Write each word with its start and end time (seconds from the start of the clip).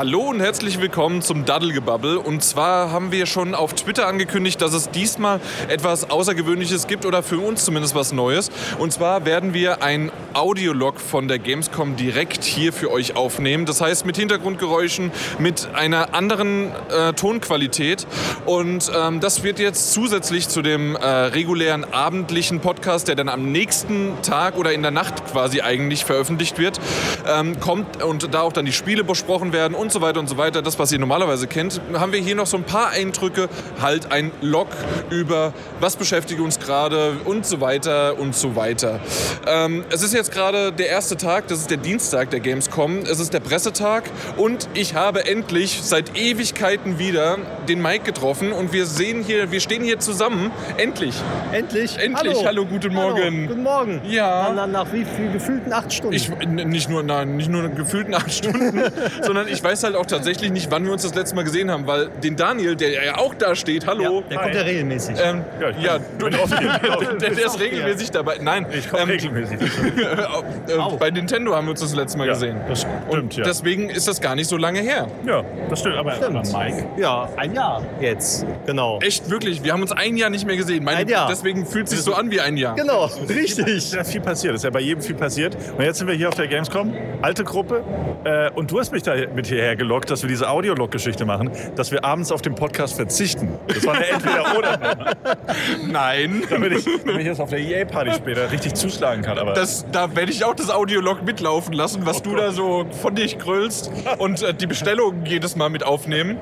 Hallo 0.00 0.30
und 0.30 0.40
herzlich 0.40 0.80
willkommen 0.80 1.20
zum 1.20 1.44
Daddelgebabbel. 1.44 2.16
Und 2.16 2.42
zwar 2.42 2.90
haben 2.90 3.12
wir 3.12 3.26
schon 3.26 3.54
auf 3.54 3.74
Twitter 3.74 4.06
angekündigt, 4.06 4.62
dass 4.62 4.72
es 4.72 4.88
diesmal 4.88 5.42
etwas 5.68 6.08
Außergewöhnliches 6.08 6.86
gibt 6.86 7.04
oder 7.04 7.22
für 7.22 7.38
uns 7.38 7.66
zumindest 7.66 7.94
was 7.94 8.10
Neues. 8.10 8.48
Und 8.78 8.94
zwar 8.94 9.26
werden 9.26 9.52
wir 9.52 9.82
ein 9.82 10.10
Audiolog 10.32 10.98
von 11.00 11.28
der 11.28 11.38
Gamescom 11.38 11.96
direkt 11.96 12.44
hier 12.44 12.72
für 12.72 12.90
euch 12.90 13.14
aufnehmen. 13.14 13.66
Das 13.66 13.82
heißt 13.82 14.06
mit 14.06 14.16
Hintergrundgeräuschen, 14.16 15.12
mit 15.38 15.68
einer 15.74 16.14
anderen 16.14 16.72
äh, 16.88 17.12
Tonqualität. 17.12 18.06
Und 18.46 18.90
ähm, 18.96 19.20
das 19.20 19.42
wird 19.42 19.58
jetzt 19.58 19.92
zusätzlich 19.92 20.48
zu 20.48 20.62
dem 20.62 20.96
äh, 20.96 21.06
regulären 21.06 21.84
abendlichen 21.84 22.60
Podcast, 22.60 23.08
der 23.08 23.16
dann 23.16 23.28
am 23.28 23.52
nächsten 23.52 24.14
Tag 24.22 24.56
oder 24.56 24.72
in 24.72 24.80
der 24.80 24.92
Nacht 24.92 25.26
quasi 25.30 25.60
eigentlich 25.60 26.06
veröffentlicht 26.06 26.56
wird, 26.56 26.80
ähm, 27.28 27.60
kommt 27.60 28.02
und 28.02 28.32
da 28.32 28.40
auch 28.40 28.54
dann 28.54 28.64
die 28.64 28.72
Spiele 28.72 29.04
besprochen 29.04 29.52
werden 29.52 29.74
und 29.74 29.89
so 29.92 30.00
weiter 30.00 30.20
und 30.20 30.28
so 30.28 30.36
weiter. 30.36 30.62
Das, 30.62 30.78
was 30.78 30.92
ihr 30.92 30.98
normalerweise 30.98 31.46
kennt, 31.46 31.80
haben 31.94 32.12
wir 32.12 32.20
hier 32.20 32.34
noch 32.34 32.46
so 32.46 32.56
ein 32.56 32.64
paar 32.64 32.90
Eindrücke, 32.90 33.48
halt 33.80 34.12
ein 34.12 34.30
Log 34.40 34.68
über 35.10 35.52
was 35.80 35.96
beschäftigt 35.96 36.40
uns 36.40 36.58
gerade 36.58 37.16
und 37.24 37.46
so 37.46 37.60
weiter 37.60 38.18
und 38.18 38.34
so 38.34 38.56
weiter. 38.56 39.00
Ähm, 39.46 39.84
es 39.90 40.02
ist 40.02 40.14
jetzt 40.14 40.32
gerade 40.32 40.72
der 40.72 40.88
erste 40.88 41.16
Tag, 41.16 41.48
das 41.48 41.60
ist 41.60 41.70
der 41.70 41.78
Dienstag 41.78 42.30
der 42.30 42.40
Gamescom, 42.40 42.98
es 42.98 43.20
ist 43.20 43.32
der 43.32 43.40
Pressetag 43.40 44.04
und 44.36 44.68
ich 44.74 44.94
habe 44.94 45.26
endlich 45.26 45.80
seit 45.82 46.16
Ewigkeiten 46.16 46.98
wieder 46.98 47.38
den 47.68 47.80
Mike 47.80 48.04
getroffen 48.04 48.52
und 48.52 48.72
wir 48.72 48.86
sehen 48.86 49.22
hier, 49.22 49.50
wir 49.50 49.60
stehen 49.60 49.82
hier 49.82 49.98
zusammen, 49.98 50.50
endlich. 50.76 51.14
Endlich? 51.52 51.98
Endlich, 51.98 52.34
hallo, 52.38 52.44
hallo 52.44 52.66
guten 52.66 52.94
Morgen. 52.94 53.22
Hallo, 53.22 53.48
guten 53.48 53.62
Morgen. 53.62 54.00
Ja. 54.04 54.48
Na, 54.48 54.66
na, 54.66 54.66
nach 54.66 54.92
wie 54.92 55.04
viel 55.04 55.32
gefühlten 55.32 55.72
acht 55.72 55.92
Stunden? 55.92 56.14
Ich, 56.14 56.28
nicht 56.46 56.88
nur, 56.88 57.02
nein, 57.02 57.36
nicht 57.36 57.48
nur 57.48 57.68
gefühlten 57.68 58.14
acht 58.14 58.32
Stunden, 58.32 58.82
sondern 59.22 59.48
ich 59.48 59.62
weiß 59.62 59.69
halt 59.84 59.94
auch 59.96 60.06
tatsächlich 60.06 60.50
nicht, 60.50 60.70
wann 60.70 60.84
wir 60.84 60.92
uns 60.92 61.02
das 61.02 61.14
letzte 61.14 61.34
Mal 61.36 61.44
gesehen 61.44 61.70
haben, 61.70 61.86
weil 61.86 62.08
den 62.08 62.36
Daniel, 62.36 62.76
der 62.76 63.04
ja 63.04 63.18
auch 63.18 63.34
da 63.34 63.54
steht, 63.54 63.86
hallo. 63.86 64.02
ja, 64.02 64.28
der 64.28 64.38
kommt 64.38 64.54
ja 64.54 64.60
regelmäßig. 64.62 65.16
Ähm, 65.22 65.44
Ja, 65.60 65.68
ich 65.70 65.76
bin- 65.76 65.84
ja, 65.84 65.98
du, 66.18 66.24
bin 66.26 66.34
hier. 66.36 66.78
der, 66.78 67.14
der, 67.14 67.30
der 67.30 67.46
ist 67.46 67.60
regelmäßig 67.60 68.10
dabei. 68.10 68.36
Nein, 68.40 68.66
Ich 68.72 68.88
komme 68.90 69.02
ähm, 69.04 69.08
regelmäßig. 69.10 69.60
äh, 69.60 70.96
bei 70.98 71.10
Nintendo 71.10 71.54
haben 71.54 71.66
wir 71.66 71.70
uns 71.72 71.80
das 71.80 71.94
letzte 71.94 72.18
Mal 72.18 72.26
Ja, 72.26 72.32
gesehen. 72.34 72.56
das 72.68 72.84
Und 72.84 73.12
stimmt, 73.12 73.36
ja. 73.36 73.44
deswegen 73.44 73.90
ist 73.90 74.08
das 74.08 74.20
gar 74.20 74.34
nicht 74.34 74.48
so 74.48 74.56
lange 74.56 74.80
her. 74.80 75.06
Ja, 75.26 75.42
das 75.68 75.80
stimmt. 75.80 75.96
Aber, 75.96 76.12
aber 76.14 76.30
Mike, 76.30 76.86
ja, 76.96 77.28
ein 77.36 77.54
Jahr 77.54 77.82
jetzt. 78.00 78.46
Genau. 78.66 78.98
Echt, 79.02 79.30
wirklich. 79.30 79.62
Wir 79.64 79.72
haben 79.72 79.82
uns 79.82 79.92
ein 79.92 80.16
Jahr 80.16 80.30
nicht 80.30 80.46
mehr 80.46 80.56
gesehen. 80.56 80.84
Meine, 80.84 80.98
Ein 80.98 81.08
Jahr. 81.08 81.28
Deswegen 81.28 81.66
fühlt 81.66 81.84
es 81.86 81.90
sich 81.90 82.00
so 82.02 82.14
an 82.14 82.30
wie 82.30 82.40
ein 82.40 82.56
Jahr. 82.56 82.74
Genau, 82.76 83.06
ist 83.06 83.28
richtig. 83.28 83.92
ja 83.92 84.04
viel 84.04 84.20
passiert. 84.20 84.54
Ist 84.54 84.64
ja 84.64 84.70
bei 84.70 84.80
jedem 84.80 85.02
viel 85.02 85.14
passiert. 85.16 85.56
Und 85.76 85.84
jetzt 85.84 85.98
sind 85.98 86.06
wir 86.08 86.14
hier 86.14 86.28
auf 86.28 86.34
der 86.34 86.46
Gamescom, 86.48 86.94
alte 87.22 87.44
Gruppe. 87.44 87.82
Äh, 88.24 88.50
und 88.52 88.70
du 88.70 88.78
hast 88.80 88.92
mich 88.92 89.02
da 89.02 89.14
mit 89.34 89.46
hierher 89.60 89.76
gelockt, 89.76 90.10
dass 90.10 90.22
wir 90.22 90.28
diese 90.28 90.48
Audiolog-Geschichte 90.48 91.24
machen, 91.24 91.50
dass 91.76 91.90
wir 91.92 92.04
abends 92.04 92.32
auf 92.32 92.42
den 92.42 92.54
Podcast 92.54 92.96
verzichten. 92.96 93.48
Das 93.68 93.84
war 93.86 93.94
eine 93.94 94.08
Entweder-Oder. 94.08 95.16
Nein. 95.86 96.42
damit, 96.48 96.72
ich, 96.72 96.84
damit 96.84 97.20
ich 97.20 97.26
jetzt 97.26 97.40
auf 97.40 97.50
der 97.50 97.58
EA-Party 97.58 98.14
später 98.14 98.50
richtig 98.50 98.74
zuschlagen 98.74 99.22
kann. 99.22 99.38
Aber 99.38 99.52
Das, 99.52 99.84
da 99.92 100.14
werde 100.16 100.32
ich 100.32 100.44
auch 100.44 100.54
das 100.54 100.70
Audiolog 100.70 101.22
mitlaufen 101.22 101.74
lassen, 101.74 102.06
was 102.06 102.22
du 102.22 102.34
da 102.34 102.52
so 102.52 102.86
von 103.02 103.14
dich 103.14 103.38
grölst 103.38 103.90
und 104.18 104.42
äh, 104.42 104.54
die 104.54 104.66
Bestellungen 104.66 105.26
jedes 105.26 105.56
Mal 105.56 105.68
mit 105.68 105.84
aufnehmen. 105.84 106.38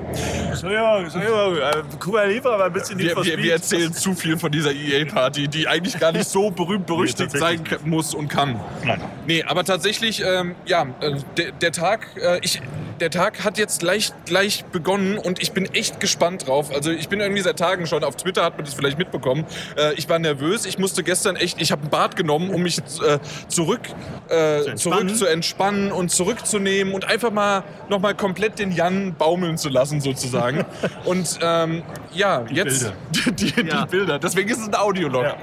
so, 0.53 0.69
ja, 0.69 1.09
so, 1.09 1.19
ja, 1.19 1.71
äh, 1.71 1.83
Kuba 1.99 2.23
Libre, 2.23 2.53
aber 2.53 2.65
ein 2.65 2.73
bisschen 2.73 2.97
Need 2.97 3.15
Wir, 3.23 3.37
wir, 3.37 3.53
erzählen 3.53 3.93
zu 3.93 4.13
viel 4.13 4.37
von 4.37 4.51
dieser 4.51 4.71
EA-Party, 4.71 5.47
die 5.47 5.67
eigentlich 5.67 5.99
gar 5.99 6.11
nicht 6.11 6.29
so 6.29 6.51
berühmt 6.51 6.85
berüchtigt 6.85 7.33
Nee, 7.33 7.39
sein 7.39 7.63
muss 7.83 8.13
und 8.13 8.29
kann. 8.29 8.59
Nein. 8.85 9.01
Nee, 9.27 9.43
aber 9.43 9.63
tatsächlich, 9.63 10.23
ähm, 10.25 10.55
ja, 10.65 10.87
äh, 11.01 11.15
der, 11.37 11.51
der 11.51 11.71
Tag, 11.71 12.07
äh, 12.21 12.39
ich, 12.41 12.61
der 12.99 13.09
Tag 13.11 13.43
hat 13.43 13.57
jetzt 13.57 13.79
gleich, 13.79 14.11
gleich 14.25 14.65
begonnen 14.65 15.17
und 15.17 15.41
ich 15.41 15.51
bin 15.51 15.65
echt 15.73 15.99
gespannt 15.99 16.47
drauf. 16.47 16.71
Also 16.73 16.91
ich 16.91 17.09
bin 17.09 17.19
irgendwie 17.19 17.41
seit 17.41 17.57
Tagen 17.57 17.87
schon, 17.87 18.03
auf 18.03 18.15
Twitter 18.15 18.43
hat 18.43 18.57
man 18.57 18.65
das 18.65 18.73
vielleicht 18.73 18.97
mitbekommen, 18.97 19.45
äh, 19.77 19.93
ich 19.95 20.07
war 20.09 20.19
nervös, 20.19 20.65
ich 20.65 20.77
musste 20.77 21.03
gestern 21.03 21.35
echt, 21.35 21.61
ich 21.61 21.71
habe 21.71 21.83
ein 21.83 21.89
Bad 21.89 22.15
genommen, 22.15 22.49
um 22.49 22.61
mich 22.61 22.79
äh, 22.79 23.19
zurück, 23.47 23.81
äh, 24.29 24.65
entspannen. 24.65 25.07
zurück 25.07 25.17
zu 25.17 25.25
entspannen 25.25 25.91
und 25.91 26.09
zurückzunehmen 26.11 26.93
und 26.93 27.05
einfach 27.05 27.31
mal 27.31 27.63
nochmal 27.89 28.15
komplett 28.15 28.59
den 28.59 28.71
Jan 28.71 29.15
baumeln 29.15 29.57
zu 29.57 29.69
lassen 29.69 30.01
sozusagen. 30.01 30.65
und 31.05 31.39
ähm, 31.41 31.83
ja, 32.13 32.45
jetzt 32.51 32.91
die, 33.11 33.31
die 33.31 33.67
Ja. 33.67 33.85
Bilder, 33.85 34.19
deswegen 34.19 34.49
ist 34.49 34.59
es 34.59 34.67
ein 34.67 34.75
Audiolog. 34.75 35.23
Ja. 35.23 35.35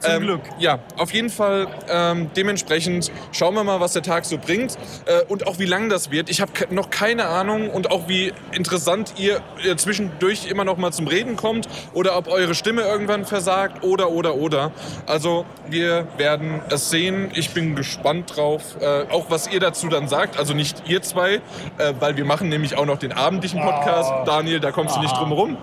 Zum 0.00 0.12
Ähm, 0.12 0.22
Glück. 0.22 0.40
Ja, 0.58 0.78
auf 0.96 1.12
jeden 1.12 1.30
Fall 1.30 1.66
ähm, 1.88 2.30
dementsprechend 2.36 3.10
schauen 3.32 3.54
wir 3.54 3.64
mal, 3.64 3.80
was 3.80 3.92
der 3.94 4.02
Tag 4.02 4.24
so 4.24 4.38
bringt 4.38 4.76
äh, 5.06 5.24
und 5.28 5.46
auch 5.46 5.58
wie 5.58 5.64
lang 5.64 5.88
das 5.88 6.10
wird. 6.10 6.28
Ich 6.30 6.40
habe 6.40 6.52
noch 6.70 6.90
keine 6.90 6.97
Ahnung 7.26 7.70
und 7.70 7.90
auch 7.90 8.08
wie 8.08 8.32
interessant 8.52 9.14
ihr 9.18 9.40
zwischendurch 9.76 10.46
immer 10.50 10.64
noch 10.64 10.76
mal 10.76 10.92
zum 10.92 11.06
Reden 11.06 11.36
kommt 11.36 11.68
oder 11.94 12.16
ob 12.16 12.28
eure 12.28 12.54
Stimme 12.54 12.82
irgendwann 12.82 13.24
versagt 13.24 13.84
oder 13.84 14.10
oder 14.10 14.34
oder. 14.34 14.72
Also 15.06 15.44
wir 15.68 16.06
werden 16.16 16.60
es 16.70 16.90
sehen. 16.90 17.30
Ich 17.34 17.50
bin 17.50 17.76
gespannt 17.76 18.36
drauf, 18.36 18.62
äh, 18.80 19.04
auch 19.12 19.26
was 19.30 19.46
ihr 19.52 19.60
dazu 19.60 19.88
dann 19.88 20.08
sagt. 20.08 20.38
Also 20.38 20.54
nicht 20.54 20.82
ihr 20.88 21.00
zwei, 21.02 21.34
äh, 21.34 21.40
weil 22.00 22.16
wir 22.16 22.24
machen 22.24 22.48
nämlich 22.48 22.76
auch 22.76 22.86
noch 22.86 22.98
den 22.98 23.12
abendlichen 23.12 23.60
Podcast. 23.60 24.10
Daniel, 24.26 24.60
da 24.60 24.72
kommst 24.72 24.96
du 24.96 25.00
nicht 25.00 25.16
drum 25.16 25.28
herum. 25.28 25.56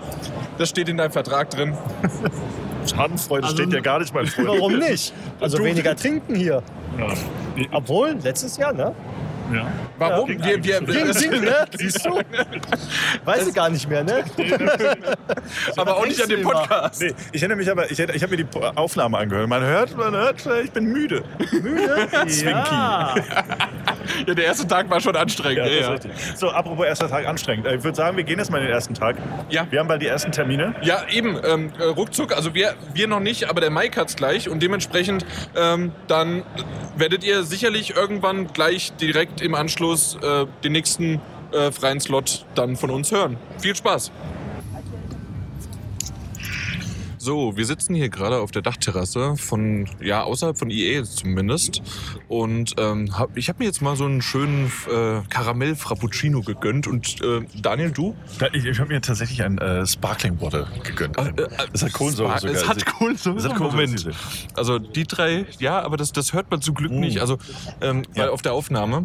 Das 0.58 0.70
steht 0.70 0.88
in 0.88 0.96
deinem 0.96 1.12
Vertrag 1.12 1.50
drin. 1.50 1.76
Schadenfreude 2.88 3.44
Also- 3.44 3.56
steht 3.56 3.72
ja 3.72 3.80
gar 3.80 3.98
nicht, 3.98 4.14
mein 4.14 4.26
Freund. 4.26 4.48
Warum 4.48 4.78
nicht? 4.78 5.12
Also 5.40 5.58
Du- 5.58 5.64
weniger 5.64 5.94
trinken 5.96 6.34
hier. 6.34 6.62
Ja. 6.98 7.06
Obwohl, 7.72 8.16
letztes 8.22 8.56
Jahr, 8.56 8.72
ne? 8.72 8.94
Ja. 9.52 9.66
Warum? 9.98 10.28
ging 10.28 10.42
wir, 10.42 10.64
wir, 10.64 10.80
Ging, 10.80 11.12
ging, 11.12 11.40
ne? 11.42 11.66
Siehst 11.78 12.04
du? 12.04 12.20
Weiß 13.24 13.46
ich 13.46 13.54
gar 13.54 13.70
nicht 13.70 13.88
mehr, 13.88 14.02
ne? 14.04 14.24
aber 15.76 15.96
auch 15.96 16.06
nicht 16.06 16.20
an 16.22 16.28
dem 16.28 16.40
Thema. 16.40 16.52
Podcast. 16.52 17.02
Nee, 17.02 17.14
ich 17.32 17.42
erinnere 17.42 17.58
mich 17.58 17.70
aber, 17.70 17.90
ich, 17.90 17.98
ich 17.98 18.22
habe 18.22 18.36
mir 18.36 18.44
die 18.44 18.60
Aufnahme 18.74 19.18
angehört. 19.18 19.48
Man 19.48 19.62
hört, 19.62 19.96
man 19.96 20.14
hört, 20.14 20.44
ich 20.64 20.72
bin 20.72 20.86
müde. 20.86 21.22
Müde? 21.52 22.08
Ja. 22.26 23.14
Ja, 24.26 24.34
der 24.34 24.44
erste 24.44 24.66
Tag 24.66 24.90
war 24.90 25.00
schon 25.00 25.16
anstrengend. 25.16 25.66
Ja, 25.66 25.94
ja. 25.94 25.98
So, 26.34 26.50
apropos 26.50 26.86
erster 26.86 27.08
Tag 27.08 27.26
anstrengend. 27.26 27.66
Ich 27.66 27.84
würde 27.84 27.96
sagen, 27.96 28.16
wir 28.16 28.24
gehen 28.24 28.38
jetzt 28.38 28.50
mal 28.50 28.58
in 28.58 28.64
den 28.64 28.72
ersten 28.72 28.94
Tag. 28.94 29.16
Ja. 29.48 29.66
Wir 29.70 29.80
haben 29.80 29.88
bald 29.88 30.02
die 30.02 30.06
ersten 30.06 30.32
Termine. 30.32 30.74
Ja, 30.82 31.04
eben, 31.10 31.38
ähm, 31.44 31.72
äh, 31.78 31.84
ruckzuck, 31.84 32.34
also 32.34 32.54
wir, 32.54 32.74
wir 32.94 33.08
noch 33.08 33.20
nicht, 33.20 33.48
aber 33.48 33.60
der 33.60 33.70
Mike 33.70 34.00
hat's 34.00 34.16
gleich 34.16 34.48
und 34.48 34.62
dementsprechend 34.62 35.24
ähm, 35.56 35.92
dann 36.08 36.42
werdet 36.96 37.24
ihr 37.24 37.42
sicherlich 37.42 37.96
irgendwann 37.96 38.52
gleich 38.52 38.92
direkt 38.96 39.40
im 39.40 39.54
Anschluss 39.54 40.16
äh, 40.22 40.46
den 40.64 40.72
nächsten 40.72 41.20
äh, 41.52 41.70
freien 41.70 42.00
Slot 42.00 42.44
dann 42.54 42.76
von 42.76 42.90
uns 42.90 43.12
hören. 43.12 43.36
Viel 43.58 43.74
Spaß! 43.74 44.10
So, 47.26 47.56
wir 47.56 47.66
sitzen 47.66 47.96
hier 47.96 48.08
gerade 48.08 48.38
auf 48.38 48.52
der 48.52 48.62
Dachterrasse 48.62 49.36
von, 49.36 49.88
ja, 50.00 50.22
außerhalb 50.22 50.56
von 50.56 50.70
EA 50.70 51.02
zumindest. 51.02 51.82
Und 52.28 52.74
ähm, 52.78 53.18
hab, 53.18 53.36
ich 53.36 53.48
habe 53.48 53.58
mir 53.58 53.64
jetzt 53.64 53.82
mal 53.82 53.96
so 53.96 54.04
einen 54.04 54.22
schönen 54.22 54.70
äh, 54.88 55.22
Karamell-Frappuccino 55.28 56.42
gegönnt. 56.42 56.86
Und 56.86 57.20
äh, 57.22 57.40
Daniel, 57.60 57.90
du? 57.90 58.14
Ich, 58.52 58.64
ich 58.64 58.78
habe 58.78 58.92
mir 58.94 59.00
tatsächlich 59.00 59.42
ein 59.42 59.58
äh, 59.58 59.84
Sparkling 59.84 60.40
Water 60.40 60.68
gegönnt. 60.84 61.18
äh, 61.18 61.48
es 61.72 61.82
hat 61.82 61.92
Kohlensäure 61.94 62.28
Spark- 62.28 62.42
sogar. 62.42 62.54
Es 62.54 62.68
hat 62.68 62.86
Kohlensäure. 62.86 63.36
Es 63.38 63.44
hat 63.44 63.56
Kohlensäure. 63.56 63.72
Moment. 64.06 64.16
Also 64.54 64.78
die 64.78 65.02
drei, 65.02 65.46
ja, 65.58 65.82
aber 65.82 65.96
das, 65.96 66.12
das 66.12 66.32
hört 66.32 66.48
man 66.52 66.62
zum 66.62 66.76
Glück 66.76 66.92
Mm. 66.92 67.00
nicht. 67.00 67.18
Also 67.20 67.38
ähm, 67.80 68.02
weil 68.14 68.26
Ja. 68.26 68.30
auf 68.30 68.42
der 68.42 68.52
Aufnahme. 68.52 69.02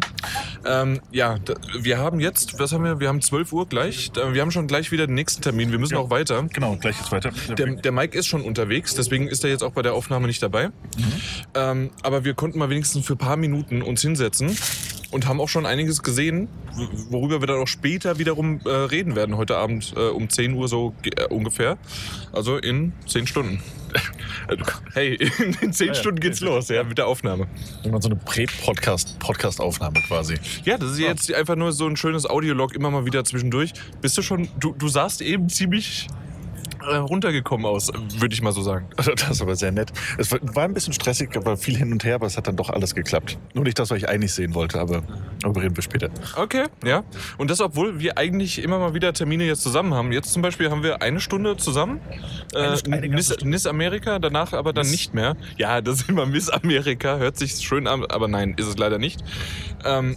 Ähm, 0.64 1.00
ja, 1.10 1.40
da, 1.44 1.54
wir 1.80 1.98
haben 1.98 2.20
jetzt, 2.20 2.60
was 2.60 2.72
haben 2.72 2.84
wir? 2.84 3.00
Wir 3.00 3.08
haben 3.08 3.20
12 3.20 3.52
Uhr 3.52 3.66
gleich. 3.66 4.12
Da- 4.12 4.32
Wir 4.32 4.42
haben 4.42 4.52
schon 4.52 4.68
gleich 4.68 4.92
wieder 4.92 5.08
den 5.08 5.16
nächsten 5.16 5.42
Termin. 5.42 5.72
Wir 5.72 5.80
müssen 5.80 5.94
Ja. 5.94 5.98
auch 6.00 6.10
weiter. 6.10 6.40
Genau, 6.52 6.76
gleich 6.76 6.96
geht's 6.96 7.10
weiter. 7.10 7.32
Der, 7.58 7.66
der 7.74 7.90
Mike 7.90 8.11
ist 8.14 8.26
schon 8.26 8.42
unterwegs, 8.42 8.94
deswegen 8.94 9.28
ist 9.28 9.44
er 9.44 9.50
jetzt 9.50 9.62
auch 9.62 9.72
bei 9.72 9.82
der 9.82 9.94
Aufnahme 9.94 10.26
nicht 10.26 10.42
dabei. 10.42 10.68
Mhm. 10.68 10.72
Ähm, 11.54 11.90
aber 12.02 12.24
wir 12.24 12.34
konnten 12.34 12.58
mal 12.58 12.70
wenigstens 12.70 13.06
für 13.06 13.14
ein 13.14 13.18
paar 13.18 13.36
Minuten 13.36 13.82
uns 13.82 14.02
hinsetzen 14.02 14.56
und 15.12 15.26
haben 15.28 15.40
auch 15.40 15.48
schon 15.48 15.66
einiges 15.66 16.02
gesehen, 16.02 16.48
worüber 17.10 17.40
wir 17.40 17.46
dann 17.46 17.58
auch 17.58 17.68
später 17.68 18.18
wiederum 18.18 18.60
äh, 18.64 18.70
reden 18.70 19.14
werden, 19.14 19.36
heute 19.36 19.56
Abend 19.56 19.92
äh, 19.96 20.08
um 20.08 20.28
10 20.28 20.54
Uhr 20.54 20.68
so 20.68 20.94
äh, 21.04 21.26
ungefähr. 21.26 21.76
Also 22.32 22.56
in 22.56 22.92
10 23.06 23.26
Stunden. 23.26 23.62
Hey, 24.94 25.14
in, 25.38 25.54
in 25.60 25.72
10 25.72 25.88
ja, 25.88 25.94
Stunden 25.94 26.20
geht's 26.20 26.40
los, 26.40 26.68
ja, 26.68 26.82
mit 26.82 26.96
der 26.96 27.06
Aufnahme. 27.06 27.46
Irgendwann 27.78 28.00
so 28.00 28.08
eine 28.08 28.16
Prä-Podcast-Podcast-Aufnahme 28.16 30.00
quasi. 30.08 30.36
Ja, 30.64 30.78
das 30.78 30.92
ist 30.92 30.98
jetzt 30.98 31.32
einfach 31.32 31.56
nur 31.56 31.72
so 31.72 31.86
ein 31.86 31.96
schönes 31.96 32.24
Audiolog 32.24 32.74
immer 32.74 32.90
mal 32.90 33.04
wieder 33.04 33.22
zwischendurch. 33.24 33.72
Bist 34.00 34.16
du 34.16 34.22
schon, 34.22 34.48
du, 34.58 34.72
du 34.72 34.88
sahst 34.88 35.20
eben 35.20 35.50
ziemlich 35.50 36.08
runtergekommen 36.90 37.66
aus, 37.66 37.90
würde 38.18 38.34
ich 38.34 38.42
mal 38.42 38.52
so 38.52 38.62
sagen. 38.62 38.86
Also 38.96 39.10
das 39.16 39.30
ist 39.30 39.42
aber 39.42 39.56
sehr 39.56 39.72
nett. 39.72 39.92
Es 40.18 40.30
war, 40.32 40.64
ein 40.64 40.74
bisschen 40.74 40.92
stressig, 40.92 41.36
aber 41.36 41.56
viel 41.56 41.76
hin 41.76 41.92
und 41.92 42.04
her, 42.04 42.16
aber 42.16 42.26
es 42.26 42.36
hat 42.36 42.46
dann 42.46 42.56
doch 42.56 42.70
alles 42.70 42.94
geklappt. 42.94 43.38
Nur 43.54 43.64
nicht 43.64 43.78
das, 43.78 43.90
was 43.90 43.98
ich 43.98 44.08
eigentlich 44.08 44.32
sehen 44.32 44.54
wollte, 44.54 44.80
aber 44.80 45.02
darüber 45.40 45.62
reden 45.62 45.76
wir 45.76 45.82
später. 45.82 46.10
Okay, 46.36 46.64
ja. 46.84 47.02
Und 47.38 47.50
das, 47.50 47.60
obwohl 47.60 47.98
wir 48.00 48.18
eigentlich 48.18 48.62
immer 48.62 48.78
mal 48.78 48.94
wieder 48.94 49.12
Termine 49.12 49.44
jetzt 49.44 49.62
zusammen 49.62 49.94
haben. 49.94 50.12
Jetzt 50.12 50.32
zum 50.32 50.42
Beispiel 50.42 50.70
haben 50.70 50.82
wir 50.82 51.02
eine 51.02 51.20
Stunde 51.20 51.56
zusammen. 51.56 52.00
Eine- 52.54 52.74
Äh, 52.76 52.92
eine. 52.92 53.08
Miss 53.44 53.66
Amerika, 53.66 54.18
danach 54.18 54.52
aber 54.52 54.72
dann 54.72 54.82
Miss- 54.86 54.92
nicht 54.92 55.14
mehr. 55.14 55.36
Ja, 55.56 55.80
das 55.80 56.00
ist 56.02 56.08
immer 56.08 56.26
Miss 56.26 56.48
Amerika, 56.48 57.16
hört 57.16 57.36
sich 57.36 57.52
schön 57.54 57.86
an, 57.86 58.04
aber 58.06 58.28
nein, 58.28 58.54
ist 58.56 58.66
es 58.66 58.76
leider 58.78 58.98
nicht. 58.98 59.22
Ähm, 59.84 60.16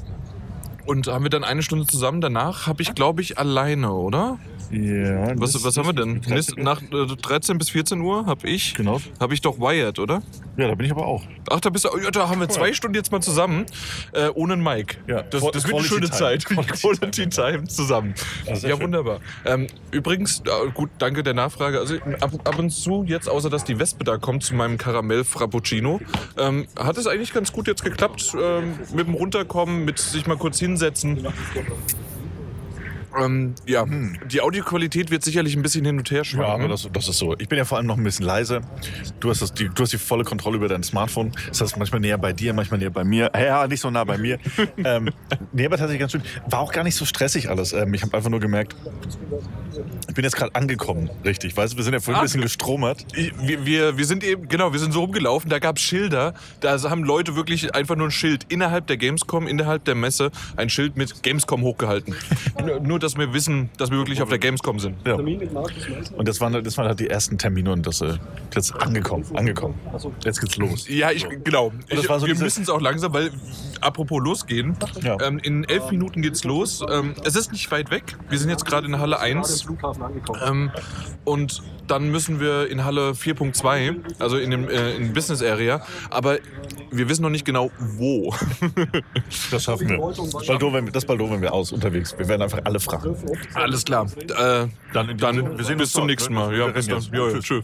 Und 0.86 1.08
haben 1.08 1.24
wir 1.24 1.30
dann 1.30 1.44
eine 1.44 1.64
Stunde 1.64 1.86
zusammen. 1.88 2.22
Danach 2.22 2.68
habe 2.68 2.82
ich, 2.82 2.94
glaube 2.94 3.22
ich, 3.22 3.38
alleine, 3.38 3.92
oder? 3.92 4.38
Ja, 4.72 5.40
Was, 5.40 5.64
was 5.64 5.78
haben 5.78 5.88
wir 5.88 5.94
denn? 5.94 6.22
13 6.22 6.64
Nach 6.64 6.82
äh, 6.82 7.06
13 7.22 7.58
bis 7.58 7.70
14 7.70 8.02
Uhr 8.02 8.26
habe 8.26 8.48
ich, 8.48 8.74
Genau. 8.74 9.00
hab 9.20 9.32
ich 9.32 9.42
doch 9.42 9.60
Wired, 9.60 10.00
oder? 10.00 10.22
Ja, 10.58 10.68
da 10.68 10.76
bin 10.76 10.86
ich 10.86 10.92
aber 10.92 11.06
auch. 11.06 11.24
Ach, 11.52 11.60
da 11.60 11.70
bist 11.70 11.86
du. 11.86 11.90
Ja, 12.00 12.10
da 12.12 12.30
haben 12.30 12.40
wir 12.40 12.50
zwei 12.50 12.74
Stunden 12.74 12.96
jetzt 12.96 13.12
mal 13.12 13.22
zusammen, 13.22 13.66
äh, 14.14 14.30
ohne 14.30 14.56
Mike. 14.56 14.98
Ja, 15.08 15.22
das, 15.22 15.44
das 15.52 15.66
wird 15.66 15.76
eine 15.76 15.84
schöne 15.84 16.08
Time. 16.08 16.18
Zeit. 16.18 16.46
Quality 16.46 16.74
Quality 16.82 17.30
Time 17.30 17.64
zusammen. 17.68 18.16
Ja, 18.48 18.56
sehr 18.56 18.70
Ja, 18.72 18.76
schön. 18.76 18.86
wunderbar. 18.86 19.20
Ähm, 19.46 19.68
übrigens, 19.92 20.40
äh, 20.42 20.72
gut, 20.74 20.90
danke 20.98 21.22
der 21.24 21.34
Nachfrage. 21.36 21.80
Also 21.80 21.96
ab, 22.22 22.32
ab 22.44 22.58
und 22.60 22.70
zu, 22.72 23.04
jetzt 23.08 23.30
außer 23.30 23.50
dass 23.50 23.64
die 23.66 23.78
Wespe 23.80 24.04
da 24.04 24.18
kommt 24.18 24.44
zu 24.44 24.56
meinem 24.56 24.78
Karamell 24.78 25.24
Frappuccino, 25.24 26.00
ähm, 26.38 26.66
hat 26.80 26.98
es 26.98 27.06
eigentlich 27.06 27.34
ganz 27.34 27.52
gut 27.52 27.68
jetzt 27.68 27.84
geklappt 27.84 28.34
ähm, 28.42 28.74
mit 28.96 29.06
dem 29.08 29.14
Runterkommen, 29.14 29.86
mit 29.86 30.00
sich 30.00 30.26
mal 30.26 30.38
kurz 30.38 30.58
hinsetzen. 30.76 31.18
Ähm, 33.20 33.56
ja, 33.66 33.86
die 34.30 34.42
Audioqualität 34.42 35.12
wird 35.12 35.24
sicherlich 35.24 35.56
ein 35.56 35.62
bisschen 35.62 35.86
hin 35.86 35.98
und 35.98 36.10
her 36.12 36.20
Ja, 36.20 36.24
schwanken. 36.26 36.52
aber 36.52 36.68
das, 36.68 36.88
das 36.92 37.08
ist 37.08 37.18
so. 37.18 37.36
Ich 37.38 37.48
bin 37.48 37.58
ja 37.58 37.66
vor 37.66 37.78
allem 37.78 37.88
noch 37.88 37.98
ein 37.98 38.04
bisschen 38.04 38.26
leise. 38.26 38.62
Du 39.20 39.30
hast, 39.30 39.42
das, 39.42 39.54
die, 39.54 39.70
du 39.70 39.84
hast 39.84 39.94
die 39.94 39.98
volle 39.98 40.24
Kontrolle 40.24 40.58
über 40.58 40.68
dein 40.68 40.84
Smartphone. 40.84 41.32
Das 41.50 41.62
heißt, 41.62 41.78
manchmal 41.78 42.02
näher 42.02 42.18
bei 42.18 42.34
dir, 42.34 42.54
manchmal 42.54 42.80
näher 42.80 42.90
bei 42.92 43.04
mir. 43.04 43.32
Ja, 43.46 43.68
nicht 43.68 43.82
so 43.82 43.92
nah 43.92 44.04
bei 44.04 44.18
mir. 44.18 44.40
ähm, 44.84 45.12
nee, 45.54 45.66
aber 45.68 45.78
tatsächlich 45.78 46.00
ganz 46.00 46.14
schön. 46.14 46.24
War 46.50 46.62
auch 46.62 46.72
gar 46.72 46.84
nicht 46.84 46.96
so 46.96 47.06
stressig 47.06 47.48
alles. 47.48 47.74
Ähm, 47.74 47.94
ich 47.94 48.02
habe 48.02 48.18
einfach 48.18 48.30
nur 48.32 48.40
gemerkt, 48.40 48.76
ich 50.08 50.16
bin 50.16 50.24
jetzt 50.24 50.36
gerade 50.36 50.56
angekommen, 50.56 51.10
richtig. 51.24 51.56
Weißt 51.56 51.74
du, 51.74 51.78
wir 51.78 51.84
sind 51.84 51.94
ja 51.94 52.00
vorhin 52.00 52.22
ein 52.22 52.26
bisschen 52.26 52.42
gestromert. 52.42 53.06
Wir, 53.14 53.66
wir, 53.66 53.98
wir 53.98 54.06
sind 54.06 54.24
eben, 54.24 54.48
genau, 54.48 54.74
wir 54.74 54.80
sind 54.80 54.94
so 54.94 55.02
rumgelaufen, 55.02 55.50
da 55.50 55.60
gab 55.60 55.78
es 55.78 55.84
Schilder, 55.84 56.34
da 56.62 56.82
haben 56.90 57.04
Leute 57.04 57.36
wirklich 57.36 57.76
einfach 57.76 57.96
nur 57.96 58.08
ein 58.08 58.12
Schild 58.12 58.46
innerhalb 58.50 58.88
der 58.88 58.98
Gamescom, 58.98 59.48
innerhalb 59.48 59.86
der 59.86 59.96
Messe, 59.96 60.32
ein 60.56 60.70
Schild 60.70 60.96
mit 60.98 61.22
Gamescom 61.24 61.62
hochgehalten. 61.62 62.16
nur, 62.84 63.00
dass 63.06 63.18
wir 63.18 63.34
wissen, 63.34 63.70
dass 63.78 63.92
wir 63.92 63.98
wirklich 63.98 64.22
auf 64.22 64.30
der 64.30 64.40
Gamescom 64.40 64.80
sind. 64.80 64.96
Ja. 65.06 65.16
Und 65.16 66.28
das 66.28 66.42
waren, 66.42 66.64
das 66.64 66.78
waren 66.78 66.88
halt 66.88 67.00
die 67.00 67.10
ersten 67.10 67.38
Termine 67.38 67.72
und 67.72 67.86
das 67.86 68.02
äh, 68.02 68.18
jetzt 68.54 68.74
angekommen, 68.82 69.26
angekommen. 69.36 69.76
Jetzt 70.24 70.42
geht's 70.42 70.58
los. 70.58 70.88
Ja, 70.90 71.12
ich, 71.12 71.28
genau. 71.44 71.72
Ich, 71.88 72.02
so 72.02 72.26
wir 72.26 72.36
müssen 72.36 72.64
es 72.64 72.70
auch 72.70 72.82
langsam, 72.82 73.14
weil, 73.14 73.32
apropos 73.82 74.22
losgehen, 74.24 74.76
Ja. 75.02 75.18
ähm, 75.22 75.38
in 75.40 75.64
elf 75.66 75.92
Minuten 75.92 76.22
geht's 76.22 76.44
los. 76.44 76.84
Ähm, 76.90 77.14
es 77.24 77.36
ist 77.36 77.52
nicht 77.52 77.70
weit 77.72 77.92
weg. 77.92 78.18
Wir 78.30 78.40
sind 78.40 78.50
jetzt 78.50 78.66
gerade 78.66 78.88
in 78.88 78.98
Halle 78.98 79.20
1. 79.20 79.68
Ähm, 80.46 80.72
und 81.24 81.62
dann 81.88 82.10
müssen 82.10 82.40
wir 82.40 82.70
in 82.70 82.84
Halle 82.84 83.12
4.2, 83.12 83.96
also 84.20 84.38
in 84.38 84.52
dem 84.52 84.70
äh, 84.70 84.96
in 84.96 85.14
Business 85.14 85.42
Area, 85.42 85.86
aber 86.10 86.38
wir 86.92 87.10
wissen 87.10 87.22
noch 87.22 87.30
nicht 87.30 87.46
genau 87.46 87.72
wo. 87.80 88.34
Das 89.52 89.64
schaffen 89.64 89.90
wir. 89.90 90.00
Wenn 90.74 90.92
das 90.92 91.06
bald 91.06 91.20
wenn 91.20 91.42
wir 91.42 91.54
aus 91.54 91.72
unterwegs. 91.72 92.18
Wir 92.18 92.28
werden 92.28 92.42
einfach 92.42 92.60
alle 92.64 92.80
fragen. 92.80 93.16
Alles 93.54 93.84
klar. 93.86 94.08
Äh, 94.18 94.68
Dann 94.94 95.18
dann 95.18 95.58
bis 95.58 95.70
uns 95.70 95.92
zum 95.92 96.06
nächsten 96.08 96.34
ne? 96.34 96.40
Mal. 96.40 96.58
Ja, 96.58 96.68
bis 96.68 96.88
dann. 96.88 97.02
Ja, 97.12 97.30
ja, 97.30 97.40
Tschüss. 97.40 97.64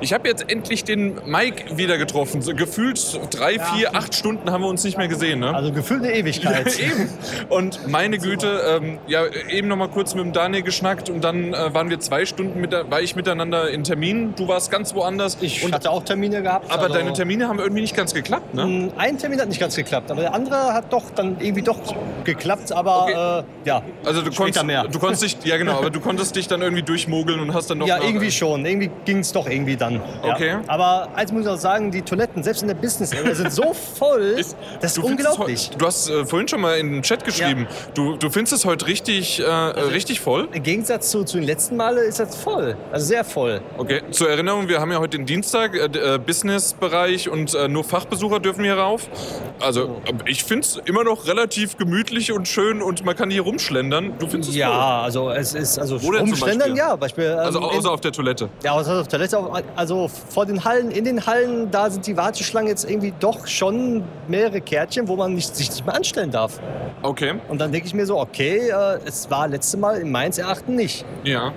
Ich 0.00 0.12
habe 0.12 0.28
jetzt 0.28 0.50
endlich 0.50 0.84
den 0.84 1.20
Mike 1.26 1.76
wieder 1.76 1.98
getroffen. 1.98 2.42
So 2.42 2.54
gefühlt 2.54 3.20
drei, 3.30 3.58
vier, 3.58 3.94
acht 3.94 4.14
Stunden 4.14 4.50
haben 4.50 4.62
wir 4.62 4.68
uns 4.68 4.82
nicht 4.84 4.96
mehr 4.96 5.08
gesehen. 5.08 5.40
Ne? 5.40 5.54
Also 5.54 5.72
gefühlt 5.72 6.02
eine 6.02 6.14
Ewigkeit. 6.14 6.78
eben. 6.80 7.08
Und 7.48 7.86
meine 7.88 8.18
Güte, 8.18 8.78
ähm, 8.80 8.98
ja, 9.06 9.24
eben 9.50 9.68
noch 9.68 9.76
mal 9.76 9.88
kurz 9.88 10.14
mit 10.14 10.24
dem 10.24 10.32
Daniel 10.32 10.62
geschnackt 10.62 11.10
und 11.10 11.22
dann 11.22 11.52
äh, 11.52 11.74
waren 11.74 11.90
wir 11.90 12.00
zwei 12.00 12.24
Stunden 12.24 12.60
mit 12.60 12.70
war 12.70 13.00
ich 13.02 13.16
miteinander 13.16 13.68
in 13.70 13.84
Terminen. 13.84 14.34
Du 14.36 14.46
warst 14.48 14.70
ganz 14.70 14.94
woanders. 14.94 15.36
Ich 15.40 15.64
und, 15.64 15.72
hatte 15.74 15.90
auch 15.90 16.04
Termine 16.04 16.42
gehabt. 16.42 16.70
aber 16.70 16.84
also, 16.84 16.94
deine 16.94 17.12
Termine 17.12 17.48
haben 17.48 17.58
irgendwie 17.58 17.82
nicht 17.82 17.96
ganz 17.96 18.14
geklappt, 18.14 18.54
ne? 18.54 18.64
mh, 18.64 18.92
Ein 18.96 19.18
Termin 19.18 19.40
hat 19.40 19.48
nicht 19.48 19.60
ganz 19.60 19.74
geklappt, 19.76 20.10
aber 20.10 20.20
der 20.22 20.34
andere 20.34 20.72
hat 20.72 20.92
doch 20.92 21.10
dann 21.14 21.36
irgendwie 21.40 21.62
doch 21.62 21.78
geklappt, 22.24 22.72
aber 22.72 23.02
Okay. 23.02 23.40
äh, 23.40 23.42
ja. 23.64 23.82
Also 24.04 24.22
du 24.22 24.30
konntest, 24.30 24.64
mehr. 24.64 24.84
du 24.84 24.98
konntest 24.98 25.22
dich, 25.22 25.36
ja 25.44 25.56
genau, 25.56 25.78
aber 25.78 25.90
du 25.90 26.00
konntest 26.00 26.36
dich 26.36 26.48
dann 26.48 26.62
irgendwie 26.62 26.82
durchmogeln 26.82 27.40
und 27.40 27.54
hast 27.54 27.70
dann 27.70 27.78
noch 27.78 27.86
Ja, 27.86 27.98
irgendwie 28.02 28.30
schon. 28.30 28.64
Irgendwie 28.64 28.90
ging 29.04 29.18
es 29.18 29.32
doch 29.32 29.48
irgendwie 29.48 29.76
dann. 29.76 29.89
Ja. 29.96 30.34
Okay. 30.34 30.56
Aber 30.66 31.08
eins 31.14 31.32
muss 31.32 31.42
ich 31.42 31.48
auch 31.48 31.56
sagen, 31.58 31.90
die 31.90 32.02
Toiletten, 32.02 32.42
selbst 32.42 32.62
in 32.62 32.68
der 32.68 32.74
Business 32.74 33.12
Area, 33.12 33.34
sind 33.34 33.52
so 33.52 33.72
voll. 33.98 34.20
Ist- 34.38 34.56
das 34.80 34.92
ist 34.92 34.98
du 34.98 35.06
unglaublich. 35.06 35.70
Du 35.76 35.86
hast 35.86 36.08
äh, 36.10 36.24
vorhin 36.24 36.48
schon 36.48 36.60
mal 36.60 36.76
in 36.78 36.92
den 36.92 37.02
Chat 37.02 37.24
geschrieben, 37.24 37.66
du, 37.94 38.16
du 38.16 38.30
findest 38.30 38.52
es 38.52 38.64
heute 38.64 38.86
richtig, 38.86 39.40
äh, 39.40 39.44
richtig 39.44 40.20
voll. 40.20 40.48
Im 40.52 40.62
Gegensatz 40.62 41.10
zu, 41.10 41.24
zu 41.24 41.38
den 41.38 41.46
letzten 41.46 41.76
Male 41.76 42.02
ist 42.02 42.20
das 42.20 42.36
voll. 42.36 42.76
Also 42.92 43.06
sehr 43.06 43.24
voll. 43.24 43.60
Okay, 43.78 44.02
zur 44.10 44.28
Erinnerung, 44.30 44.68
wir 44.68 44.80
haben 44.80 44.92
ja 44.92 44.98
heute 44.98 45.16
den 45.16 45.26
Dienstag, 45.26 45.74
äh, 45.74 45.86
äh, 46.14 46.18
Business-Bereich 46.18 47.28
und 47.28 47.54
äh, 47.54 47.68
nur 47.68 47.84
Fachbesucher 47.84 48.40
dürfen 48.40 48.64
hier 48.64 48.76
rauf. 48.78 49.08
Also 49.60 50.00
äh, 50.06 50.12
ich 50.30 50.44
finde 50.44 50.66
es 50.66 50.76
immer 50.84 51.04
noch 51.04 51.26
relativ 51.26 51.76
gemütlich 51.76 52.32
und 52.32 52.48
schön 52.48 52.82
und 52.82 53.04
man 53.04 53.16
kann 53.16 53.30
hier 53.30 53.42
rumschlendern. 53.42 54.14
Du 54.18 54.26
findest 54.28 54.50
es 54.50 54.56
voll? 54.56 54.60
Ja, 54.60 55.02
also 55.02 55.30
es 55.30 55.54
ist 55.54 55.78
also 55.78 55.98
zum 55.98 56.14
rumschlendern, 56.14 56.70
Beispiel? 56.70 56.76
ja, 56.76 56.96
Beispiel. 56.96 57.24
ähm, 57.24 57.38
Also 57.38 57.58
in- 57.58 57.64
außer 57.64 57.90
auf 57.90 58.00
der 58.00 58.12
Toilette. 58.12 58.48
Ja, 58.62 58.72
außer 58.72 59.00
auf 59.00 59.08
der 59.08 59.18
Toilette, 59.18 59.50
also 59.80 60.08
vor 60.08 60.44
den 60.44 60.62
Hallen, 60.62 60.90
in 60.90 61.06
den 61.06 61.24
Hallen, 61.24 61.70
da 61.70 61.88
sind 61.88 62.06
die 62.06 62.14
Warteschlangen 62.14 62.68
jetzt 62.68 62.84
irgendwie 62.88 63.14
doch 63.18 63.46
schon 63.46 64.04
mehrere 64.28 64.60
Kärtchen, 64.60 65.08
wo 65.08 65.16
man 65.16 65.32
nicht, 65.32 65.56
sich 65.56 65.70
nicht 65.70 65.86
mehr 65.86 65.94
anstellen 65.94 66.30
darf. 66.30 66.60
Okay, 67.00 67.36
Und 67.48 67.58
dann 67.62 67.72
denke 67.72 67.86
ich 67.86 67.94
mir 67.94 68.04
so, 68.04 68.18
okay, 68.20 68.68
äh, 68.68 68.98
es 69.06 69.30
war 69.30 69.48
letzte 69.48 69.78
Mal 69.78 69.96
in 70.02 70.10
meins 70.10 70.36
Erachten 70.36 70.76
nicht. 70.76 71.06
ja. 71.24 71.52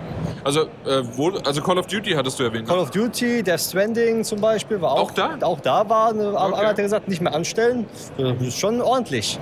Also, 0.46 0.64
äh, 0.86 1.02
wo, 1.16 1.30
also 1.46 1.62
Call 1.62 1.78
of 1.78 1.88
Duty 1.88 2.12
hattest 2.12 2.38
du 2.38 2.44
erwähnt. 2.44 2.68
Call 2.68 2.80
of 2.80 2.92
Duty, 2.92 3.44
Death 3.44 3.62
Stranding 3.62 4.26
zum 4.26 4.42
Beispiel, 4.42 4.82
war 4.82 4.92
auch, 4.92 5.00
Auch 5.04 5.12
da? 5.12 5.38
Auch 5.42 5.60
da 5.62 5.88
war, 5.88 6.10
eine, 6.10 6.38
aber 6.38 6.58
Okay. 6.58 6.66
hat 6.66 6.78
er 6.80 6.84
gesagt, 6.84 7.08
nicht 7.08 7.22
mehr 7.22 7.34
anstellen. 7.34 7.86
Das 8.18 8.42
ist 8.42 8.58
schon 8.60 8.82
ordentlich. 8.82 9.40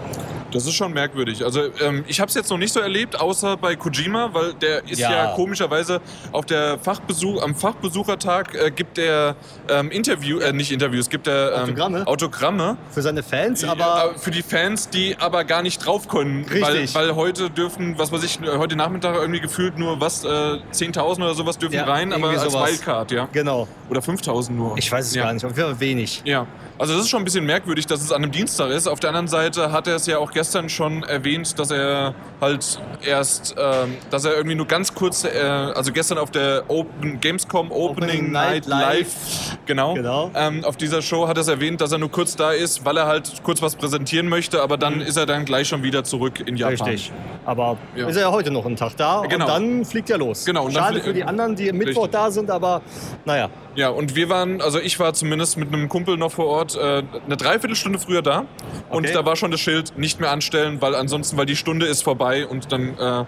Das 0.51 0.65
ist 0.65 0.73
schon 0.73 0.93
merkwürdig. 0.93 1.43
Also 1.43 1.61
ähm, 1.81 2.03
ich 2.07 2.19
habe 2.19 2.29
es 2.29 2.35
jetzt 2.35 2.49
noch 2.49 2.57
nicht 2.57 2.73
so 2.73 2.79
erlebt, 2.79 3.19
außer 3.19 3.57
bei 3.57 3.75
Kojima, 3.75 4.29
weil 4.33 4.53
der 4.55 4.83
ist 4.89 4.99
ja, 4.99 5.11
Ja. 5.11 5.33
komischerweise 5.35 6.01
auf 6.31 6.45
der 6.45 6.77
Fachbesuch, 6.79 7.41
am 7.41 7.55
Fachbesuchertag 7.55 8.55
äh, 8.55 8.71
gibt 8.71 8.97
er 8.97 9.35
ähm, 9.69 9.91
Interview, 9.91 10.39
äh, 10.39 10.53
nicht 10.53 10.71
Interviews, 10.71 11.09
gibt 11.09 11.27
er 11.27 11.53
ähm, 11.55 11.61
Autogramme? 11.63 12.07
Autogramme 12.07 12.77
Für 12.91 13.01
seine 13.01 13.23
Fans, 13.23 13.63
aber 13.63 14.13
für 14.17 14.31
die 14.31 14.41
Fans, 14.43 14.89
die 14.89 15.15
aber 15.19 15.43
gar 15.43 15.61
nicht 15.61 15.85
drauf 15.85 16.07
können. 16.07 16.45
Richtig. 16.45 16.93
Weil, 16.95 17.07
weil 17.09 17.15
heute 17.15 17.49
dürfen, 17.49 17.97
was 17.97 18.11
weiß 18.11 18.23
ich, 18.23 18.39
heute 18.45 18.75
Nachmittag 18.75 19.15
irgendwie 19.15 19.39
gefühlt 19.39 19.77
nur 19.77 19.99
was, 19.99 20.23
äh, 20.23 20.27
10.000 20.27 21.17
oder 21.17 21.33
sowas 21.33 21.57
dürfen 21.57 21.75
Ja, 21.75 21.85
rein, 21.85 22.13
aber 22.13 22.29
als 22.29 22.43
sowas. 22.43 22.71
Wildcard, 22.71 23.11
ja. 23.11 23.27
genau. 23.31 23.67
Oder 23.89 24.01
5.000 24.01 24.51
nur. 24.51 24.77
Ich 24.77 24.91
weiß 24.91 25.07
es 25.07 25.15
ja. 25.15 25.23
gar 25.25 25.33
nicht, 25.33 25.45
auf 25.45 25.55
jeden 25.55 25.69
Fall 25.69 25.79
wenig. 25.79 26.21
Ja, 26.25 26.45
also 26.77 26.93
das 26.93 27.03
ist 27.03 27.09
schon 27.09 27.21
ein 27.21 27.25
bisschen 27.25 27.45
merkwürdig, 27.45 27.85
dass 27.85 28.01
es 28.01 28.11
an 28.11 28.23
einem 28.23 28.31
Dienstag 28.31 28.71
ist. 28.71 28.87
Auf 28.87 28.99
der 28.99 29.09
anderen 29.11 29.27
Seite 29.27 29.71
hat 29.71 29.87
er 29.87 29.95
es 29.97 30.07
ja 30.07 30.17
auch 30.17 30.31
gestern 30.41 30.69
schon 30.69 31.03
erwähnt, 31.03 31.59
dass 31.59 31.69
er 31.69 32.15
halt 32.41 32.79
erst, 33.05 33.53
ähm, 33.59 33.93
dass 34.09 34.25
er 34.25 34.33
irgendwie 34.33 34.55
nur 34.55 34.65
ganz 34.65 34.91
kurz, 34.95 35.23
äh, 35.23 35.29
also 35.39 35.91
gestern 35.93 36.17
auf 36.17 36.31
der 36.31 36.63
Open, 36.67 37.19
Gamescom 37.21 37.71
Opening, 37.71 38.09
Opening 38.09 38.31
Night 38.31 38.67
Night 38.67 38.81
Live, 38.81 39.57
genau, 39.67 39.93
Genau. 39.93 40.31
Ähm, 40.33 40.65
auf 40.65 40.77
dieser 40.77 41.03
Show 41.03 41.27
hat 41.27 41.37
er 41.37 41.41
es 41.41 41.47
erwähnt, 41.47 41.79
dass 41.79 41.91
er 41.91 41.99
nur 41.99 42.09
kurz 42.09 42.35
da 42.35 42.53
ist, 42.53 42.83
weil 42.83 42.97
er 42.97 43.05
halt 43.05 43.43
kurz 43.43 43.61
was 43.61 43.75
präsentieren 43.75 44.29
möchte, 44.29 44.63
aber 44.63 44.77
dann 44.77 44.99
ist 45.01 45.15
er 45.15 45.27
dann 45.27 45.45
gleich 45.45 45.67
schon 45.67 45.83
wieder 45.83 46.03
zurück 46.03 46.39
in 46.43 46.55
Japan. 46.57 46.73
Mhm. 46.87 46.91
Richtig. 46.93 47.11
Aber 47.45 47.77
Ja. 47.95 48.07
ist 48.07 48.15
er 48.15 48.23
ja 48.23 48.31
heute 48.31 48.49
noch 48.49 48.65
einen 48.65 48.77
Tag 48.77 48.97
da 48.97 49.21
Genau. 49.29 49.45
und 49.45 49.51
dann 49.51 49.85
fliegt 49.85 50.09
er 50.09 50.17
los. 50.17 50.43
Genau, 50.45 50.65
und 50.65 50.73
Schade 50.73 51.01
für 51.01 51.13
die 51.13 51.23
anderen, 51.23 51.55
die 51.55 51.69
am 51.69 51.77
Mittwoch 51.77 52.05
Richtig. 52.05 52.19
da 52.19 52.31
sind, 52.31 52.49
aber 52.49 52.81
naja. 53.25 53.49
Ja, 53.75 53.89
und 53.89 54.15
wir 54.15 54.27
waren, 54.27 54.59
also 54.61 54.79
ich 54.79 54.99
war 54.99 55.13
zumindest 55.13 55.55
mit 55.57 55.71
einem 55.73 55.87
Kumpel 55.87 56.17
noch 56.17 56.31
vor 56.31 56.47
Ort 56.47 56.75
äh, 56.75 57.03
eine 57.25 57.37
Dreiviertelstunde 57.37 57.99
früher 57.99 58.21
da. 58.23 58.45
Und 58.89 59.05
Okay. 59.05 59.13
da 59.13 59.25
war 59.25 59.35
schon 59.35 59.51
das 59.51 59.61
Schild 59.61 59.97
nicht 59.97 60.19
mehr 60.19 60.30
anstellen, 60.31 60.81
weil 60.81 60.95
ansonsten, 60.95 61.37
weil 61.37 61.45
die 61.45 61.55
Stunde 61.55 61.85
ist 61.85 62.03
vorbei 62.03 62.47
und 62.47 62.71
dann 62.71 62.97
äh, 62.97 63.19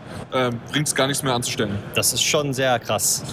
äh, 0.48 0.52
bringt 0.72 0.88
es 0.88 0.96
gar 0.96 1.08
nichts 1.08 1.24
mehr 1.24 1.34
anzustellen. 1.36 1.78
Das 1.96 2.14
ist 2.14 2.24
schon 2.24 2.54
sehr 2.54 2.80
krass. 2.80 3.24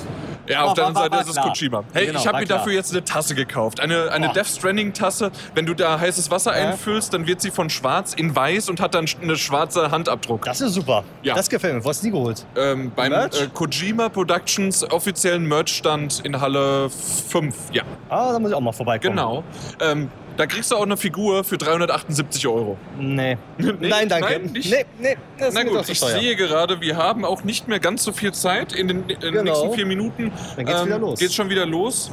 Ja, 0.46 0.62
auf 0.62 0.68
War- 0.68 0.74
der 0.74 0.86
anderen 0.86 1.10
war- 1.12 1.18
Seite 1.24 1.36
war 1.36 1.44
ist 1.44 1.52
es. 1.54 1.60
Kojima. 1.60 1.84
Hey, 1.92 2.06
Genau, 2.06 2.18
ich 2.18 2.26
habe 2.26 2.38
mir 2.38 2.44
klar. 2.46 2.58
dafür 2.58 2.72
jetzt 2.72 2.90
eine 2.92 3.04
Tasse 3.04 3.34
gekauft. 3.36 3.78
Eine, 3.78 4.10
eine 4.10 4.30
Oh. 4.30 4.32
Death 4.32 4.46
Stranding 4.48 4.92
Tasse. 4.92 5.30
Wenn 5.54 5.64
du 5.64 5.74
da 5.74 6.00
heißes 6.00 6.30
Wasser 6.32 6.58
Ja. 6.58 6.70
einfüllst, 6.70 7.14
dann 7.14 7.26
wird 7.28 7.40
sie 7.40 7.52
von 7.52 7.70
schwarz 7.70 8.14
in 8.14 8.34
weiß 8.34 8.68
und 8.68 8.80
hat 8.80 8.94
dann 8.94 9.06
eine 9.22 9.36
schwarze 9.36 9.92
Handabdruck. 9.92 10.44
Das 10.46 10.60
ist 10.60 10.74
super. 10.74 11.04
Ja. 11.22 11.34
Das 11.34 11.48
gefällt 11.48 11.74
mir. 11.74 11.84
Wo 11.84 11.88
hast 11.90 12.00
du 12.02 12.06
die 12.06 12.10
geholt? 12.10 12.44
Ähm, 12.56 12.90
beim 12.96 13.12
äh, 13.12 13.28
Kojima 13.54 14.08
Productions 14.08 14.90
offiziellen 14.90 15.46
Merchstand 15.46 16.20
in 16.24 16.40
Halle 16.40 16.90
5. 16.90 17.54
Ja. 17.72 17.82
Ah, 18.08 18.32
da 18.32 18.38
muss 18.40 18.50
ich 18.50 18.56
auch 18.56 18.60
mal 18.60 18.72
vorbeikommen. 18.72 19.14
Genau. 19.16 19.44
Ähm, 19.80 20.08
da 20.40 20.46
kriegst 20.46 20.70
du 20.70 20.76
auch 20.76 20.82
eine 20.84 20.96
Figur 20.96 21.44
für 21.44 21.58
378 21.58 22.46
Euro. 22.46 22.78
Nee. 22.98 23.36
Nein, 23.58 24.08
danke. 24.08 24.40
nein, 24.40 24.42
nicht? 24.52 24.70
Nee, 24.70 24.86
nee, 24.98 25.16
das 25.38 25.52
Na 25.52 25.64
gut, 25.64 25.84
zu 25.84 25.92
ich 25.92 26.00
teuer. 26.00 26.18
sehe 26.18 26.34
gerade, 26.34 26.80
wir 26.80 26.96
haben 26.96 27.26
auch 27.26 27.44
nicht 27.44 27.68
mehr 27.68 27.78
ganz 27.78 28.02
so 28.04 28.12
viel 28.12 28.32
Zeit. 28.32 28.72
In 28.72 28.88
den, 28.88 29.00
in 29.10 29.20
den 29.20 29.32
Genau. 29.34 29.42
nächsten 29.42 29.72
vier 29.74 29.84
Minuten 29.84 30.22
ähm, 30.24 30.32
Dann 30.56 30.64
geht's 30.66 30.84
wieder 30.86 30.98
los. 30.98 31.18
Geht's 31.20 31.34
schon 31.34 31.50
wieder 31.50 31.66
los. 31.66 32.10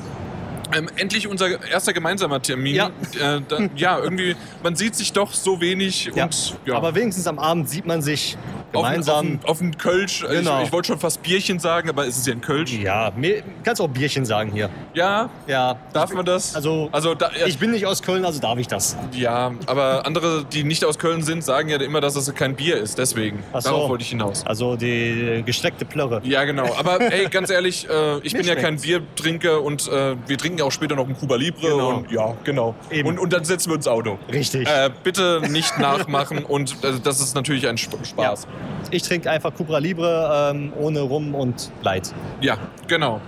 Ähm, 0.75 0.89
endlich 0.98 1.25
unser 1.29 1.63
erster 1.72 1.93
gemeinsamer 1.93 2.41
Termin. 2.41 2.75
Ja. 2.75 2.88
Äh, 2.88 3.39
da, 3.48 3.60
ja, 3.77 3.98
irgendwie, 4.00 4.36
man 4.62 4.75
sieht 4.75 4.96
sich 4.96 5.13
doch 5.13 5.31
so 5.31 5.62
wenig 5.62 6.12
Ja. 6.13 6.25
und 6.25 6.57
ja. 6.65 6.75
Aber 6.75 6.93
wenigstens 6.96 7.27
am 7.27 7.39
Abend 7.39 7.69
sieht 7.69 7.86
man 7.86 8.01
sich. 8.01 8.38
Gemeinsam. 8.71 9.39
Auf, 9.43 9.62
ein 9.62 9.77
Kölsch. 9.77 10.25
Genau. 10.29 10.59
Ich, 10.62 10.67
ich 10.67 10.71
wollte 10.74 10.88
schon 10.88 11.00
fast 11.00 11.21
Bierchen 11.24 11.59
sagen, 11.59 11.89
aber 11.89 12.05
es 12.07 12.17
ist 12.17 12.27
ja 12.27 12.33
ein 12.33 12.41
Kölsch. 12.41 12.74
ja, 12.74 13.12
mir, 13.15 13.43
kannst 13.63 13.81
auch 13.81 13.88
Bierchen 13.88 14.25
sagen 14.25 14.51
hier. 14.51 14.69
Ja, 14.93 15.29
Ja. 15.47 15.77
darf 15.93 16.13
man 16.13 16.25
das? 16.25 16.55
Also, 16.55 16.89
also 16.91 17.15
da, 17.15 17.29
ich 17.45 17.57
bin 17.57 17.71
nicht 17.71 17.86
aus 17.86 18.01
Köln, 18.01 18.25
also 18.25 18.39
darf 18.39 18.57
ich 18.59 18.67
das. 18.67 18.95
ja, 19.13 19.51
aber 19.65 20.05
andere, 20.05 20.45
die 20.45 20.63
nicht 20.63 20.83
aus 20.86 20.97
Köln 21.00 21.24
sind, 21.24 21.43
sagen 21.43 21.69
ja 21.69 21.77
immer, 21.77 22.01
dass 22.01 22.15
es 22.15 22.33
kein 22.36 22.55
Bier 22.55 22.77
ist. 22.77 22.97
Deswegen. 22.97 23.43
Ach 23.53 23.62
so. 23.62 23.69
Darauf 23.69 23.89
wollte 23.89 24.03
ich 24.03 24.09
hinaus. 24.09 24.45
Also 24.45 24.75
die 24.75 25.43
gestreckte 25.45 25.86
Plörre. 25.86 26.21
Ja, 26.24 26.43
genau. 26.45 26.74
Aber 26.77 27.00
ey, 27.12 27.27
ganz 27.29 27.50
ehrlich, 27.50 27.88
äh, 27.89 28.17
ich 28.19 28.33
Mir 28.33 28.39
bin 28.39 28.47
ja 28.47 28.55
kein 28.55 28.77
schmeckt's. 28.79 28.83
Biertrinker 28.83 29.62
und 29.62 29.88
äh, 29.88 30.15
wir 30.27 30.38
trinken 30.38 30.59
ja 30.59 30.65
auch 30.65 30.71
später 30.71 30.95
noch 30.95 31.07
ein 31.07 31.17
Cuba 31.17 31.36
Libre. 31.36 31.62
Genau. 31.69 31.89
Und 31.97 32.12
ja, 32.12 32.33
genau. 32.43 32.75
Eben. 32.91 33.07
Und, 33.09 33.19
und 33.19 33.33
dann 33.33 33.43
setzen 33.43 33.69
wir 33.69 33.75
ins 33.75 33.88
Auto. 33.88 34.17
Richtig. 34.31 34.67
Äh, 34.67 34.89
bitte 35.03 35.41
nicht 35.50 35.77
nachmachen 35.79 36.43
und 36.45 36.71
äh, 36.83 36.93
das 37.03 37.19
ist 37.19 37.36
natürlich 37.36 37.67
ein 37.67 37.75
Sp 37.79 37.95
Spaß. 38.03 38.47
Ich 38.91 39.03
trinke 39.03 39.29
einfach 39.29 39.53
Cupra 39.53 39.79
Libre 39.79 40.51
ähm, 40.53 40.71
ohne 40.79 41.01
Rum 41.01 41.35
und 41.35 41.71
Light. 41.83 42.13
Ja, 42.41 42.57
genau. 42.87 43.19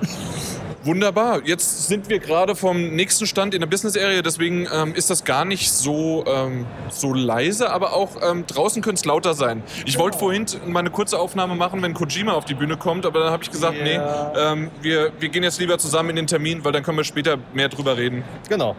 Wunderbar. 0.83 1.41
Jetzt 1.43 1.88
sind 1.88 2.07
wir 2.09 2.19
gerade 2.19 2.55
vom 2.55 2.95
nächsten 2.95 3.25
Stand 3.27 3.53
in 3.53 3.59
der 3.59 3.67
Business 3.67 3.98
Area, 3.98 4.21
deswegen 4.21 4.65
ähm, 4.74 4.95
ist 4.95 5.09
das 5.09 5.25
gar 5.25 5.43
nicht 5.43 5.69
so, 5.74 6.24
ähm, 6.25 6.65
so 6.89 7.13
leise, 7.13 7.69
aber 7.69 7.91
auch 7.93 8.12
ähm, 8.21 8.45
draußen 8.48 8.81
könnte 8.81 9.00
es 9.00 9.05
lauter 9.05 9.33
sein. 9.33 9.62
Ich 9.86 9.98
wollte 10.00 10.17
vorhin 10.17 10.45
mal 10.67 10.79
eine 10.79 10.89
kurze 10.89 11.19
Aufnahme 11.19 11.55
machen, 11.55 11.81
wenn 11.81 11.93
Kojima 11.93 12.31
auf 12.31 12.45
die 12.45 12.53
Bühne 12.53 12.77
kommt, 12.77 13.05
aber 13.05 13.19
dann 13.19 13.31
habe 13.31 13.43
ich 13.43 13.51
gesagt, 13.51 13.75
Ja. 13.77 13.83
nee, 13.83 14.00
ähm, 14.39 14.71
wir, 14.81 15.12
wir 15.19 15.27
gehen 15.27 15.43
jetzt 15.43 15.59
lieber 15.59 15.77
zusammen 15.77 16.12
in 16.12 16.15
den 16.15 16.27
Termin, 16.27 16.63
weil 16.63 16.71
dann 16.71 16.83
können 16.83 16.98
wir 16.98 17.03
später 17.03 17.38
mehr 17.53 17.67
drüber 17.67 17.98
reden. 17.98 18.24
Genau. 18.48 18.77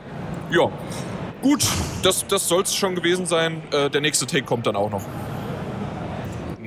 Ja. 0.51 0.71
Gut, 1.43 1.65
das, 2.03 2.27
das 2.27 2.49
soll 2.49 2.63
es 2.63 2.75
schon 2.75 2.95
gewesen 2.95 3.27
sein. 3.27 3.63
Äh, 3.73 3.91
der 3.91 4.01
nächste 4.01 4.27
Take 4.27 4.45
kommt 4.45 4.67
dann 4.67 4.77
auch 4.77 4.91
noch. 4.91 5.03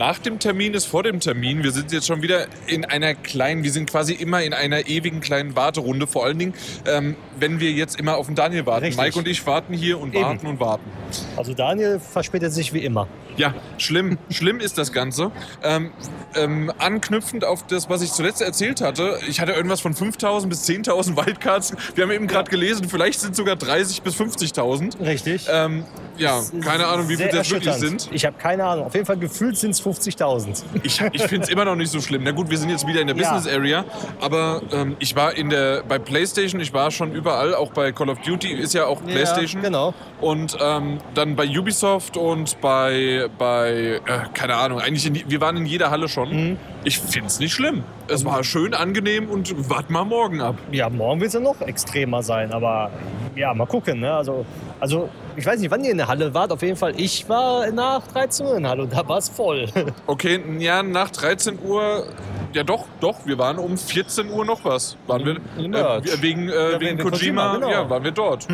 Nach 0.06 0.20
dem 0.20 0.38
Termin 0.38 0.74
ist 0.74 0.84
vor 0.84 1.02
dem 1.02 1.22
Termin. 1.22 1.64
Wir 1.64 1.72
sind 1.72 1.94
jetzt 1.94 2.08
schon 2.08 2.22
wieder 2.22 2.48
in 2.68 2.84
einer 2.84 3.16
kleinen, 3.16 3.64
wir 3.64 3.72
sind 3.72 3.90
quasi 3.90 4.12
immer 4.12 4.44
in 4.44 4.54
einer 4.54 4.90
ewigen 4.90 5.22
kleinen 5.22 5.56
Warterunde. 5.56 6.08
Vor 6.08 6.26
allen 6.26 6.38
Dingen, 6.38 6.54
ähm, 6.86 7.16
wenn 7.40 7.62
wir 7.62 7.72
jetzt 7.72 7.98
immer 7.98 8.18
auf 8.18 8.26
den 8.26 8.36
Daniel 8.36 8.66
warten. 8.66 8.84
Richtig. 8.84 9.02
Mike 9.02 9.18
und 9.18 9.30
ich 9.30 9.48
warten 9.48 9.74
hier 9.74 10.02
und 10.02 10.14
Eben. 10.14 10.26
warten 10.26 10.48
und 10.48 10.60
warten. 10.60 10.92
Also 11.38 11.54
Daniel 11.54 12.02
verspätet 12.02 12.52
sich 12.52 12.74
wie 12.74 12.84
immer. 12.84 13.08
Ja, 13.38 13.54
schlimm. 13.78 14.18
schlimm 14.30 14.60
ist 14.60 14.78
das 14.78 14.92
Ganze. 14.92 15.32
Ähm, 15.64 15.92
ähm, 16.36 16.72
anknüpfend 16.78 17.46
auf 17.46 17.66
das, 17.68 17.90
was 17.90 18.02
ich 18.02 18.12
zuletzt 18.12 18.42
erzählt 18.42 18.82
hatte, 18.82 19.20
ich 19.28 19.40
hatte 19.40 19.52
irgendwas 19.52 19.82
von 19.82 19.94
5.000 19.94 20.48
bis 20.48 20.68
10.000 20.68 21.16
Wildcards. 21.16 21.74
Wir 21.96 22.04
haben 22.04 22.12
eben 22.12 22.28
gerade 22.28 22.50
gelesen, 22.50 22.90
vielleicht 22.90 23.20
sind 23.20 23.36
sogar 23.36 23.56
30 23.56 24.02
bis 24.02 24.16
50.000. 24.16 25.00
Richtig. 25.06 25.48
Ähm, 25.50 25.86
ja, 26.18 26.42
keine 26.64 26.88
Ahnung, 26.88 27.10
wie 27.10 27.18
viele 27.18 27.30
das 27.30 27.50
wirklich 27.50 27.74
sind. 27.76 28.10
Ich 28.12 28.26
habe 28.26 28.38
keine 28.38 28.64
Ahnung. 28.66 28.86
Auf 28.86 28.94
jeden 28.94 29.06
Fall 29.06 29.18
gefühlt 29.18 29.58
sind 29.58 29.72
es 29.72 29.82
50.000. 29.84 30.64
Ich, 30.84 31.02
ich 31.12 31.24
finde 31.24 31.44
es 31.46 31.50
immer 31.50 31.66
noch 31.66 31.76
nicht 31.76 31.92
so 31.92 32.02
schlimm. 32.02 32.24
Na 32.24 32.32
gut, 32.32 32.50
wir 32.50 32.58
sind 32.58 32.70
jetzt 32.70 32.86
wieder 32.88 33.02
in 33.02 33.08
der 33.08 33.16
Ja. 33.16 33.34
Business 33.34 33.54
Area, 33.54 33.86
aber 34.20 34.62
ähm, 34.72 34.96
ich 35.00 35.16
war 35.16 35.34
in 35.36 35.50
der 35.50 35.84
bei 35.88 36.00
PlayStation, 36.00 36.60
ich 36.62 36.74
war 36.74 36.92
schon 36.92 37.14
überall, 37.14 37.56
auch 37.56 37.72
bei 37.72 37.92
Call 37.92 38.10
of 38.10 38.20
Duty 38.22 38.52
ist 38.54 38.74
ja 38.74 38.86
auch 38.86 39.04
PlayStation. 39.04 39.62
Ja, 39.62 39.70
genau. 39.70 39.94
Und 40.22 40.58
ähm, 40.60 41.00
dann 41.16 41.36
bei 41.36 41.48
Ubisoft 41.48 42.18
und 42.18 42.60
bei, 42.62 43.23
bei 43.30 44.02
äh, 44.06 44.20
keine 44.34 44.56
Ahnung, 44.56 44.80
eigentlich 44.80 45.06
in, 45.06 45.30
wir 45.30 45.42
waren 45.42 45.58
in 45.58 45.66
jeder 45.66 45.92
Halle 45.92 46.08
schon. 46.08 46.50
Mhm. 46.52 46.58
Ich 46.84 47.00
finde 47.00 47.28
es 47.28 47.40
nicht 47.40 47.54
schlimm. 47.54 47.84
Es 48.08 48.26
war 48.26 48.44
schön 48.44 48.74
angenehm 48.74 49.30
und 49.30 49.70
warten 49.70 49.94
mal 49.94 50.04
morgen 50.04 50.42
ab. 50.42 50.56
Ja, 50.72 50.90
morgen 50.90 51.22
wird 51.22 51.30
es 51.30 51.34
ja 51.34 51.40
noch 51.40 51.62
extremer 51.62 52.22
sein, 52.22 52.52
aber 52.52 52.92
ja, 53.36 53.54
mal 53.54 53.66
gucken. 53.66 54.02
Ne? 54.02 54.14
Also, 54.14 54.46
also, 54.80 55.10
ich 55.36 55.46
weiß 55.46 55.60
nicht, 55.60 55.72
wann 55.72 55.84
ihr 55.84 55.92
in 55.92 55.98
der 55.98 56.08
Halle 56.08 56.34
wart. 56.34 56.52
Auf 56.52 56.62
jeden 56.62 56.76
Fall, 56.76 56.94
ich 56.98 57.28
war 57.30 57.72
nach 57.72 58.06
13 58.08 58.46
Uhr 58.46 58.58
in 58.58 58.64
der 58.64 58.72
Halle 58.72 58.84
und 58.84 58.94
da 58.94 59.08
war 59.08 59.18
es 59.18 59.30
voll. 59.30 59.68
Okay, 60.08 60.40
ja, 60.60 60.84
nach 60.84 61.10
13 61.10 61.60
Uhr, 61.64 62.06
ja 62.54 62.64
doch, 62.64 62.86
doch, 63.00 63.26
wir 63.26 63.38
waren 63.38 63.58
um 63.58 63.78
14 63.78 64.30
Uhr 64.30 64.46
noch 64.46 64.64
was. 64.66 64.98
Waren 65.08 65.26
wir, 65.26 65.36
äh, 65.36 66.22
wegen, 66.22 66.50
äh, 66.50 66.52
Ja, 66.52 66.80
wegen 66.80 66.82
wegen 66.82 66.98
Kojima, 66.98 67.10
Kojima, 67.10 67.54
genau. 67.56 67.70
ja, 67.72 67.90
waren 67.90 68.04
wir 68.04 68.12
dort. 68.12 68.48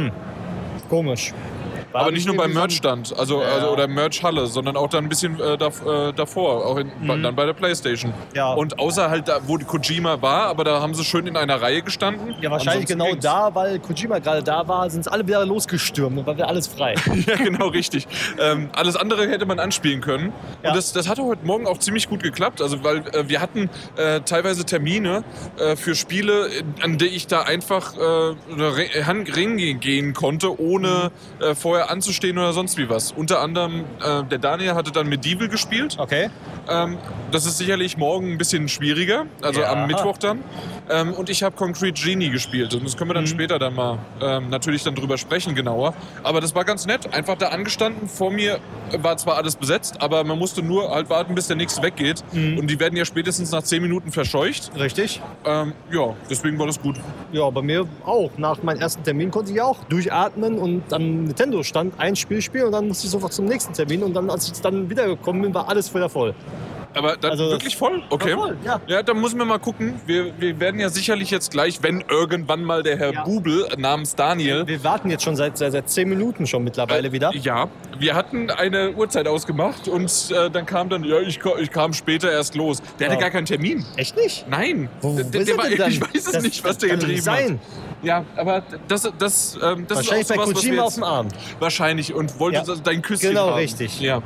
Komisch. 0.89 1.33
Aber 1.93 2.11
nicht 2.11 2.27
nur 2.27 2.35
beim 2.37 2.53
Merchstand, 2.53 3.17
also, 3.17 3.41
Ja. 3.41 3.47
also 3.47 3.69
oder 3.71 3.87
Merch-Halle, 3.87 4.47
sondern 4.47 4.77
auch 4.77 4.89
dann 4.89 5.05
ein 5.05 5.09
bisschen 5.09 5.39
äh, 5.39 5.53
äh, 5.53 6.13
davor, 6.13 6.65
auch 6.65 6.77
in, 6.77 6.91
bei- 7.07 7.17
dann 7.17 7.35
bei 7.35 7.45
der 7.45 7.53
Playstation. 7.53 8.11
Mhm. 8.11 8.35
Ja. 8.35 8.53
Und 8.53 8.77
außer 8.79 9.09
halt 9.09 9.27
da, 9.27 9.39
wo 9.47 9.57
Kojima 9.57 10.21
war, 10.21 10.43
aber 10.47 10.63
da 10.63 10.81
haben 10.81 10.93
sie 10.93 11.03
schön 11.03 11.25
in 11.27 11.35
einer 11.37 11.61
Reihe 11.61 11.81
gestanden. 11.81 12.35
Ja, 12.41 12.51
wahrscheinlich 12.51 12.83
Ansonsten 12.85 12.93
genau 12.93 13.05
ging's. 13.11 13.23
da, 13.23 13.53
weil 13.55 13.79
Kojima 13.79 14.19
gerade 14.19 14.43
da 14.43 14.67
war, 14.67 14.89
sind 14.89 15.01
es 15.01 15.07
alle 15.07 15.25
wieder 15.27 15.45
losgestürmt 15.45 16.17
und 16.19 16.25
war 16.27 16.35
wieder 16.35 16.47
alles 16.47 16.67
frei. 16.67 16.95
Ja, 17.27 17.35
genau, 17.35 17.67
richtig. 17.67 18.07
Ähm, 18.39 18.69
alles 18.73 18.95
andere 18.95 19.27
hätte 19.27 19.45
man 19.45 19.59
anspielen 19.59 20.01
können. 20.01 20.31
Ja. 20.63 20.69
Und 20.69 20.75
das, 20.77 20.93
das 20.93 21.07
hatte 21.09 21.23
heute 21.23 21.45
Morgen 21.45 21.67
auch 21.67 21.77
ziemlich 21.79 22.07
gut 22.07 22.23
geklappt. 22.23 22.61
Also, 22.61 22.83
weil 22.83 22.99
äh, 23.13 23.27
wir 23.27 23.41
hatten 23.41 23.69
äh, 23.97 24.21
teilweise 24.21 24.65
Termine 24.65 25.23
äh, 25.57 25.75
für 25.75 25.95
Spiele, 25.95 26.49
an 26.81 26.97
die 26.97 27.07
ich 27.07 27.27
da 27.27 27.41
einfach 27.41 27.93
äh, 27.97 28.35
reingehen 29.33 30.13
konnte, 30.13 30.59
ohne 30.59 31.11
Mhm. 31.39 31.43
äh, 31.45 31.55
vorher 31.79 31.91
anzustehen 31.91 32.37
oder 32.37 32.53
sonst 32.53 32.77
wie 32.77 32.89
was. 32.89 33.11
Unter 33.11 33.39
anderem, 33.39 33.85
äh, 34.03 34.23
der 34.23 34.37
Daniel 34.39 34.73
hatte 34.75 34.91
dann 34.91 35.07
Medieval 35.07 35.47
gespielt. 35.47 35.95
Okay. 35.97 36.29
Ähm, 36.69 36.97
das 37.31 37.45
ist 37.45 37.57
sicherlich 37.57 37.97
morgen 37.97 38.33
ein 38.33 38.37
bisschen 38.37 38.67
schwieriger, 38.67 39.25
also 39.41 39.61
Ja. 39.61 39.71
am 39.71 39.87
Mittwoch 39.87 40.17
dann. 40.17 40.43
Ähm, 40.89 41.13
und 41.13 41.29
ich 41.29 41.43
habe 41.43 41.55
Concrete 41.55 42.01
Genie 42.01 42.29
gespielt. 42.29 42.73
Und 42.73 42.83
das 42.85 42.97
können 42.97 43.09
wir 43.09 43.13
dann 43.13 43.23
Mhm. 43.25 43.27
später 43.27 43.59
dann 43.59 43.75
mal 43.75 43.99
ähm, 44.21 44.49
natürlich 44.49 44.83
dann 44.83 44.95
drüber 44.95 45.17
sprechen 45.17 45.55
genauer. 45.55 45.93
Aber 46.23 46.41
das 46.41 46.55
war 46.55 46.65
ganz 46.65 46.85
nett. 46.85 47.13
Einfach 47.13 47.37
da 47.37 47.49
angestanden. 47.49 48.07
Vor 48.09 48.31
mir 48.31 48.59
war 48.97 49.17
zwar 49.17 49.35
alles 49.37 49.55
besetzt, 49.55 50.01
aber 50.01 50.23
man 50.23 50.37
musste 50.39 50.61
nur 50.63 50.89
halt 50.89 51.09
warten, 51.09 51.35
bis 51.35 51.47
der 51.47 51.55
nächste 51.57 51.81
weggeht. 51.83 52.23
Mhm. 52.31 52.57
Und 52.57 52.67
die 52.67 52.79
werden 52.79 52.95
ja 52.95 53.05
spätestens 53.05 53.51
nach 53.51 53.63
10 53.63 53.81
Minuten 53.81 54.11
verscheucht. 54.11 54.71
Richtig. 54.77 55.21
Ähm, 55.45 55.73
ja, 55.91 56.15
deswegen 56.29 56.57
war 56.57 56.65
das 56.67 56.81
gut. 56.81 56.97
Ja, 57.31 57.49
bei 57.49 57.61
mir 57.61 57.85
auch. 58.05 58.31
Nach 58.37 58.61
meinem 58.63 58.79
ersten 58.81 59.03
Termin 59.03 59.31
konnte 59.31 59.51
ich 59.51 59.61
auch 59.61 59.83
durchatmen 59.85 60.57
und 60.57 60.91
am 60.93 61.25
Nintendo-Stand 61.25 61.93
ein 61.99 62.15
Spiel 62.15 62.41
spielen 62.41 62.65
und 62.65 62.71
dann 62.71 62.87
musste 62.87 63.05
ich 63.05 63.11
sofort 63.11 63.33
zum 63.33 63.45
nächsten 63.45 63.73
Termin 63.73 64.01
und 64.03 64.13
dann, 64.13 64.29
als 64.29 64.51
ich 64.51 64.59
dann 64.61 64.89
wiedergekommen 64.89 65.41
bin, 65.43 65.53
war 65.53 65.69
alles 65.69 65.93
wieder 65.93 66.09
voll. 66.09 66.33
Aber 66.95 67.15
dann 67.17 67.31
Also 67.31 67.51
wirklich 67.51 67.77
voll? 67.77 68.01
Okay. 68.09 68.33
Voll, 68.33 68.57
ja. 68.65 68.81
Ja, 68.87 69.03
dann 69.03 69.21
müssen 69.21 69.37
wir 69.37 69.45
mal 69.45 69.59
gucken. 69.59 70.01
Wir, 70.07 70.31
wir 70.39 70.59
werden 70.59 70.78
ja 70.79 70.89
sicherlich 70.89 71.31
jetzt 71.31 71.51
gleich, 71.51 71.81
wenn 71.83 72.03
irgendwann 72.09 72.63
mal 72.63 72.83
der 72.83 72.97
Herr 72.97 73.13
Ja. 73.13 73.23
Bubel 73.23 73.67
namens 73.77 74.15
Daniel 74.15 74.65
Wir 74.67 74.83
warten 74.83 75.09
jetzt 75.09 75.23
schon 75.23 75.35
seit, 75.35 75.57
seit, 75.57 75.71
seit 75.71 75.89
zehn 75.89 76.09
Minuten 76.09 76.47
schon 76.47 76.63
mittlerweile 76.63 77.11
wieder. 77.11 77.31
Ja, 77.35 77.67
wir 77.97 78.15
hatten 78.15 78.49
eine 78.49 78.91
Uhrzeit 78.93 79.27
ausgemacht 79.27 79.87
und 79.87 80.11
äh, 80.31 80.49
dann 80.49 80.65
kam 80.65 80.89
dann, 80.89 81.03
ja, 81.03 81.19
ich, 81.19 81.39
ich 81.59 81.71
kam 81.71 81.93
später 81.93 82.31
erst 82.31 82.55
los. 82.55 82.81
Der 82.99 83.07
Ja. 83.07 83.11
hatte 83.13 83.21
gar 83.21 83.31
keinen 83.31 83.45
Termin. 83.45 83.85
Echt 83.95 84.15
nicht? 84.15 84.45
Nein, 84.49 84.89
Wo, 85.01 85.15
der, 85.15 85.25
wo 85.25 85.29
der 85.29 85.41
ist 85.41 85.49
er 85.49 85.57
war, 85.57 85.67
ich 85.87 86.01
weiß 86.01 86.09
es 86.13 86.31
Das- 86.31 86.43
nicht, 86.43 86.63
was 86.63 86.77
der 86.77 86.89
getrieben 86.89 87.21
sein. 87.21 87.51
hat. 87.53 88.05
Ja, 88.05 88.25
aber 88.37 88.63
das, 88.87 89.09
das, 89.19 89.57
ähm, 89.61 89.85
das 89.87 89.97
Wahrscheinlich 89.97 90.21
ist 90.29 90.31
auch 90.31 90.35
bei 90.37 90.43
sowas, 90.45 90.55
was 90.55 90.63
wir 90.63 90.69
Kojima 90.71 90.83
auf 90.83 90.93
dem 90.95 91.03
Arm. 91.03 91.27
Wahrscheinlich 91.59 92.13
und 92.13 92.39
wollte 92.39 92.63
Ja. 92.65 92.75
dein 92.83 93.01
Küsschen 93.01 93.29
Genau, 93.29 93.47
haben. 93.47 93.55
richtig. 93.55 93.99
Ja. 93.99 94.21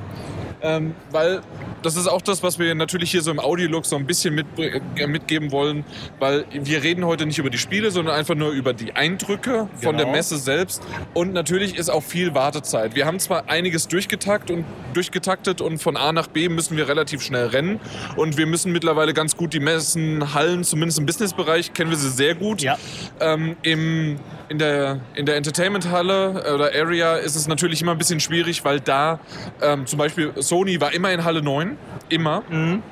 Ähm, 0.61 0.93
weil 1.11 1.41
das 1.83 1.95
ist 1.95 2.07
auch 2.07 2.21
das, 2.21 2.41
was 2.43 2.59
wir 2.59 2.73
natürlich 2.75 3.11
hier 3.11 3.21
so 3.21 3.31
im 3.31 3.39
Audiolog 3.39 3.85
so 3.85 3.95
ein 3.95 4.05
bisschen 4.05 4.33
mit, 4.35 4.45
äh, 4.57 5.07
mitgeben 5.07 5.51
wollen, 5.51 5.83
weil 6.19 6.45
wir 6.51 6.81
reden 6.83 7.05
heute 7.05 7.25
nicht 7.25 7.37
über 7.37 7.49
die 7.49 7.57
Spiele, 7.57 7.91
sondern 7.91 8.15
einfach 8.15 8.35
nur 8.35 8.51
über 8.51 8.73
die 8.73 8.93
Eindrücke 8.93 9.67
von 9.81 9.97
der 9.97 10.05
Genau. 10.05 10.17
Messe 10.17 10.37
selbst. 10.37 10.81
Und 11.13 11.33
natürlich 11.33 11.77
ist 11.77 11.89
auch 11.89 12.03
viel 12.03 12.33
Wartezeit. 12.33 12.95
Wir 12.95 13.05
haben 13.05 13.19
zwar 13.19 13.49
einiges 13.49 13.87
durchgetakt 13.87 14.49
und 14.51 14.65
durchgetaktet 14.93 15.61
und 15.61 15.79
von 15.79 15.97
A 15.97 16.11
nach 16.11 16.27
B 16.27 16.49
müssen 16.49 16.77
wir 16.77 16.87
relativ 16.87 17.21
schnell 17.21 17.47
rennen. 17.47 17.79
Und 18.15 18.37
wir 18.37 18.45
müssen 18.45 18.71
mittlerweile 18.71 19.13
ganz 19.13 19.37
gut 19.37 19.53
die 19.53 19.59
Messen, 19.59 20.33
Hallen, 20.33 20.63
zumindest 20.63 20.99
im 20.99 21.05
Businessbereich, 21.05 21.73
kennen 21.73 21.89
wir 21.89 21.97
sie 21.97 22.09
sehr 22.09 22.35
gut. 22.35 22.61
Ja. 22.61 22.77
Ähm, 23.19 23.55
im, 23.61 24.19
in 24.49 24.59
der, 24.59 24.99
in 25.15 25.25
der 25.25 25.35
Entertainment-Halle 25.37 26.43
äh, 26.45 26.51
oder 26.51 26.71
Area 26.73 27.15
ist 27.15 27.35
es 27.35 27.47
natürlich 27.47 27.81
immer 27.81 27.91
ein 27.91 27.97
bisschen 27.97 28.19
schwierig, 28.19 28.63
weil 28.65 28.79
da 28.79 29.19
ähm, 29.61 29.85
zum 29.85 29.99
Beispiel 29.99 30.31
Sony 30.37 30.79
war 30.81 30.93
immer 30.93 31.11
in 31.11 31.23
Halle 31.23 31.41
9, 31.41 31.72
immer. 32.09 32.43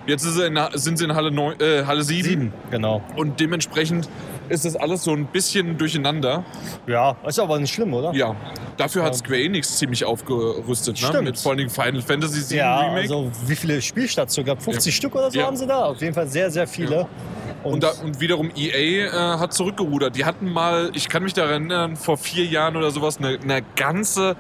Jetzt 0.08 0.26
ist 0.26 0.36
sie 0.36 0.46
in, 0.46 0.60
sind 0.74 0.98
sie 0.98 1.06
in 1.06 1.16
Halle, 1.16 1.32
9, 1.32 1.60
äh, 1.60 1.84
Halle 1.86 2.04
7, 2.04 2.24
Sieben, 2.28 2.54
genau. 2.70 3.02
und 3.16 3.40
dementsprechend 3.40 4.10
ist 4.50 4.66
das 4.66 4.76
alles 4.76 5.04
so 5.04 5.12
ein 5.12 5.26
bisschen 5.28 5.78
durcheinander. 5.78 6.44
Ja, 6.88 7.16
ist 7.26 7.40
aber 7.40 7.58
nicht 7.60 7.74
schlimm, 7.74 7.94
oder? 7.94 8.12
Ja, 8.14 8.36
dafür 8.78 9.04
hat 9.04 9.14
Ja. 9.14 9.20
Square 9.20 9.42
Enix 9.42 9.78
ziemlich 9.78 10.04
aufgerüstet, 10.04 11.02
ne? 11.02 11.08
Stimmt. 11.08 11.24
mit 11.24 11.38
vor 11.40 11.54
allem 11.54 11.70
Final 11.70 12.02
Fantasy 12.02 12.42
7 12.42 12.58
Ja, 12.60 12.80
Remake. 12.82 13.02
also 13.02 13.32
wie 13.46 13.56
viele 13.56 13.82
Spielstationen? 13.82 14.48
gab 14.48 14.62
50 14.62 14.94
Stück 14.96 15.16
oder 15.16 15.32
so 15.32 15.40
Ja. 15.40 15.46
haben 15.46 15.56
sie 15.56 15.68
da? 15.68 15.86
Auf 15.86 16.02
jeden 16.02 16.14
Fall 16.14 16.28
sehr, 16.28 16.52
sehr 16.52 16.68
viele. 16.68 16.96
Ja. 16.96 17.08
Und, 17.64 17.84
da, 17.84 17.92
und 18.04 18.20
wiederum 18.20 18.52
EA 18.56 19.08
äh, 19.08 19.40
hat 19.40 19.54
zurückgerudert. 19.54 20.16
Die 20.16 20.26
hatten 20.26 20.52
mal, 20.52 20.92
ich 20.94 21.10
kann 21.10 21.24
mich 21.24 21.34
daran 21.34 21.70
erinnern, 21.70 21.96
vor 21.96 22.18
vier 22.18 22.46
Jahren 22.46 22.76
oder 22.76 22.92
sowas, 22.92 23.18
eine, 23.18 23.40
eine, 23.40 23.64
ganze, 23.76 24.36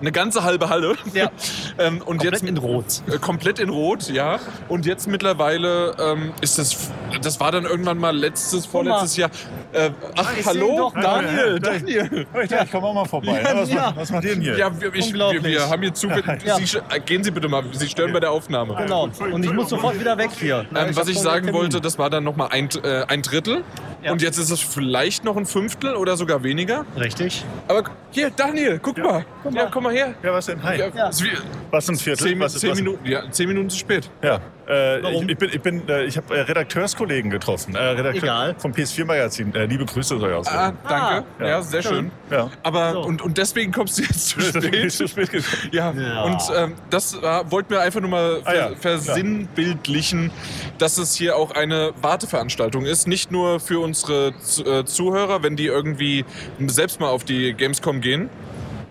eine 0.00 0.12
ganze 0.12 0.44
halbe 0.44 0.68
Halle. 0.68 0.96
Ja. 1.12 1.30
ähm, 1.78 1.98
und 1.98 2.18
Komplett 2.18 2.32
jetzt 2.32 2.42
in 2.42 2.56
Rot. 2.56 3.02
Äh, 3.06 3.18
komplett 3.18 3.58
in 3.58 3.68
Rot, 3.68 4.10
ja. 4.10 4.38
Und 4.68 4.86
jetzt 4.86 5.06
mittlerweile 5.06 5.94
ähm, 5.98 6.32
ist 6.40 6.58
das, 6.58 6.90
das 7.22 7.40
war 7.40 7.52
dann 7.52 7.64
irgendwann 7.64 7.98
mal 7.98 8.16
letztes, 8.16 8.66
vorletztes 8.66 9.16
Jahr. 9.16 9.30
Äh, 9.74 9.90
ach, 10.16 10.32
Ich 10.38 10.46
hallo, 10.46 10.92
Daniel, 10.94 11.58
Daniel. 11.58 12.08
Daniel. 12.08 12.26
Ich 12.44 12.50
ich 12.52 12.70
komme 12.70 12.86
auch 12.86 12.94
mal 12.94 13.04
vorbei. 13.04 13.42
Ja, 13.42 13.56
was, 13.56 13.68
ja. 13.70 13.74
Macht, 13.86 13.96
was 13.96 14.10
macht 14.12 14.24
ihr 14.24 14.30
denn 14.34 14.40
hier? 14.42 14.56
Ja, 14.56 14.80
wir, 14.80 14.94
ich, 14.94 15.12
wir, 15.12 15.44
wir 15.44 15.68
haben 15.68 15.82
hier 15.82 15.92
zufällig. 15.94 16.42
Ja. 16.44 16.56
Sie, 16.56 16.78
äh, 16.78 17.00
gehen 17.00 17.24
Sie 17.24 17.30
bitte 17.32 17.48
mal, 17.48 17.64
Sie 17.72 17.88
stören 17.88 18.12
bei 18.12 18.20
der 18.20 18.30
Aufnahme. 18.30 18.76
Genau. 18.76 19.08
Und 19.32 19.44
ich 19.44 19.52
muss 19.52 19.68
sofort 19.70 19.98
wieder 19.98 20.16
weg 20.16 20.30
hier. 20.38 20.64
Ähm, 20.74 20.88
was 20.90 20.98
hab 20.98 21.08
ich 21.08 21.18
sagen 21.18 21.52
wollte, 21.52 21.80
das 21.80 21.98
war 21.98 22.08
dann 22.08 22.22
nochmal 22.24 22.48
ein, 22.52 22.68
äh, 22.84 23.04
ein 23.08 23.22
Drittel. 23.22 23.64
Ja. 24.02 24.12
Und 24.12 24.22
jetzt 24.22 24.38
ist 24.38 24.50
es 24.50 24.60
vielleicht 24.60 25.24
noch 25.24 25.36
ein 25.36 25.46
Fünftel 25.46 25.96
oder 25.96 26.16
sogar 26.16 26.44
weniger. 26.44 26.84
Richtig. 26.96 27.44
Aber 27.66 27.84
hier, 28.10 28.30
Daniel, 28.30 28.78
guck 28.80 28.98
mal. 28.98 29.24
Guck 29.42 29.54
Ja, 29.54 29.64
mal. 29.64 29.70
komm 29.72 29.84
mal 29.84 29.92
her. 29.94 30.14
Ja, 30.22 30.32
was 30.32 30.46
denn? 30.46 30.62
Hi. 30.62 30.78
Ja, 30.78 30.86
Ja. 30.94 31.08
es 31.08 31.20
ist 31.20 31.30
Was 31.70 31.88
ein 31.88 31.96
Viertel? 31.96 32.26
Zehn, 32.28 32.38
was, 32.38 32.52
zehn, 32.54 32.70
was, 32.70 32.78
Minuten, 32.78 33.06
ja, 33.06 33.22
zehn 33.30 33.48
Minuten 33.48 33.70
zu 33.70 33.78
spät. 33.78 34.10
Ja, 34.22 34.40
äh, 34.66 35.02
Warum? 35.02 35.24
ich, 35.24 35.30
ich 35.30 35.38
bin, 35.38 35.50
ich, 35.52 35.60
bin, 35.60 35.88
äh, 35.88 36.04
ich 36.04 36.16
habe 36.16 36.34
äh, 36.36 36.40
Redakteurskollegen 36.40 37.30
getroffen. 37.30 37.74
Äh, 37.74 37.78
Redakteur 37.78 38.22
Egal. 38.24 38.54
Vom 38.58 38.72
PS4-Magazin. 38.72 39.54
Äh, 39.54 39.66
liebe 39.66 39.84
Grüße 39.84 40.18
soll 40.18 40.28
ich 40.30 40.34
Ah, 40.34 40.38
ausrichten. 40.38 40.78
danke. 40.88 41.26
Ah, 41.38 41.46
ja, 41.46 41.62
sehr 41.62 41.82
schön. 41.82 42.10
Ja. 42.30 42.50
Aber 42.62 42.92
So. 42.92 43.00
und, 43.02 43.22
und 43.22 43.36
deswegen 43.38 43.72
kommst 43.72 43.98
du 43.98 44.02
jetzt 44.02 44.28
zu 44.28 44.40
spät. 44.40 44.92
zu 44.92 45.06
spät 45.08 45.30
gekommen. 45.30 45.68
Ja, 45.72 45.92
Ja. 45.92 46.22
und 46.24 46.40
ähm, 46.56 46.74
das 46.90 47.14
äh, 47.14 47.20
wollten 47.50 47.70
wir 47.70 47.80
einfach 47.80 48.00
nur 48.00 48.10
mal 48.10 48.40
Ah, 48.44 48.50
ver 48.50 48.56
ja, 48.56 48.70
versinnbildlichen, 48.76 50.30
dass 50.78 50.98
es 50.98 51.14
hier 51.14 51.36
auch 51.36 51.50
eine 51.52 51.92
Warteveranstaltung 52.00 52.84
ist. 52.84 53.06
Nicht 53.06 53.30
nur 53.32 53.60
für 53.60 53.80
unsere 53.80 54.34
Z 54.40 54.66
äh, 54.66 54.84
Zuhörer, 54.84 55.42
wenn 55.42 55.56
die 55.56 55.66
irgendwie 55.66 56.24
selbst 56.66 57.00
mal 57.00 57.08
auf 57.08 57.24
die 57.24 57.52
Gamescom 57.54 58.00
gehen. 58.00 58.28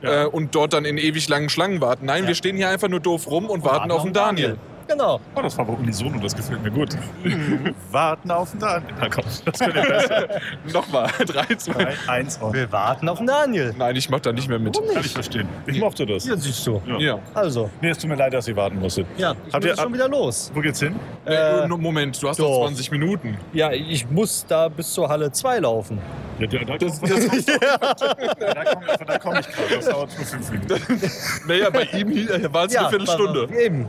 Ja. 0.01 0.25
Und 0.25 0.53
dort 0.53 0.74
dann 0.74 0.84
in 0.84 0.98
ewig 0.98 1.30
langen 1.30 1.48
Schlangen 1.48 1.80
warten. 1.80 2.06
Nein, 2.06 2.24
Ja. 2.24 2.27
wir 2.27 2.36
stehen 2.36 2.58
hier 2.58 2.68
einfach 2.70 2.89
nur 2.89 3.00
doof 3.00 3.25
rum 3.27 3.46
und 3.46 3.63
warten 3.63 3.89
auf 3.89 4.03
den 4.03 4.12
Daniel. 4.12 4.58
Genau. 4.87 5.19
Oh, 5.35 5.41
das 5.41 5.57
war 5.57 5.65
aber 5.67 5.77
unisono, 5.79 6.19
das 6.19 6.35
gefällt 6.35 6.61
mir 6.61 6.71
gut. 6.71 6.95
Warten 7.91 8.31
auf 8.31 8.51
den 8.51 8.59
Daniel. 8.59 8.93
Na 8.99 9.09
komm, 9.09 9.23
das 9.45 9.59
könnt 9.59 9.75
ihr 9.75 9.81
besser. 9.83 10.27
Nochmal, 10.73 11.09
3, 11.25 11.55
2. 11.55 11.71
Drei, 11.73 11.93
eins 12.07 12.37
und. 12.37 12.53
Wir 12.53 12.71
warten 12.71 13.07
auf 13.09 13.17
den 13.19 13.27
Daniel. 13.27 13.73
Nein, 13.77 13.95
ich 13.95 14.09
mach 14.09 14.19
da 14.19 14.31
nicht 14.31 14.47
mehr 14.49 14.59
mit. 14.59 14.73
Kann 14.73 15.03
ich 15.03 15.13
verstehen. 15.13 15.47
Ich 15.65 15.79
mochte 15.79 16.05
das. 16.05 16.23
Hier 16.23 16.37
siehst 16.37 16.65
du. 16.67 16.81
Ja. 16.85 16.97
Ja. 16.99 17.19
Also, 17.33 17.69
Nee, 17.81 17.89
es 17.89 17.97
tut 17.97 18.09
mir 18.09 18.15
leid, 18.15 18.33
dass 18.33 18.47
ihr 18.47 18.55
warten 18.55 18.79
musstet. 18.79 19.07
ja, 19.17 19.31
ich 19.47 19.53
Habt 19.53 19.63
muss 19.65 19.77
ihr- 19.77 19.81
schon 19.81 19.93
wieder 19.93 20.07
los. 20.09 20.51
Wo 20.53 20.59
geht's 20.61 20.79
hin? 20.79 20.95
Äh, 21.25 21.63
Äh, 21.63 21.67
Moment, 21.67 22.21
du 22.21 22.29
hast 22.29 22.39
doch. 22.39 22.49
noch 22.61 22.65
20 22.67 22.91
Minuten. 22.91 23.37
Ja, 23.53 23.71
ich 23.71 24.09
muss 24.09 24.45
da 24.47 24.67
bis 24.69 24.93
zur 24.93 25.09
Halle 25.09 25.31
2 25.31 25.59
laufen. 25.59 25.99
Ja, 26.39 26.47
da, 26.47 26.57
da, 26.65 26.77
Das, 26.77 26.99
komm, 26.99 27.09
das, 27.09 27.45
da 27.45 27.57
komme 27.57 29.05
da 29.05 29.19
komm 29.19 29.35
ich 29.39 29.47
gerade. 29.47 29.75
Das 29.75 29.85
dauert 29.85 30.09
nur 30.17 30.25
fünf 30.25 30.51
Minuten. 30.51 31.01
naja, 31.47 31.69
bei 31.69 31.83
ihm 31.83 32.09
hier 32.09 32.53
war 32.53 32.65
es 32.65 32.75
eine 32.75 32.89
Viertelstunde. 32.89 33.49
Eben. 33.59 33.87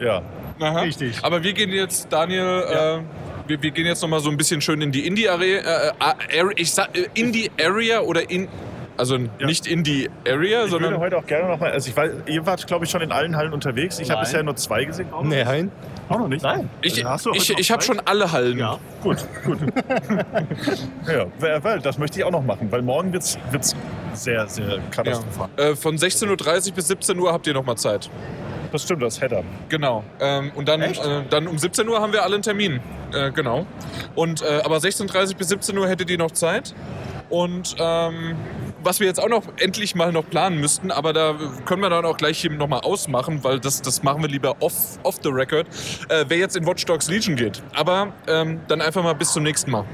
Ja. 0.00 0.22
Aha. 0.60 0.80
Richtig. 0.80 1.18
Aber 1.22 1.42
wir 1.42 1.52
gehen 1.52 1.70
jetzt, 1.70 2.12
Daniel, 2.12 2.64
Ja. 2.70 2.96
äh, 2.96 3.00
wir, 3.46 3.62
wir 3.62 3.70
gehen 3.70 3.86
jetzt 3.86 4.02
noch 4.02 4.08
mal 4.08 4.20
so 4.20 4.30
ein 4.30 4.36
bisschen 4.36 4.60
schön 4.60 4.80
in 4.80 4.90
die 4.92 5.06
Indie-Area. 5.06 5.58
Äh, 5.60 5.88
äh, 5.88 5.92
Area- 6.40 6.52
ich 6.56 6.72
sag 6.72 6.96
äh, 6.96 7.06
Indie-Area 7.14 8.00
oder 8.00 8.28
in. 8.30 8.48
Also 8.98 9.16
Ja. 9.16 9.28
nicht 9.46 9.66
Indie-Area, 9.66 10.64
Ich 10.64 10.70
würde 10.72 10.84
sondern. 10.84 10.98
heute 11.00 11.18
auch 11.18 11.26
gerne 11.26 11.48
nochmal, 11.50 11.70
also 11.72 11.86
ich 11.90 11.94
weiß, 11.94 12.12
ihr 12.28 12.46
wart, 12.46 12.66
glaube 12.66 12.86
ich, 12.86 12.90
schon 12.90 13.02
in 13.02 13.12
allen 13.12 13.36
Hallen 13.36 13.52
unterwegs. 13.52 13.98
Ich 13.98 14.10
habe 14.10 14.20
bisher 14.22 14.42
nur 14.42 14.56
zwei 14.56 14.84
gesehen. 14.86 15.12
Auch? 15.12 15.22
Nein. 15.22 15.70
Auch 16.08 16.18
noch 16.18 16.28
nicht? 16.28 16.42
Nein. 16.42 16.70
Ich, 16.80 17.04
heute 17.04 17.30
ich, 17.36 17.50
ich 17.58 17.70
habe 17.70 17.82
schon 17.82 18.00
alle 18.06 18.32
Hallen. 18.32 18.58
Ja. 18.58 18.78
Gut, 19.02 19.18
gut. 19.44 19.58
ja, 21.06 21.26
weil, 21.62 21.80
das 21.80 21.98
möchte 21.98 22.18
ich 22.18 22.24
auch 22.24 22.30
noch 22.30 22.42
machen, 22.42 22.68
weil 22.70 22.80
morgen 22.82 23.12
wird 23.12 23.22
es 23.22 23.36
sehr, 24.14 24.46
sehr 24.48 24.78
katastrophal. 24.90 25.48
Ja. 25.58 25.64
Äh, 25.64 25.76
von 25.76 25.96
16.30 25.98 26.68
Uhr 26.70 26.74
bis 26.76 26.88
17 26.88 27.18
Uhr 27.18 27.32
habt 27.32 27.46
ihr 27.46 27.52
noch 27.54 27.64
mal 27.66 27.76
Zeit. 27.76 28.08
Das 28.72 28.82
stimmt, 28.82 29.02
das 29.02 29.20
Header. 29.20 29.42
Genau. 29.68 30.04
Ähm, 30.20 30.52
und 30.54 30.68
dann, 30.68 30.82
äh, 30.82 30.94
dann 31.30 31.46
um 31.46 31.58
17 31.58 31.88
Uhr 31.88 32.00
haben 32.00 32.12
wir 32.12 32.22
alle 32.22 32.34
einen 32.34 32.42
Termin. 32.42 32.80
Äh, 33.12 33.30
genau. 33.30 33.66
Und, 34.14 34.42
äh, 34.42 34.60
aber 34.64 34.76
16.30 34.76 35.30
Uhr 35.30 35.34
bis 35.36 35.48
17 35.48 35.78
Uhr 35.78 35.88
hättet 35.88 36.10
ihr 36.10 36.18
noch 36.18 36.30
Zeit. 36.32 36.74
Und 37.28 37.74
ähm, 37.78 38.36
was 38.82 39.00
wir 39.00 39.06
jetzt 39.06 39.20
auch 39.20 39.28
noch 39.28 39.42
endlich 39.58 39.94
mal 39.94 40.12
noch 40.12 40.28
planen 40.28 40.60
müssten, 40.60 40.92
aber 40.92 41.12
da 41.12 41.34
können 41.64 41.82
wir 41.82 41.90
dann 41.90 42.04
auch 42.04 42.16
gleich 42.16 42.38
hier 42.38 42.52
nochmal 42.52 42.80
ausmachen, 42.80 43.42
weil 43.42 43.58
das, 43.58 43.82
das 43.82 44.02
machen 44.02 44.22
wir 44.22 44.28
lieber 44.28 44.56
off, 44.60 44.98
off 45.02 45.16
the 45.22 45.30
record, 45.30 45.66
äh, 46.08 46.24
wer 46.28 46.38
jetzt 46.38 46.56
in 46.56 46.66
Watch 46.66 46.84
Dogs 46.84 47.08
Legion 47.08 47.34
geht. 47.34 47.62
Aber 47.74 48.12
ähm, 48.28 48.60
dann 48.68 48.80
einfach 48.80 49.02
mal 49.02 49.14
bis 49.14 49.32
zum 49.32 49.42
nächsten 49.42 49.72
Mal. 49.72 49.84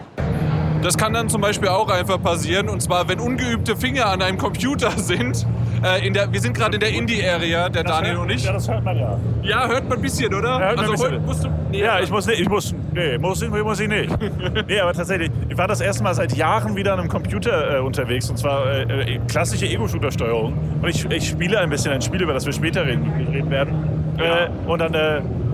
Das 0.83 0.97
kann 0.99 1.13
dann 1.15 1.29
zum 1.29 1.41
Beispiel 1.41 1.69
auch 1.69 1.89
einfach 1.89 2.21
passieren, 2.23 2.69
und 2.69 2.83
zwar, 2.83 3.09
wenn 3.09 3.21
ungeübte 3.21 3.77
Finger 3.77 4.07
an 4.07 4.21
einem 4.23 4.39
Computer 4.39 4.91
sind. 4.97 5.47
Äh, 5.85 6.07
in 6.07 6.15
der, 6.15 6.33
wir 6.33 6.41
sind 6.41 6.57
gerade 6.57 6.75
in 6.75 6.81
der 6.81 6.91
Indie-Area, 6.91 7.69
der 7.69 7.83
Daniel 7.83 8.17
und 8.19 8.31
ich. 8.31 8.45
Ja, 8.45 8.53
das 8.53 8.69
hört 8.69 8.85
man 8.85 8.97
ja. 8.97 9.19
Ja, 9.43 9.67
hört 9.67 9.89
man 9.89 9.99
ein 9.99 10.03
bisschen, 10.03 10.33
oder? 10.33 10.51
Ja, 10.51 10.59
hört 10.69 10.79
also 10.79 10.93
bisschen. 10.93 11.27
musst 11.27 11.45
du. 11.45 11.49
Nee, 11.73 11.81
Ja, 11.81 11.99
ich 11.99 12.09
muss 12.11 12.27
nicht, 12.27 12.39
ich 12.41 12.49
muss, 12.49 12.73
nee, 12.93 13.19
muss, 13.19 13.43
ich- 13.43 13.51
muss 13.51 13.81
ich 13.81 13.89
nicht. 13.89 14.11
nee, 14.69 14.79
aber 14.81 14.93
tatsächlich, 14.93 15.31
ich 15.49 15.59
war 15.59 15.67
das 15.67 15.81
erste 15.81 16.05
Mal 16.05 16.15
seit 16.15 16.37
Jahren 16.37 16.77
wieder 16.77 16.93
an 16.93 17.01
einem 17.01 17.09
Computer 17.09 17.79
äh, 17.79 17.81
unterwegs 17.81 18.31
und 18.31 18.37
zwar 18.39 18.65
äh, 18.67 19.15
äh, 19.15 19.19
klassische 19.27 19.67
Ego-Shooter-Steuerung. 19.67 20.53
Und 20.83 20.89
ich, 20.89 21.05
ich 21.11 21.29
spiele 21.31 21.59
ein 21.59 21.71
bisschen 21.71 21.93
ein 21.93 22.01
Spiel, 22.03 22.23
über 22.23 22.33
das 22.35 22.47
wir 22.47 22.53
später 22.53 22.87
reden, 22.87 23.11
reden 23.33 23.51
werden. 23.51 23.75
Äh, 24.19 24.49
und 24.71 24.79
dann 24.81 24.95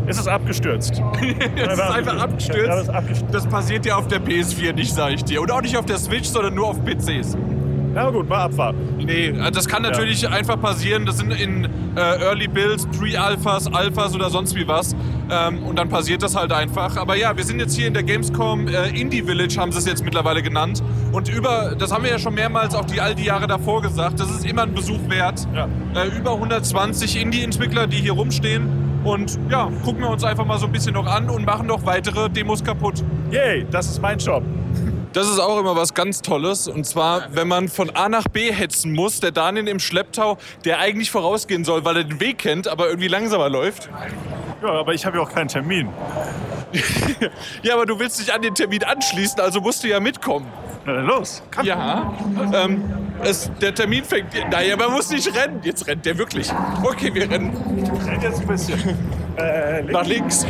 äh, 0.08 0.10
ist 0.10 0.20
es 0.20 0.26
abgestürzt. 0.28 1.02
Es 1.56 1.72
ist 1.74 1.80
einfach 1.80 2.14
Ja, 2.16 2.20
abgestürzt. 2.22 2.68
das 2.68 2.82
ist 2.82 2.90
abgestürzt. 2.90 3.34
Das 3.34 3.46
passiert 3.46 3.86
ja 3.86 3.96
auf 3.96 4.08
der 4.08 4.20
PS4 4.20 4.72
nicht, 4.72 4.92
sag 4.92 5.12
ich 5.12 5.24
dir. 5.24 5.40
Und 5.42 5.50
auch 5.50 5.62
nicht 5.62 5.76
auf 5.76 5.86
der 5.86 5.98
Switch, 5.98 6.28
sondern 6.28 6.54
nur 6.54 6.66
auf 6.68 6.84
PCs. 6.84 7.36
Na 7.94 8.10
gut, 8.10 8.28
mal 8.28 8.42
abwarten. 8.42 8.96
Nee, 8.98 9.28
äh, 9.28 9.50
das 9.50 9.66
kann 9.66 9.82
natürlich 9.82 10.28
einfach 10.28 10.60
passieren. 10.60 11.06
Das 11.06 11.18
sind 11.18 11.32
in 11.32 11.64
äh, 11.96 12.00
Early 12.22 12.46
Builds, 12.46 12.86
Pre-Alphas, 12.96 13.72
Alphas 13.72 14.14
oder 14.14 14.28
sonst 14.30 14.54
wie 14.54 14.68
was. 14.68 14.94
Ähm, 15.30 15.62
und 15.64 15.76
dann 15.78 15.88
passiert 15.88 16.22
das 16.22 16.36
halt 16.36 16.52
einfach. 16.52 16.96
Aber 16.96 17.16
ja, 17.16 17.36
wir 17.36 17.44
sind 17.44 17.58
jetzt 17.60 17.74
hier 17.74 17.86
in 17.88 17.94
der 17.94 18.02
Gamescom 18.02 18.68
äh, 18.68 18.88
Indie 18.90 19.22
Village, 19.22 19.56
haben 19.58 19.72
sie 19.72 19.78
es 19.78 19.86
jetzt 19.86 20.04
mittlerweile 20.04 20.42
genannt. 20.42 20.82
Und 21.12 21.28
über, 21.28 21.74
das 21.78 21.90
haben 21.92 22.04
wir 22.04 22.10
ja 22.10 22.18
schon 22.18 22.34
mehrmals 22.34 22.74
auch 22.74 22.84
die 22.84 23.00
all 23.00 23.14
die 23.14 23.24
Jahre 23.24 23.46
davor 23.46 23.80
gesagt, 23.82 24.20
das 24.20 24.30
ist 24.30 24.44
immer 24.44 24.62
ein 24.62 24.74
Besuch 24.74 25.08
wert. 25.08 25.48
Ja. 25.54 25.66
Äh, 25.94 26.08
über 26.16 26.32
120 26.34 27.20
Indie-Entwickler, 27.20 27.86
die 27.86 27.96
hier 27.96 28.12
rumstehen. 28.12 28.68
Und 29.04 29.38
ja, 29.50 29.70
gucken 29.84 30.02
wir 30.02 30.10
uns 30.10 30.24
einfach 30.24 30.44
mal 30.44 30.58
so 30.58 30.66
ein 30.66 30.72
bisschen 30.72 30.94
noch 30.94 31.06
an 31.06 31.30
und 31.30 31.44
machen 31.46 31.66
noch 31.66 31.84
weitere 31.86 32.28
Demos 32.28 32.62
kaputt. 32.62 33.02
Yay, 33.30 33.66
das 33.70 33.88
ist 33.88 34.02
mein 34.02 34.18
Job. 34.18 34.42
Das 35.12 35.28
ist 35.28 35.38
auch 35.38 35.58
immer 35.58 35.74
was 35.74 35.94
ganz 35.94 36.20
Tolles. 36.20 36.68
Und 36.68 36.84
zwar, 36.84 37.28
wenn 37.32 37.48
man 37.48 37.68
von 37.68 37.90
A 37.90 38.08
nach 38.08 38.24
B 38.24 38.52
hetzen 38.52 38.92
muss, 38.92 39.20
der 39.20 39.30
Daniel 39.30 39.68
im 39.68 39.78
Schlepptau, 39.78 40.36
der 40.64 40.78
eigentlich 40.80 41.10
vorausgehen 41.10 41.64
soll, 41.64 41.84
weil 41.84 41.96
er 41.96 42.04
den 42.04 42.20
Weg 42.20 42.38
kennt, 42.38 42.68
aber 42.68 42.88
irgendwie 42.88 43.08
langsamer 43.08 43.48
läuft. 43.48 43.88
Ja, 44.62 44.70
aber 44.70 44.92
ich 44.94 45.06
habe 45.06 45.16
ja 45.16 45.22
auch 45.22 45.32
keinen 45.32 45.48
Termin. 45.48 45.88
Ja, 47.62 47.74
aber 47.74 47.86
du 47.86 47.98
willst 47.98 48.20
dich 48.20 48.32
an 48.32 48.42
den 48.42 48.54
Termin 48.54 48.84
anschließen, 48.84 49.40
also 49.40 49.60
musst 49.60 49.82
du 49.82 49.88
ja 49.88 50.00
mitkommen. 50.00 50.46
Na 50.84 50.92
dann 50.92 51.06
los. 51.06 51.42
Komm. 51.54 51.64
Ja. 51.64 52.12
Ähm, 52.52 52.84
es, 53.22 53.50
der 53.60 53.74
Termin 53.74 54.04
fängt. 54.04 54.28
Naja, 54.50 54.76
man 54.76 54.92
muss 54.92 55.10
nicht 55.10 55.34
rennen. 55.34 55.60
Jetzt 55.62 55.86
rennt 55.86 56.04
der 56.06 56.16
wirklich. 56.18 56.50
Okay, 56.82 57.12
wir 57.12 57.30
rennen 57.30 57.56
Rennt 58.06 58.22
jetzt 58.22 58.40
ein 58.40 58.46
bisschen. 58.46 58.78
Äh, 59.36 59.82
nach 59.82 60.06
links. 60.06 60.46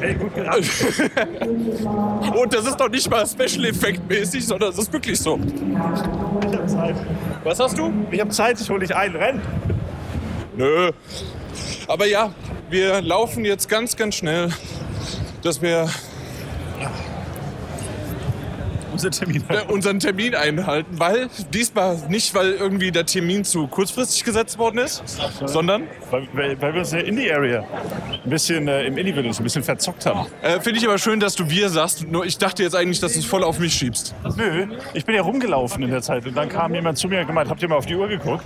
Ey, 0.00 0.14
gut 0.14 0.34
gerannt. 0.34 0.66
Und 2.36 2.54
das 2.54 2.66
ist 2.66 2.76
doch 2.76 2.88
nicht 2.88 3.08
mal 3.08 3.26
Special 3.26 3.64
Effect 3.66 4.08
mäßig, 4.08 4.46
sondern 4.46 4.70
es 4.70 4.78
ist 4.78 4.92
wirklich 4.92 5.18
so. 5.18 5.38
Ich 5.38 6.56
habe 6.56 6.66
Zeit. 6.66 6.96
Was 7.44 7.60
hast 7.60 7.78
du? 7.78 7.92
Ich 8.10 8.20
habe 8.20 8.30
Zeit, 8.30 8.60
ich 8.60 8.68
hole 8.68 8.80
dich 8.80 8.94
ein. 8.94 9.14
Renn. 9.14 9.40
Nö. 10.56 10.90
Aber 11.86 12.06
ja, 12.06 12.32
wir 12.68 13.00
laufen 13.00 13.44
jetzt 13.44 13.68
ganz, 13.68 13.96
ganz 13.96 14.16
schnell, 14.16 14.50
dass 15.42 15.62
wir 15.62 15.88
Unser 19.04 19.10
Termin. 19.10 19.44
äh, 19.48 19.72
unseren 19.72 19.98
Termin 20.00 20.34
einhalten, 20.34 20.98
weil 20.98 21.28
diesmal 21.52 21.96
nicht, 22.08 22.34
weil 22.34 22.52
irgendwie 22.52 22.90
der 22.92 23.06
Termin 23.06 23.44
zu 23.44 23.66
kurzfristig 23.66 24.24
gesetzt 24.24 24.58
worden 24.58 24.78
ist, 24.78 25.02
sondern 25.46 25.84
Weil, 26.10 26.28
weil, 26.32 26.60
weil 26.60 26.72
wir 26.74 26.80
uns 26.80 26.92
in 26.92 26.98
der 26.98 27.06
Indie-Area 27.06 27.64
ein 28.24 28.30
bisschen 28.30 28.68
äh, 28.68 28.84
im 28.84 28.98
Indie-Village 28.98 29.36
ein 29.38 29.44
bisschen 29.44 29.62
verzockt 29.62 30.06
haben. 30.06 30.26
äh, 30.42 30.60
finde 30.60 30.78
ich 30.78 30.86
aber 30.86 30.98
schön, 30.98 31.20
dass 31.20 31.34
du 31.34 31.48
wir 31.48 31.68
sagst. 31.68 32.06
Nur 32.06 32.24
ich 32.26 32.38
dachte 32.38 32.62
jetzt 32.62 32.74
eigentlich, 32.74 33.00
dass 33.00 33.12
du 33.12 33.20
es 33.20 33.24
voll 33.24 33.44
auf 33.44 33.58
mich 33.58 33.74
schiebst. 33.74 34.14
Nö, 34.36 34.66
ich 34.94 35.04
bin 35.04 35.14
ja 35.14 35.22
rumgelaufen 35.22 35.82
in 35.82 35.90
der 35.90 36.02
Zeit 36.02 36.26
und 36.26 36.36
dann 36.36 36.48
kam 36.48 36.74
jemand 36.74 36.98
zu 36.98 37.08
mir 37.08 37.20
und 37.20 37.26
gemeint, 37.26 37.48
habt 37.48 37.62
ihr 37.62 37.68
mal 37.68 37.76
auf 37.76 37.86
die 37.86 37.94
Uhr 37.94 38.08
geguckt? 38.08 38.44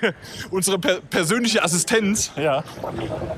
Unsere 0.50 0.78
per 0.78 1.00
persönliche 1.00 1.62
Assistenz. 1.62 2.32
Ja. 2.36 2.62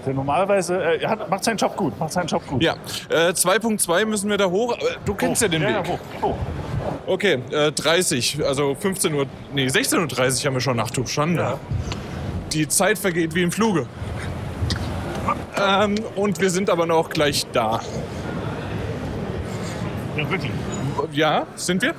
Der 0.05 0.15
normalerweise 0.15 0.83
äh, 0.83 1.07
hat, 1.07 1.31
macht 1.31 1.45
seinen 1.45 1.57
Job 1.57 1.77
gut, 1.77 1.99
macht 1.99 2.13
seinen 2.13 2.27
Job 2.27 2.47
gut. 2.47 2.63
Ja, 2.63 2.75
äh, 3.09 3.31
2.2 3.31 4.05
müssen 4.07 4.31
wir 4.31 4.37
da 4.37 4.47
hoch. 4.47 4.77
Du 5.05 5.15
kennst 5.15 5.43
ja 5.43 5.49
den 5.49 5.63
ja, 5.63 5.69
Weg. 5.69 5.77
Ja, 5.77 5.93
hoch, 5.93 5.99
hoch. 6.23 6.37
Okay, 7.07 7.39
äh, 7.51 7.73
30, 7.73 8.45
also 8.45 8.75
15 8.75 9.15
Uhr, 9.15 9.27
nee, 9.53 9.67
16.30 9.67 9.99
Uhr 9.99 10.47
haben 10.47 10.55
wir 10.55 10.61
schon. 10.61 10.81
Ach 10.81 10.91
du 10.91 11.07
Schande. 11.07 11.43
Ja. 11.43 11.59
Die 12.53 12.67
Zeit 12.69 12.99
vergeht 12.99 13.35
wie 13.35 13.43
im 13.43 13.53
Fluge. 13.53 13.87
Ähm, 15.57 15.95
und 16.17 16.41
wir 16.41 16.51
sind 16.51 16.71
aber 16.71 16.87
noch 16.87 17.11
gleich 17.11 17.47
da. 17.53 17.81
Ja, 20.17 20.31
wirklich. 20.31 20.53
Ja, 21.13 21.47
sind 21.57 21.83
wir? 21.83 21.95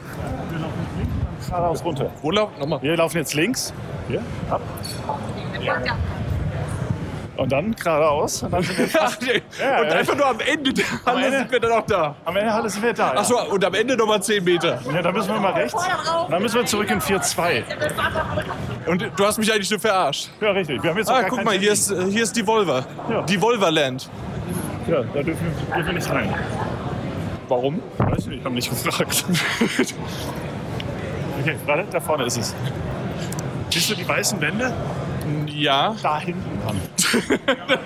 Geradeaus 1.48 1.84
runter. 1.84 2.12
Wo 2.22 2.32
laufen? 2.32 2.60
Nochmal. 2.60 2.82
Wir 2.82 2.96
laufen 2.98 3.18
jetzt 3.18 3.34
links. 3.34 3.74
Hier, 4.08 4.24
ab. 4.50 4.62
Und 7.42 7.52
dann 7.52 7.76
geradeaus. 7.76 8.44
Und 8.44 8.52
dann 8.54 8.64
sind 8.64 8.78
wir 8.78 8.88
fast, 9.00 9.22
Ja, 9.24 9.34
und 9.82 9.88
ja. 9.88 9.94
einfach 9.96 10.16
nur 10.16 10.26
am 10.28 10.40
Ende 10.40 10.74
der 10.74 10.86
Halle 11.06 11.26
Ende- 11.26 11.38
sind 11.40 11.52
wir 11.52 11.60
dann 11.60 11.72
auch 11.72 11.86
da. 11.86 12.16
am 12.26 12.36
Ende 12.36 12.52
alles 12.54 12.74
sind 12.74 12.84
wir 12.84 12.94
da. 12.94 13.14
ja. 13.14 13.20
Achso, 13.20 13.36
und 13.52 13.66
am 13.66 13.74
Ende 13.74 13.98
nochmal 13.98 14.22
10 14.22 14.44
Meter. 14.44 14.80
Ja, 14.94 15.02
dann 15.02 15.14
müssen 15.14 15.34
wir 15.34 15.40
mal 15.40 15.54
rechts. 15.54 15.84
Dann 16.30 16.42
müssen 16.42 16.56
wir 16.56 16.66
zurück 16.66 16.90
in 16.92 17.00
4-2. 17.02 17.64
Und 18.88 19.12
du 19.16 19.26
hast 19.26 19.38
mich 19.38 19.52
eigentlich 19.52 19.70
nur 19.72 19.80
verarscht. 19.80 20.30
Ja, 20.40 20.52
richtig. 20.52 20.82
Wir 20.84 20.90
haben 20.92 20.98
jetzt 20.98 21.10
Ah, 21.10 21.24
guck 21.24 21.44
mal, 21.44 21.58
hier 21.58 21.72
ist, 21.74 21.92
äh, 21.92 22.06
hier 22.10 22.24
ist 22.24 22.36
die 22.36 22.46
Volva. 22.46 22.86
Ja. 23.10 23.22
Die 23.24 23.42
Volva-Land. 23.42 24.10
Ja, 24.88 25.02
da 25.14 25.22
dürfen, 25.24 25.46
dürfen 25.74 25.86
wir 25.86 25.94
nicht 25.94 26.10
rein. 26.10 26.34
Warum? 27.48 27.82
Weiß 27.98 28.20
ich 28.20 28.28
nicht, 28.28 28.46
haben 28.46 28.54
nicht 28.56 28.70
gefragt. 28.70 29.26
okay, 31.42 31.56
warte, 31.66 31.86
da 31.92 32.00
vorne 32.00 32.26
ist 32.26 32.38
es. 32.38 32.56
Siehst 33.70 33.90
du 33.92 33.96
die 33.96 34.08
weißen 34.08 34.40
Wände? 34.42 34.74
Ja, 35.48 35.96
Da 36.02 36.20
hinten 36.20 36.60
dran. 36.64 36.80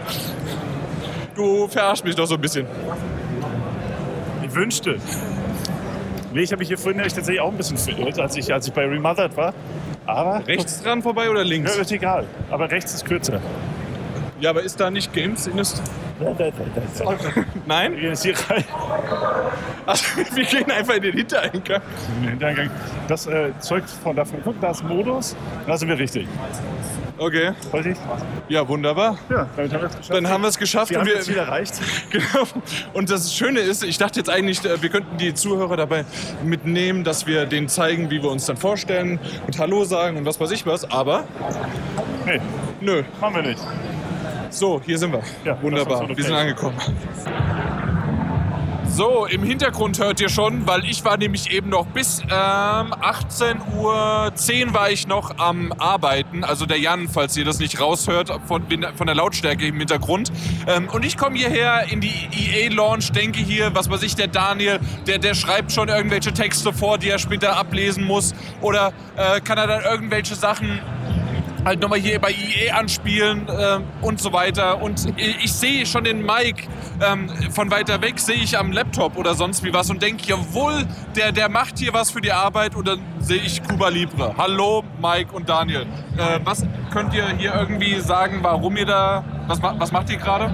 du 1.36 1.68
verarschst 1.68 2.06
mich 2.06 2.16
doch 2.16 2.26
so 2.26 2.36
ein 2.36 2.42
bisschen. 2.42 2.66
Ich 4.44 4.54
wünschte. 4.54 4.98
Nee, 6.34 6.42
ich 6.42 6.52
habe 6.52 6.60
mich 6.60 6.68
hier 6.68 6.78
vorhin 6.78 6.98
nämlich 6.98 7.14
tatsächlich 7.14 7.42
auch 7.42 7.52
ein 7.52 7.58
bisschen 7.58 7.78
verirrt, 7.78 8.20
als 8.20 8.36
ich, 8.36 8.54
als 8.54 8.68
ich 8.68 8.74
bei 8.74 8.86
Remothered 8.86 9.36
war. 9.38 9.54
Aber 10.06 10.46
Rechts 10.46 10.82
dran 10.84 11.02
vorbei 11.02 11.30
oder 11.30 11.42
ja, 11.42 11.48
links? 11.48 11.76
ist 11.78 11.92
egal. 11.92 12.26
Aber 12.52 12.70
rechts 12.70 12.94
ist 12.94 13.06
kürzer. 13.06 13.42
Ja, 14.40 14.50
aber 14.50 14.62
ist 14.64 14.80
da 14.80 14.92
nicht 14.92 15.14
Games 15.14 15.48
Industry? 15.48 15.82
Nein? 17.66 17.94
Wir 17.94 18.00
gehen 18.00 18.10
jetzt 18.10 18.24
hier 18.24 18.36
rein. 18.50 18.64
Also, 19.86 20.06
wir 20.34 20.46
gehen 20.46 20.72
einfach 20.72 20.96
in 20.96 21.04
den 21.04 21.14
Hintereingang. 21.14 21.82
im 22.22 22.30
Hintergang. 22.30 22.70
Das 23.08 23.28
äh, 23.28 23.52
zeugt 23.60 23.90
von 23.90 24.16
davon. 24.16 24.40
Guck, 24.44 24.60
da 24.62 24.72
ist 24.72 24.84
Modus. 24.84 25.36
Da 25.68 25.78
sind 25.78 25.90
wir 25.90 25.98
richtig. 25.98 26.28
Okay, 27.18 27.54
Richtig? 27.74 27.98
ja, 28.50 28.68
wunderbar. 28.68 29.18
Ja, 29.30 29.48
damit 29.56 29.72
haben 29.74 29.82
wir 29.82 29.88
es 29.88 29.96
geschafft. 29.98 30.12
Dann 30.12 30.28
haben 30.30 30.42
wir 30.44 30.50
es 30.50 30.58
geschafft. 30.58 30.92
wir 30.92 30.98
und 31.00 31.02
haben 31.02 31.08
wir, 31.08 31.16
das 31.18 31.26
Ziel 31.26 31.38
erreicht. 31.38 31.74
Genau. 32.12 32.46
Und 32.94 33.10
das 33.10 33.34
Schöne 33.34 33.60
ist, 33.62 33.84
ich 33.84 33.98
dachte 33.98 34.20
jetzt 34.20 34.30
eigentlich, 34.30 34.64
äh, 34.66 34.82
wir 34.82 34.90
könnten 34.90 35.18
die 35.18 35.34
Zuhörer 35.34 35.78
dabei 35.78 36.06
mitnehmen, 36.44 37.04
dass 37.04 37.26
wir 37.26 37.46
denen 37.46 37.68
zeigen, 37.70 38.10
wie 38.10 38.22
wir 38.22 38.30
uns 38.30 38.46
dann 38.46 38.58
vorstellen 38.58 39.20
und 39.48 39.58
Hallo 39.60 39.84
sagen 39.86 40.18
und 40.18 40.26
was 40.26 40.40
weiß 40.40 40.52
ich 40.52 40.66
was. 40.66 40.90
Aber 40.92 41.24
Nee, 42.26 42.42
nö. 42.82 43.04
machen 43.22 43.36
wir 43.36 43.42
nicht. 43.44 43.62
So, 44.50 44.82
hier 44.86 44.98
sind 44.98 45.12
wir. 45.12 45.22
Ja, 45.44 45.62
Wunderbar. 45.62 46.08
Wir 46.16 46.24
sind 46.24 46.34
angekommen. 46.34 46.78
So, 48.96 49.26
im 49.26 49.44
Hintergrund 49.44 50.00
hört 50.00 50.22
ihr 50.22 50.30
schon, 50.30 50.66
weil 50.68 50.86
ich 50.86 51.04
war 51.04 51.18
nämlich 51.18 51.52
eben 51.52 51.68
noch 51.68 51.86
bis 51.88 52.22
ähm, 52.22 52.30
18.10 52.30 53.74
Uhr 53.76 54.74
war 54.74 54.90
ich 54.90 55.06
noch 55.06 55.38
am 55.38 55.74
Arbeiten. 55.74 56.46
Also 56.46 56.66
der 56.66 56.80
Jan, 56.80 57.10
falls 57.10 57.36
ihr 57.36 57.44
das 57.44 57.60
nicht 57.60 57.82
raushört, 57.82 58.32
von, 58.48 58.64
von 58.96 59.06
der 59.06 59.16
Lautstärke 59.18 59.68
im 59.68 59.80
Hintergrund. 59.80 60.32
Ähm, 60.66 60.88
und 60.88 61.04
ich 61.04 61.18
komme 61.18 61.36
hierher 61.36 61.92
in 61.92 62.00
die 62.00 62.30
EA-Launch, 62.32 63.12
denke 63.12 63.42
hier, 63.42 63.76
was 63.76 63.90
weiß 63.90 64.02
ich, 64.02 64.16
der 64.16 64.28
Daniel, 64.28 64.80
der, 65.06 65.18
der 65.18 65.34
schreibt 65.34 65.74
schon 65.74 65.90
irgendwelche 65.90 66.32
Texte 66.32 66.72
vor, 66.72 66.98
die 66.98 67.10
er 67.10 67.20
später 67.20 67.58
ablesen 67.58 68.06
muss. 68.06 68.34
Oder 68.62 68.94
äh, 69.18 69.42
kann 69.42 69.58
er 69.58 69.68
dann 69.68 69.84
irgendwelche 69.84 70.36
Sachen 70.36 70.80
halt 71.66 71.82
nochmal 71.82 72.00
hier 72.00 72.20
bei 72.20 72.30
IE 72.32 72.70
anspielen 72.72 73.48
ähm, 73.50 73.84
und 74.02 74.22
so 74.22 74.32
weiter. 74.32 74.82
Und 74.82 75.08
ich, 75.18 75.46
ich 75.46 75.54
sehe 75.54 75.86
schon 75.86 76.04
den 76.04 76.22
Mike 76.26 76.68
ähm, 77.02 77.28
von 77.52 77.72
weiter 77.72 78.02
weg, 78.02 78.20
sehe 78.20 78.36
ich 78.36 78.58
am 78.58 78.72
Laptop 78.72 79.18
oder 79.18 79.34
sonst 79.34 79.64
wie 79.64 79.74
was 79.74 79.90
und 79.90 80.02
denke, 80.02 80.24
jawohl, 80.28 80.86
der, 81.16 81.32
der 81.32 81.50
macht 81.50 81.80
hier 81.80 81.92
was 81.94 82.12
für 82.12 82.22
die 82.22 82.32
Arbeit 82.32 82.76
und 82.76 82.88
dann 82.88 83.00
sehe 83.20 83.42
ich 83.42 83.64
Cuba 83.64 83.90
Libre. 83.90 84.36
Hallo 84.38 84.84
Mike 85.02 85.34
und 85.36 85.50
Daniel. 85.50 85.82
Äh, 86.18 86.40
was 86.44 86.66
könnt 86.92 87.14
ihr 87.14 87.28
hier 87.38 87.54
irgendwie 87.56 88.00
sagen, 88.00 88.40
warum 88.44 88.78
ihr 88.78 88.86
da, 88.86 89.24
was, 89.48 89.60
was 89.62 89.92
macht 89.92 90.10
ihr 90.12 90.18
gerade? 90.18 90.54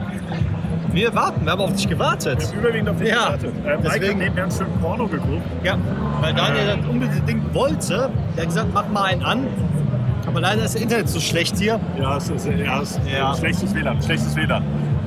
Wir 0.93 1.13
warten, 1.15 1.45
wir 1.45 1.51
haben 1.53 1.61
auf 1.61 1.73
dich 1.73 1.87
gewartet. 1.87 2.53
Überwiegend 2.57 2.89
auf 2.89 2.97
die 2.97 3.05
Ja, 3.07 3.15
Karte. 3.27 3.47
Äh, 3.47 3.51
Mike 3.51 3.71
hat 3.71 3.83
deswegen- 3.95 4.19
nebenher 4.19 4.43
einen 4.43 4.51
schönen 4.51 4.79
Porno 4.81 5.07
geguckt. 5.07 5.41
Ja, 5.63 5.77
weil 6.21 6.33
Daniel 6.33 6.65
das 6.77 6.89
unbedingt 6.89 7.53
wollte. 7.53 8.09
Er 8.35 8.41
hat 8.41 8.47
gesagt, 8.49 8.67
mach 8.73 8.87
mal 8.89 9.03
einen 9.03 9.23
an. 9.23 9.47
Aber 10.31 10.41
leider 10.41 10.63
ist 10.63 10.75
das 10.75 10.81
Internet 10.81 11.09
so 11.09 11.19
schlecht 11.19 11.57
hier. 11.57 11.79
Ja, 11.99 12.17
es 12.17 12.29
ist, 12.29 12.47
ja, 12.47 12.81
es 12.81 12.91
ist 12.91 13.01
Ja. 13.05 13.35
schlechtes 13.35 13.75
WLAN. 13.75 14.01
Schlechtes 14.01 14.35
WLAN. 14.35 14.63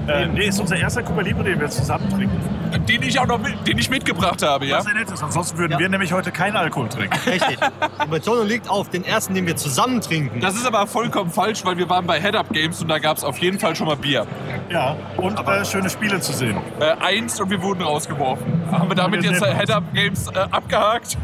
Äh, 0.07 0.27
nee, 0.27 0.49
ist 0.49 0.61
unser 0.61 0.77
erster 0.77 1.03
Cuba 1.03 1.23
Libre, 1.23 1.45
den 1.45 1.59
wir 1.59 1.71
zusammen 1.71 2.07
trinken. 2.11 2.39
Den 2.87 3.03
ich 3.03 3.19
auch 3.19 3.27
noch 3.27 3.39
mit, 3.39 3.55
den 3.67 3.79
ich 3.79 3.89
mitgebracht 3.89 4.43
habe, 4.43 4.67
ja? 4.67 4.77
Was 4.79 4.85
sehr 4.85 4.93
nett 4.93 5.11
ist. 5.11 5.23
Ansonsten 5.23 5.57
würden 5.57 5.73
Ja. 5.73 5.79
wir 5.79 5.89
nämlich 5.89 6.13
heute 6.13 6.31
keinen 6.31 6.57
Alkohol 6.57 6.91
trinken. 6.91 7.19
Richtig. 7.27 7.57
Die 8.05 8.09
Betonung 8.11 8.47
liegt 8.47 8.69
auf 8.69 8.91
den 8.91 9.03
ersten, 9.05 9.33
den 9.35 9.47
wir 9.47 9.57
zusammen 9.57 10.03
trinken. 10.03 10.41
Das 10.41 10.57
ist 10.57 10.67
aber 10.67 10.87
vollkommen 10.87 11.31
falsch, 11.31 11.65
weil 11.65 11.79
wir 11.79 11.89
waren 11.89 12.07
bei 12.07 12.21
Head 12.21 12.37
Up 12.37 12.51
Games 12.53 12.83
und 12.83 12.89
da 12.89 12.99
gab 12.99 13.17
es 13.17 13.25
auf 13.25 13.39
jeden 13.39 13.59
Fall 13.59 13.75
schon 13.77 13.87
mal 13.87 13.97
Bier. 13.97 14.27
Ja, 14.69 14.95
und 15.17 15.39
äh, 15.41 15.65
schöne 15.65 15.89
Spiele 15.89 16.21
zu 16.21 16.35
sehen. 16.35 16.59
Äh, 16.81 16.97
eins 17.03 17.41
und 17.41 17.49
wir 17.49 17.63
wurden 17.63 17.81
rausgeworfen. 17.83 18.45
Haben 18.71 18.89
wir 18.91 18.97
damit 18.97 19.23
Wir 19.23 19.31
jetzt 19.31 19.43
Head 19.43 19.71
Up 19.71 19.85
Games 19.95 20.29
äh, 20.35 20.39
abgehakt? 20.51 21.17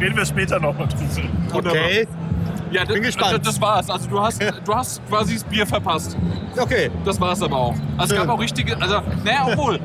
Reden 0.00 0.16
wir 0.16 0.26
später 0.26 0.60
nochmal 0.60 0.86
drüber. 1.50 1.70
Okay. 1.70 2.06
Ja, 2.72 2.84
das, 2.84 2.94
Bin 2.94 3.02
gespannt. 3.02 3.32
Das, 3.34 3.42
das 3.42 3.60
war's. 3.60 3.90
Also 3.90 4.08
du 4.08 4.20
hast, 4.20 4.42
du 4.64 4.74
hast 4.74 5.06
quasi 5.08 5.34
das 5.34 5.44
Bier 5.44 5.66
verpasst. 5.66 6.16
Okay. 6.58 6.90
Das 7.04 7.20
war's 7.20 7.42
aber 7.42 7.56
auch. 7.56 7.74
Also 7.96 8.14
es 8.14 8.20
gab 8.20 8.28
auch 8.28 8.40
richtige, 8.40 8.80
also 8.80 9.00
naja, 9.24 9.46
obwohl 9.46 9.78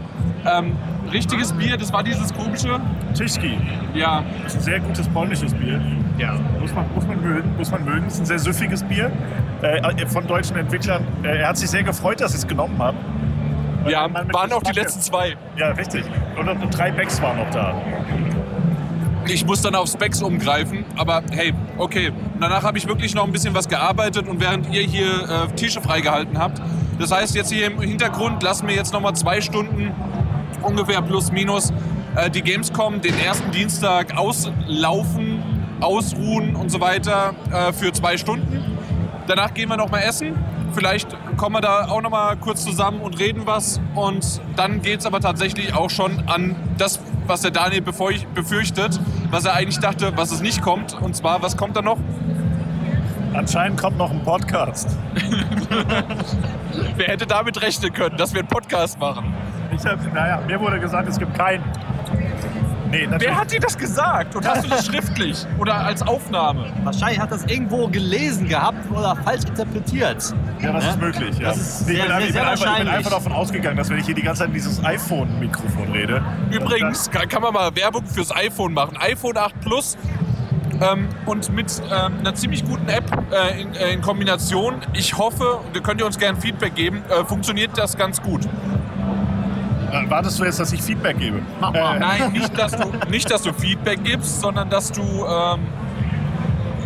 ähm, 0.45 0.75
richtiges 1.11 1.53
Bier, 1.53 1.77
das 1.77 1.91
war 1.91 2.03
dieses 2.03 2.33
komische. 2.33 2.79
Tischki. 3.13 3.57
Ja, 3.93 4.23
ist 4.45 4.55
ein 4.55 4.61
sehr 4.61 4.79
gutes 4.79 5.07
polnisches 5.09 5.53
Bier. 5.53 5.81
Ja. 6.17 6.35
Muss 6.59 6.73
man, 6.73 6.85
muss 6.93 7.05
man 7.07 7.21
mögen. 7.21 7.57
Muss 7.57 7.71
man 7.71 7.85
mögen. 7.85 8.07
Ist 8.07 8.19
ein 8.19 8.25
sehr 8.25 8.39
süffiges 8.39 8.83
Bier. 8.83 9.11
Äh, 9.61 10.05
von 10.07 10.25
deutschen 10.27 10.57
Entwicklern. 10.57 11.05
Äh, 11.23 11.39
er 11.39 11.49
hat 11.49 11.57
sich 11.57 11.69
sehr 11.69 11.83
gefreut, 11.83 12.21
dass 12.21 12.31
sie 12.31 12.37
es 12.37 12.47
genommen. 12.47 12.77
Weil 12.77 12.93
ja, 13.91 14.07
waren 14.33 14.51
auch 14.51 14.63
die 14.63 14.73
letzten 14.73 15.01
zwei. 15.01 15.35
Ja, 15.55 15.69
richtig. 15.71 16.03
Und, 16.37 16.47
und 16.47 16.77
drei 16.77 16.91
Backs 16.91 17.21
waren 17.21 17.37
noch 17.37 17.49
da. 17.51 17.73
Ich 19.29 19.45
muss 19.45 19.61
dann 19.61 19.75
auf 19.75 19.89
Specs 19.89 20.21
umgreifen, 20.21 20.85
aber 20.95 21.21
hey, 21.31 21.53
okay. 21.77 22.09
Und 22.09 22.41
danach 22.41 22.63
habe 22.63 22.77
ich 22.77 22.87
wirklich 22.87 23.13
noch 23.13 23.25
ein 23.25 23.31
bisschen 23.31 23.53
was 23.53 23.67
gearbeitet 23.67 24.27
und 24.27 24.39
während 24.39 24.73
ihr 24.73 24.81
hier 24.81 25.07
äh, 25.07 25.55
Tische 25.55 25.81
freigehalten 25.81 26.37
habt. 26.39 26.61
Das 26.99 27.11
heißt, 27.11 27.35
jetzt 27.35 27.51
hier 27.51 27.67
im 27.67 27.79
Hintergrund 27.81 28.41
lassen 28.41 28.67
wir 28.67 28.75
jetzt 28.75 28.93
noch 28.93 29.01
mal 29.01 29.13
zwei 29.13 29.41
Stunden 29.41 29.91
ungefähr 30.63 31.01
plus 31.01 31.31
minus 31.31 31.71
äh, 32.15 32.29
die 32.29 32.41
Gamescom 32.41 33.01
den 33.01 33.19
ersten 33.19 33.51
Dienstag 33.51 34.17
auslaufen, 34.17 35.43
ausruhen 35.81 36.55
und 36.55 36.69
so 36.69 36.79
weiter 36.79 37.35
äh, 37.51 37.73
für 37.73 37.91
zwei 37.91 38.17
Stunden. 38.17 38.77
Danach 39.27 39.53
gehen 39.53 39.69
wir 39.69 39.77
noch 39.77 39.91
mal 39.91 39.99
essen. 39.99 40.35
Vielleicht 40.73 41.09
kommen 41.37 41.55
wir 41.55 41.61
da 41.61 41.87
auch 41.89 42.01
noch 42.01 42.09
mal 42.09 42.35
kurz 42.37 42.63
zusammen 42.63 43.01
und 43.01 43.19
reden 43.19 43.41
was. 43.45 43.79
Und 43.93 44.41
dann 44.55 44.81
geht 44.81 45.01
es 45.01 45.05
aber 45.05 45.19
tatsächlich 45.19 45.73
auch 45.73 45.89
schon 45.89 46.23
an 46.27 46.55
das, 46.77 46.99
was 47.27 47.41
der 47.41 47.51
Daniel 47.51 47.81
befürchtet, 47.81 48.99
was 49.29 49.45
er 49.45 49.53
eigentlich 49.53 49.79
dachte, 49.79 50.13
was 50.15 50.31
es 50.31 50.41
nicht 50.41 50.61
kommt. 50.61 50.99
Und 51.01 51.15
zwar, 51.15 51.41
was 51.41 51.57
kommt 51.57 51.75
da 51.75 51.81
noch? 51.81 51.97
Anscheinend 53.33 53.79
kommt 53.79 53.97
noch 53.97 54.11
ein 54.11 54.23
Podcast. 54.23 54.97
Wer 56.95 57.07
hätte 57.07 57.27
damit 57.27 57.61
rechnen 57.61 57.93
können, 57.93 58.17
dass 58.17 58.33
wir 58.33 58.39
einen 58.39 58.47
Podcast 58.47 58.99
machen? 58.99 59.33
Ich 59.75 59.85
hab, 59.85 60.13
naja, 60.13 60.41
mir 60.47 60.59
wurde 60.59 60.79
gesagt, 60.79 61.07
es 61.07 61.19
gibt 61.19 61.35
keinen. 61.35 61.63
Nee, 62.91 63.05
natürlich. 63.05 63.21
Wer 63.21 63.39
hat 63.39 63.51
dir 63.51 63.59
das 63.59 63.77
gesagt? 63.77 64.35
Und 64.35 64.47
hast 64.47 64.65
du 64.65 64.69
das 64.69 64.85
schriftlich 64.85 65.45
oder 65.59 65.75
als 65.75 66.01
Aufnahme? 66.01 66.71
Wahrscheinlich 66.83 67.19
hat 67.19 67.31
das 67.31 67.43
irgendwo 67.45 67.87
gelesen 67.87 68.47
gehabt 68.47 68.89
oder 68.91 69.15
falsch 69.17 69.43
interpretiert. 69.45 70.33
Ja, 70.61 70.71
das 70.73 70.87
ist 70.87 70.99
möglich. 70.99 71.37
Ja. 71.39 71.49
Das 71.49 71.57
ist 71.57 71.87
Nee, 71.87 71.93
ich, 71.93 72.01
sehr, 72.01 72.07
bin, 72.07 72.09
sehr, 72.09 72.19
ich, 72.19 72.25
bin 72.25 72.33
sehr 72.33 72.41
einfach, 72.41 72.53
ich 72.53 72.59
bin 72.59 72.67
wahrscheinlich. 72.67 72.93
einfach 72.95 73.11
davon 73.11 73.31
ausgegangen, 73.33 73.77
dass 73.77 73.89
wenn 73.89 73.99
ich 73.99 74.05
hier 74.05 74.15
die 74.15 74.21
ganze 74.21 74.39
Zeit 74.39 74.47
in 74.49 74.53
dieses 74.53 74.83
iPhone-Mikrofon 74.83 75.91
rede. 75.91 76.23
Übrigens 76.51 77.09
kann, 77.11 77.27
kann 77.27 77.41
man 77.41 77.53
mal 77.53 77.75
Werbung 77.75 78.05
fürs 78.05 78.33
iPhone 78.35 78.73
machen. 78.73 78.97
iPhone 78.97 79.37
8 79.37 79.59
Plus 79.61 79.97
ähm, 80.81 81.07
und 81.25 81.49
mit 81.53 81.81
ähm, 81.91 82.19
einer 82.19 82.35
ziemlich 82.35 82.63
guten 82.65 82.87
App 82.87 83.03
äh, 83.31 83.61
in, 83.61 83.73
äh, 83.75 83.93
in 83.93 84.01
Kombination. 84.01 84.75
Ich 84.93 85.17
hoffe, 85.17 85.59
da 85.73 85.79
könnt 85.79 85.99
ihr 86.01 86.05
uns 86.05 86.17
gerne 86.17 86.39
Feedback 86.39 86.75
geben, 86.75 87.03
äh, 87.09 87.25
funktioniert 87.25 87.77
das 87.77 87.97
ganz 87.97 88.21
gut. 88.21 88.47
Dann, 89.97 90.07
äh, 90.07 90.09
wartest 90.11 90.39
du 90.39 90.43
jetzt, 90.45 90.59
dass 90.59 90.71
ich 90.73 90.81
Feedback 90.81 91.17
gebe? 91.19 91.41
Mach 91.59 91.71
mal. 91.73 91.95
Äh, 91.95 91.99
Nein, 91.99 92.31
nicht 92.31 92.57
dass, 92.57 92.71
du, 92.73 92.91
nicht, 93.09 93.29
dass 93.31 93.41
du 93.43 93.53
Feedback 93.53 94.03
gibst, 94.03 94.41
sondern 94.41 94.69
dass 94.69 94.91
du. 94.91 95.01
Ähm, 95.01 95.59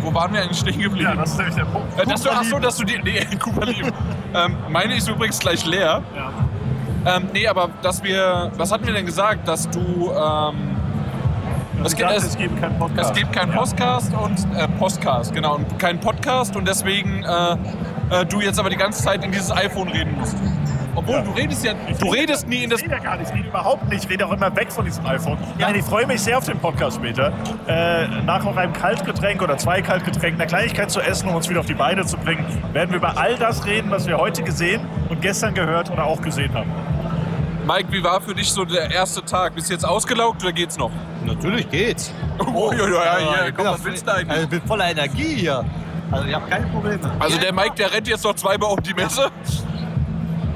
wo 0.02 0.12
waren 0.12 0.32
wir 0.32 0.42
eigentlich 0.42 0.58
stehen 0.58 0.80
geblieben? 0.80 1.10
ja, 1.10 1.14
das 1.14 1.30
ist 1.30 1.36
nämlich 1.38 1.54
der 1.54 1.64
Punkt. 1.66 1.98
Äh, 2.00 2.04
dass 2.06 2.22
du, 2.22 2.30
ach 2.30 2.42
so, 2.44 2.58
dass 2.58 2.76
du 2.76 2.84
die. 2.84 2.98
Nee, 3.02 3.24
Kuba 3.38 3.66
ähm, 4.34 4.56
meine 4.68 4.96
ist 4.96 5.08
übrigens 5.08 5.38
gleich 5.38 5.64
leer. 5.64 6.02
Ja. 7.04 7.16
Ähm, 7.16 7.28
nee, 7.32 7.46
aber 7.46 7.68
dass 7.82 8.02
wir. 8.02 8.50
Was 8.56 8.72
hatten 8.72 8.86
wir 8.86 8.92
denn 8.94 9.06
gesagt? 9.06 9.46
Dass 9.46 9.68
du. 9.70 10.10
Ähm, 10.12 10.76
Es, 11.84 11.94
gibt- 11.96 12.10
es, 12.10 12.24
es- 12.24 12.36
gibt 12.36 12.60
keinen 12.60 12.78
Podcast. 12.78 13.10
Es 13.10 13.16
gibt 13.18 13.32
keinen 13.32 13.52
Ja. 13.52 13.58
Podcast 13.58 14.12
und 14.14 14.56
äh, 14.56 14.68
Podcast, 14.78 15.32
genau, 15.34 15.56
und 15.56 15.78
keinen 15.78 15.98
Podcast 16.00 16.54
und 16.56 16.66
deswegen 16.68 17.24
äh, 17.24 17.52
äh, 18.20 18.26
du 18.26 18.40
jetzt 18.40 18.58
aber 18.60 18.70
die 18.70 18.76
ganze 18.76 19.02
Zeit 19.02 19.24
in 19.24 19.32
dieses 19.32 19.50
iPhone 19.50 19.88
reden 19.88 20.14
musst. 20.18 20.36
Obwohl, 21.02 21.22
du 21.22 21.30
redest 21.32 21.64
ja, 21.64 21.74
du 21.98 22.10
redest 22.10 22.46
nie 22.46 22.64
in 22.64 22.70
das... 22.70 22.80
Ich 22.80 22.86
rede 22.86 22.96
ja 22.96 23.02
gar 23.02 23.16
nicht, 23.16 23.30
ich 23.30 23.36
rede 23.36 23.48
überhaupt 23.48 23.88
nicht. 23.88 24.04
Ich 24.04 24.10
rede 24.10 24.26
auch 24.26 24.32
immer 24.32 24.54
weg 24.54 24.70
von 24.70 24.84
diesem 24.84 25.04
iPhone. 25.06 25.36
Nein, 25.58 25.74
ich 25.74 25.84
freue 25.84 26.06
mich 26.06 26.20
sehr 26.20 26.38
auf 26.38 26.44
den 26.44 26.58
Podcast 26.58 26.96
später. 26.96 27.32
Äh, 27.66 28.06
nach 28.24 28.44
noch 28.44 28.56
einem 28.56 28.72
Kaltgetränk 28.72 29.42
oder 29.42 29.58
zwei 29.58 29.82
Kaltgetränken, 29.82 30.40
einer 30.40 30.48
Kleinigkeit 30.48 30.90
zu 30.90 31.00
essen, 31.00 31.28
um 31.28 31.34
uns 31.34 31.48
wieder 31.48 31.60
auf 31.60 31.66
die 31.66 31.74
Beine 31.74 32.06
zu 32.06 32.16
bringen, 32.16 32.44
werden 32.72 32.90
wir 32.90 32.98
über 32.98 33.18
all 33.18 33.36
das 33.36 33.66
reden, 33.66 33.90
was 33.90 34.06
wir 34.06 34.16
heute 34.16 34.42
gesehen 34.42 34.80
und 35.08 35.20
gestern 35.20 35.54
gehört 35.54 35.90
oder 35.90 36.04
auch 36.04 36.22
gesehen 36.22 36.54
haben. 36.54 36.70
Mike, 37.66 37.92
wie 37.92 38.02
war 38.02 38.20
für 38.20 38.34
dich 38.34 38.50
so 38.50 38.64
der 38.64 38.90
erste 38.90 39.24
Tag? 39.24 39.54
Bist 39.54 39.68
du 39.70 39.74
jetzt 39.74 39.84
ausgelaugt 39.84 40.42
oder 40.42 40.52
geht's 40.52 40.76
noch? 40.76 40.90
Natürlich 41.24 41.68
geht's. 41.68 42.12
Oh, 42.54 42.72
ja, 42.72 42.88
ja, 42.88 43.18
ja, 43.18 43.46
ich 43.46 43.54
komm, 43.54 43.66
bin 43.66 43.74
was 43.74 43.84
willst 43.84 44.06
du 44.06 44.12
eigentlich? 44.12 44.30
Also, 44.30 44.42
ich 44.44 44.48
bin 44.48 44.62
voller 44.62 44.90
Energie 44.90 45.36
hier. 45.36 45.64
Also 46.10 46.26
ich 46.26 46.34
habe 46.34 46.48
keine 46.48 46.66
Probleme. 46.66 46.98
Also 47.18 47.38
der 47.38 47.52
Mike, 47.52 47.74
der 47.76 47.92
rennt 47.92 48.08
jetzt 48.08 48.24
noch 48.24 48.34
zweimal 48.34 48.72
um 48.72 48.82
die 48.82 48.94
Messe. 48.94 49.30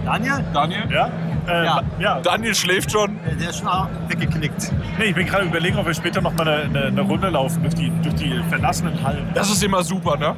Daniel? 0.07 0.45
Daniel? 0.55 0.83
Ja? 0.91 1.11
Äh, 1.49 1.65
Ja. 1.65 1.83
ja. 1.99 2.21
Daniel 2.21 2.55
schläft 2.55 2.93
schon. 2.93 3.19
Der 3.27 3.35
der 3.35 3.51
ist 3.51 3.59
schon 3.59 3.69
weggeknickt. 4.09 4.73
Nee, 4.99 5.07
ich 5.07 5.15
bin 5.15 5.27
gerade 5.27 5.45
überlegen, 5.47 5.77
ob 5.79 5.87
wir 5.87 5.95
später 5.95 6.21
noch 6.21 6.33
mal 6.35 6.49
eine, 6.49 6.63
eine, 6.65 6.87
eine 6.87 7.01
Runde 7.03 7.29
laufen 7.29 7.61
durch 7.63 7.75
die, 7.75 7.91
durch 8.03 8.15
die 8.15 8.41
verlassenen 8.49 9.03
Hallen. 9.03 9.29
Das 9.35 9.51
ist 9.51 9.63
immer 9.63 9.83
super, 9.83 10.17
ne? 10.17 10.35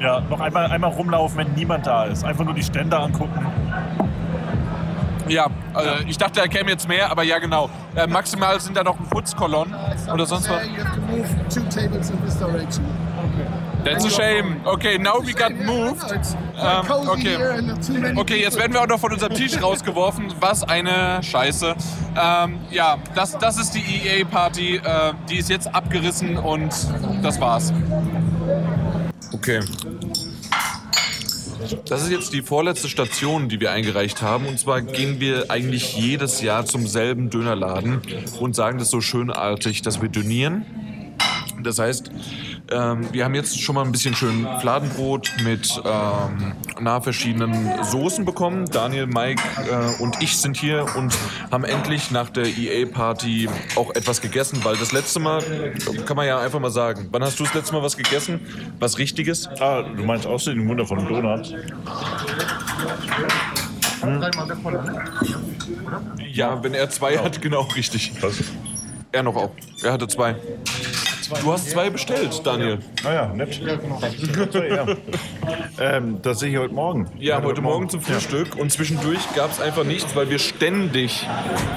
Ja, 0.00 0.20
noch 0.28 0.40
einmal, 0.40 0.66
einmal 0.66 0.90
rumlaufen, 0.90 1.38
wenn 1.38 1.52
niemand 1.54 1.86
da 1.86 2.04
ist. 2.04 2.24
Einfach 2.24 2.44
nur 2.44 2.54
die 2.54 2.62
Stände 2.64 2.98
angucken. 2.98 3.46
Ja, 5.28 5.46
also 5.72 5.90
ich 6.08 6.18
dachte, 6.18 6.40
da 6.40 6.48
käme 6.48 6.70
jetzt 6.70 6.88
mehr, 6.88 7.08
aber 7.10 7.22
ja 7.22 7.38
genau. 7.38 7.70
Äh, 7.94 8.08
maximal 8.08 8.58
sind 8.60 8.76
da 8.76 8.82
noch 8.82 8.98
ein 8.98 9.06
Putzkolonn 9.08 9.72
oder 10.12 10.26
sonst 10.26 10.50
was. 10.50 10.62
That's 13.84 14.04
a 14.04 14.10
shame. 14.10 14.60
Okay, 14.64 14.96
now 14.96 15.18
we 15.18 15.32
got 15.32 15.52
moved. 15.54 16.02
Um, 16.12 16.42
Ähm, 16.62 17.08
okay. 17.08 17.36
Okay, 18.16 18.40
jetzt 18.40 18.56
werden 18.56 18.72
wir 18.72 18.82
auch 18.82 18.86
noch 18.86 19.00
von 19.00 19.12
unserem 19.12 19.34
Tisch 19.34 19.60
rausgeworfen. 19.60 20.32
Was 20.38 20.62
eine 20.62 21.20
Scheiße. 21.22 21.74
Ähm, 22.16 22.60
ja, 22.70 22.98
das, 23.14 23.36
das 23.38 23.58
ist 23.58 23.74
die 23.74 23.80
EA-Party. 23.80 24.76
Äh, 24.76 25.12
die 25.28 25.38
ist 25.38 25.50
jetzt 25.50 25.74
abgerissen 25.74 26.36
und 26.36 26.72
das 27.22 27.40
war's. 27.40 27.72
Okay. 29.32 29.60
Das 31.86 32.02
ist 32.02 32.10
jetzt 32.10 32.32
die 32.32 32.42
vorletzte 32.42 32.88
Station, 32.88 33.48
die 33.48 33.60
wir 33.60 33.72
eingereicht 33.72 34.22
haben. 34.22 34.46
Und 34.46 34.58
zwar 34.58 34.82
gehen 34.82 35.20
wir 35.20 35.50
eigentlich 35.50 35.96
jedes 35.96 36.40
Jahr 36.42 36.64
zum 36.66 36.86
selben 36.86 37.30
Dönerladen 37.30 38.02
und 38.40 38.54
sagen 38.54 38.78
das 38.78 38.90
so 38.90 39.00
schönartig, 39.00 39.82
dass 39.82 40.02
wir 40.02 40.08
dönieren. 40.08 40.64
Das 41.62 41.78
heißt, 41.78 42.10
ähm, 42.72 43.08
wir 43.12 43.24
haben 43.24 43.34
jetzt 43.34 43.60
schon 43.60 43.74
mal 43.74 43.84
ein 43.84 43.92
bisschen 43.92 44.14
schön 44.14 44.46
Fladenbrot 44.60 45.30
mit 45.44 45.80
ähm, 45.84 46.52
na, 46.80 47.00
verschiedenen 47.00 47.84
Soßen 47.84 48.24
bekommen. 48.24 48.66
Daniel, 48.70 49.06
Mike 49.06 49.42
äh, 49.70 50.02
und 50.02 50.22
ich 50.22 50.36
sind 50.36 50.56
hier 50.56 50.86
und 50.96 51.16
haben 51.50 51.64
endlich 51.64 52.10
nach 52.10 52.30
der 52.30 52.46
EA-Party 52.46 53.48
auch 53.76 53.94
etwas 53.94 54.20
gegessen, 54.20 54.60
weil 54.64 54.76
das 54.76 54.92
letzte 54.92 55.20
Mal, 55.20 55.42
kann 56.06 56.16
man 56.16 56.26
ja 56.26 56.40
einfach 56.40 56.60
mal 56.60 56.70
sagen, 56.70 57.08
wann 57.10 57.22
hast 57.22 57.38
du 57.38 57.44
das 57.44 57.54
letzte 57.54 57.74
Mal 57.74 57.82
was 57.82 57.96
gegessen? 57.96 58.40
Was 58.78 58.98
Richtiges? 58.98 59.48
Ah, 59.60 59.82
du 59.82 60.04
meinst 60.04 60.26
außerdem 60.26 60.60
den 60.60 60.68
Wunder 60.68 60.86
von 60.86 61.06
Donuts? 61.06 61.54
Ja, 66.32 66.62
wenn 66.62 66.74
er 66.74 66.90
zwei 66.90 67.18
hat, 67.18 67.40
genau 67.40 67.62
richtig. 67.76 68.12
Was? 68.20 68.42
Er 69.12 69.22
noch 69.22 69.36
auch. 69.36 69.50
Er 69.82 69.92
hatte 69.92 70.08
zwei. 70.08 70.36
Du 71.40 71.52
hast 71.52 71.70
zwei 71.70 71.90
bestellt, 71.90 72.40
Daniel. 72.44 72.78
Ah 73.04 73.12
ja, 73.12 73.26
nett. 73.28 73.60
ja. 73.60 74.86
ähm, 75.80 76.18
das 76.22 76.40
sehe 76.40 76.50
ich 76.50 76.58
heute 76.58 76.74
Morgen. 76.74 77.08
Ja, 77.18 77.42
heute 77.42 77.60
Morgen 77.60 77.88
zum 77.88 78.00
Frühstück 78.00 78.56
und 78.56 78.70
zwischendurch 78.70 79.20
gab 79.34 79.50
es 79.50 79.60
einfach 79.60 79.84
nichts, 79.84 80.14
weil 80.14 80.28
wir 80.30 80.38
ständig, 80.38 81.26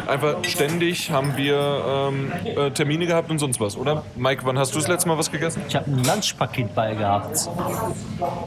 einfach 0.08 0.44
ständig 0.44 1.12
haben 1.12 1.38
wir 1.38 1.84
ähm, 2.10 2.32
äh, 2.46 2.72
Termine 2.72 3.08
gehabt 3.08 3.32
und 3.32 3.40
sonst 3.40 3.60
was, 3.60 3.78
oder? 3.78 4.04
Mike, 4.16 4.42
wann 4.46 4.58
hast 4.60 4.74
du 4.74 4.80
das 4.80 4.88
letzte 4.88 5.08
Mal 5.08 5.18
was 5.18 5.32
gegessen? 5.32 5.62
Ich 5.68 5.76
habe 5.76 5.90
ein 5.90 6.04
Lunchpaket 6.04 6.76
bei 6.76 6.94
gehabt. 6.96 7.50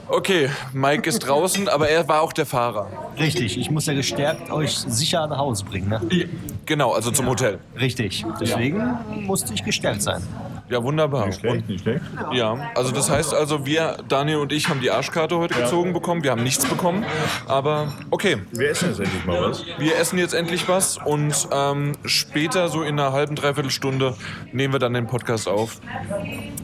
Okay, 0.08 0.50
Mike 0.72 1.08
ist 1.08 1.20
draußen, 1.20 1.68
aber 1.68 1.88
er 1.88 2.08
war 2.08 2.22
auch 2.22 2.32
der 2.32 2.46
Fahrer. 2.46 2.88
Richtig, 3.18 3.58
ich 3.58 3.70
muss 3.70 3.86
ja 3.86 3.94
gestärkt 3.94 4.50
euch 4.50 4.76
sicher 4.76 5.26
nach 5.26 5.38
Hause 5.38 5.64
bringen. 5.64 5.88
Ne? 5.88 6.28
Genau, 6.66 6.92
also 6.92 7.10
zum 7.10 7.26
Hotel. 7.26 7.58
Richtig, 7.78 8.24
deswegen 8.40 8.98
musste 9.26 9.54
ich 9.54 9.64
gestärkt 9.64 10.02
sein. 10.02 10.22
Ja, 10.70 10.82
wunderbar. 10.82 11.26
Nicht 11.26 11.40
schlecht, 11.40 11.68
nicht 11.68 11.82
schlecht. 11.82 12.02
Ja, 12.32 12.70
also 12.74 12.92
das 12.92 13.10
heißt 13.10 13.34
also, 13.34 13.64
wir, 13.64 13.98
Daniel 14.08 14.38
und 14.38 14.52
ich, 14.52 14.68
haben 14.68 14.80
die 14.80 14.90
Arschkarte 14.90 15.38
heute 15.38 15.54
gezogen 15.54 15.92
bekommen. 15.92 16.22
Wir 16.22 16.30
haben 16.30 16.42
nichts 16.42 16.66
bekommen, 16.66 17.04
aber 17.46 17.92
okay. 18.10 18.38
Wir 18.52 18.70
essen 18.70 18.88
jetzt 18.88 19.00
endlich 19.00 19.24
mal 19.24 19.42
was. 19.42 19.64
Wir 19.78 19.96
essen 19.96 20.18
jetzt 20.18 20.34
endlich 20.34 20.68
was 20.68 20.98
und 20.98 21.48
ähm, 21.52 21.92
später, 22.04 22.68
so 22.68 22.82
in 22.82 22.98
einer 22.98 23.12
halben, 23.12 23.34
dreiviertel 23.34 23.70
Stunde, 23.70 24.14
nehmen 24.52 24.74
wir 24.74 24.80
dann 24.80 24.94
den 24.94 25.06
Podcast 25.06 25.48
auf, 25.48 25.80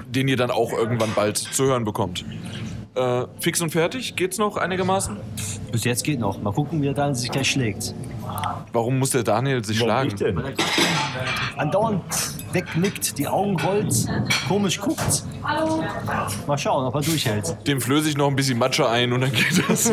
den 0.07 0.29
ihr 0.29 0.37
dann 0.37 0.51
auch 0.51 0.73
irgendwann 0.73 1.13
bald 1.15 1.39
zu 1.39 1.65
hören 1.65 1.85
bekommt. 1.85 2.25
Äh, 2.95 3.25
fix 3.41 3.61
und 3.61 3.71
fertig? 3.71 4.15
Geht's 4.17 4.39
noch 4.39 4.57
einigermaßen? 4.57 5.17
Bis 5.73 5.85
jetzt 5.85 6.05
geht 6.05 6.21
noch. 6.21 6.41
Mal 6.41 6.53
gucken, 6.53 6.81
wie 6.81 6.87
der 6.87 6.95
Daniel 6.95 7.17
sich 7.17 7.31
gleich 7.31 7.51
schlägt. 7.51 7.95
Warum 8.73 8.99
muss 8.99 9.11
der 9.11 9.23
Daniel 9.23 9.65
sich 9.65 9.81
Warum 9.81 10.11
schlagen? 10.11 10.17
denn? 10.17 10.55
Andauernd 11.57 12.03
wegnickt, 12.53 13.19
die 13.19 13.27
Augen 13.27 13.59
rollt, 13.61 13.93
komisch 14.49 14.81
guckt. 14.81 15.25
Mal 16.47 16.59
schauen, 16.59 16.87
ob 16.87 16.95
er 16.95 17.01
durchhält. 17.01 17.57
Dem 17.67 17.81
flöße 17.81 18.09
ich 18.09 18.17
noch 18.17 18.29
ein 18.29 18.37
bisschen 18.37 18.59
Matsche 18.59 18.89
ein 18.89 19.13
und 19.13 19.21
dann 19.23 19.33
geht 19.33 19.63
das. 19.69 19.93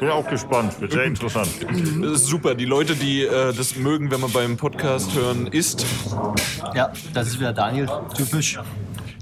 Bin 0.00 0.10
auch 0.10 0.28
gespannt. 0.28 0.80
Wird 0.80 0.92
sehr 0.92 1.04
interessant. 1.04 1.48
Das 2.02 2.12
ist 2.12 2.26
super. 2.26 2.54
Die 2.54 2.64
Leute, 2.64 2.94
die 2.94 3.22
äh, 3.22 3.52
das 3.52 3.76
mögen, 3.76 4.10
wenn 4.10 4.20
man 4.20 4.32
beim 4.32 4.56
Podcast 4.56 5.14
hören, 5.14 5.46
isst. 5.46 5.86
Ja, 6.74 6.92
das 7.14 7.28
ist 7.28 7.38
wieder 7.40 7.52
Daniel, 7.52 7.88
typisch. 8.16 8.58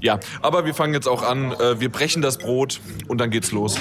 Ja, 0.01 0.19
aber 0.41 0.65
wir 0.65 0.73
fangen 0.73 0.93
jetzt 0.93 1.07
auch 1.07 1.23
an. 1.23 1.51
Äh, 1.53 1.79
wir 1.79 1.91
brechen 1.91 2.21
das 2.21 2.37
Brot 2.37 2.79
und 3.07 3.19
dann 3.19 3.29
geht's 3.29 3.51
los. 3.51 3.77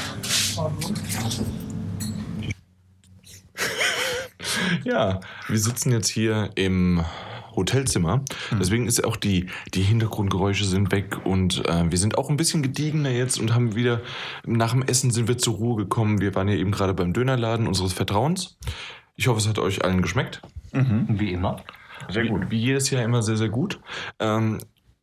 Ja, 4.84 5.20
wir 5.48 5.58
sitzen 5.58 5.92
jetzt 5.92 6.08
hier 6.08 6.50
im 6.54 7.04
Hotelzimmer. 7.56 8.24
Deswegen 8.58 8.86
ist 8.86 9.04
auch 9.04 9.16
die, 9.16 9.46
die 9.74 9.82
Hintergrundgeräusche 9.82 10.64
sind 10.64 10.90
weg 10.92 11.24
und 11.24 11.64
äh, 11.68 11.90
wir 11.90 11.98
sind 11.98 12.18
auch 12.18 12.30
ein 12.30 12.36
bisschen 12.36 12.62
gediegener 12.62 13.10
jetzt 13.10 13.38
und 13.38 13.54
haben 13.54 13.74
wieder, 13.74 14.00
nach 14.44 14.72
dem 14.72 14.82
Essen 14.82 15.10
sind 15.10 15.28
wir 15.28 15.38
zur 15.38 15.54
Ruhe 15.54 15.76
gekommen. 15.76 16.20
Wir 16.20 16.34
waren 16.34 16.48
ja 16.48 16.54
eben 16.54 16.72
gerade 16.72 16.94
beim 16.94 17.12
Dönerladen 17.12 17.66
unseres 17.66 17.92
Vertrauens. 17.92 18.58
Ich 19.16 19.28
hoffe, 19.28 19.38
es 19.38 19.48
hat 19.48 19.58
euch 19.58 19.84
allen 19.84 20.02
geschmeckt. 20.02 20.42
Wie 20.72 21.32
immer. 21.32 21.62
Sehr 22.08 22.26
gut. 22.26 22.50
Wie 22.50 22.58
jedes 22.58 22.90
Jahr 22.90 23.04
immer 23.04 23.22
sehr, 23.22 23.36
sehr 23.36 23.48
gut. 23.48 23.80
Ähm, 24.18 24.58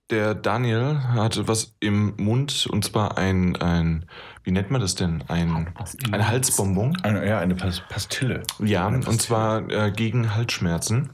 der 0.09 0.35
Daniel 0.35 0.99
hatte 1.13 1.47
was 1.47 1.75
im 1.79 2.13
Mund 2.17 2.67
und 2.69 2.83
zwar 2.83 3.17
ein, 3.17 3.55
ein 3.55 4.05
wie 4.43 4.51
nennt 4.51 4.71
man 4.71 4.81
das 4.81 4.95
denn? 4.95 5.23
Ein, 5.27 5.67
ein 6.11 6.27
Halsbonbon. 6.27 6.97
Eine, 7.03 7.27
ja, 7.27 7.39
eine 7.39 7.55
Pas 7.55 7.81
Pastille. 7.89 8.43
Ja, 8.59 8.87
und 8.87 9.21
zwar 9.21 9.69
äh, 9.69 9.91
gegen 9.91 10.35
Halsschmerzen. 10.35 11.11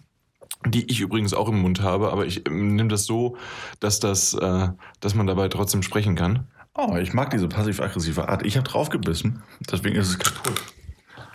Die 0.65 0.89
ich 0.89 1.01
übrigens 1.01 1.35
auch 1.35 1.49
im 1.49 1.61
Mund 1.61 1.81
habe, 1.81 2.11
aber 2.11 2.25
ich 2.25 2.47
ähm, 2.47 2.75
nehme 2.75 2.89
das 2.89 3.05
so, 3.05 3.37
dass, 3.79 3.99
das, 3.99 4.33
äh, 4.33 4.69
dass 4.99 5.13
man 5.13 5.27
dabei 5.27 5.49
trotzdem 5.49 5.83
sprechen 5.83 6.15
kann. 6.15 6.47
Oh, 6.73 6.95
ich 6.95 7.13
mag 7.13 7.29
diese 7.29 7.47
passiv-aggressive 7.47 8.27
Art. 8.27 8.43
Ich 8.43 8.57
habe 8.57 8.67
draufgebissen, 8.67 9.43
deswegen 9.71 9.95
ist 9.95 10.09
es 10.09 10.19
kaputt. 10.19 10.61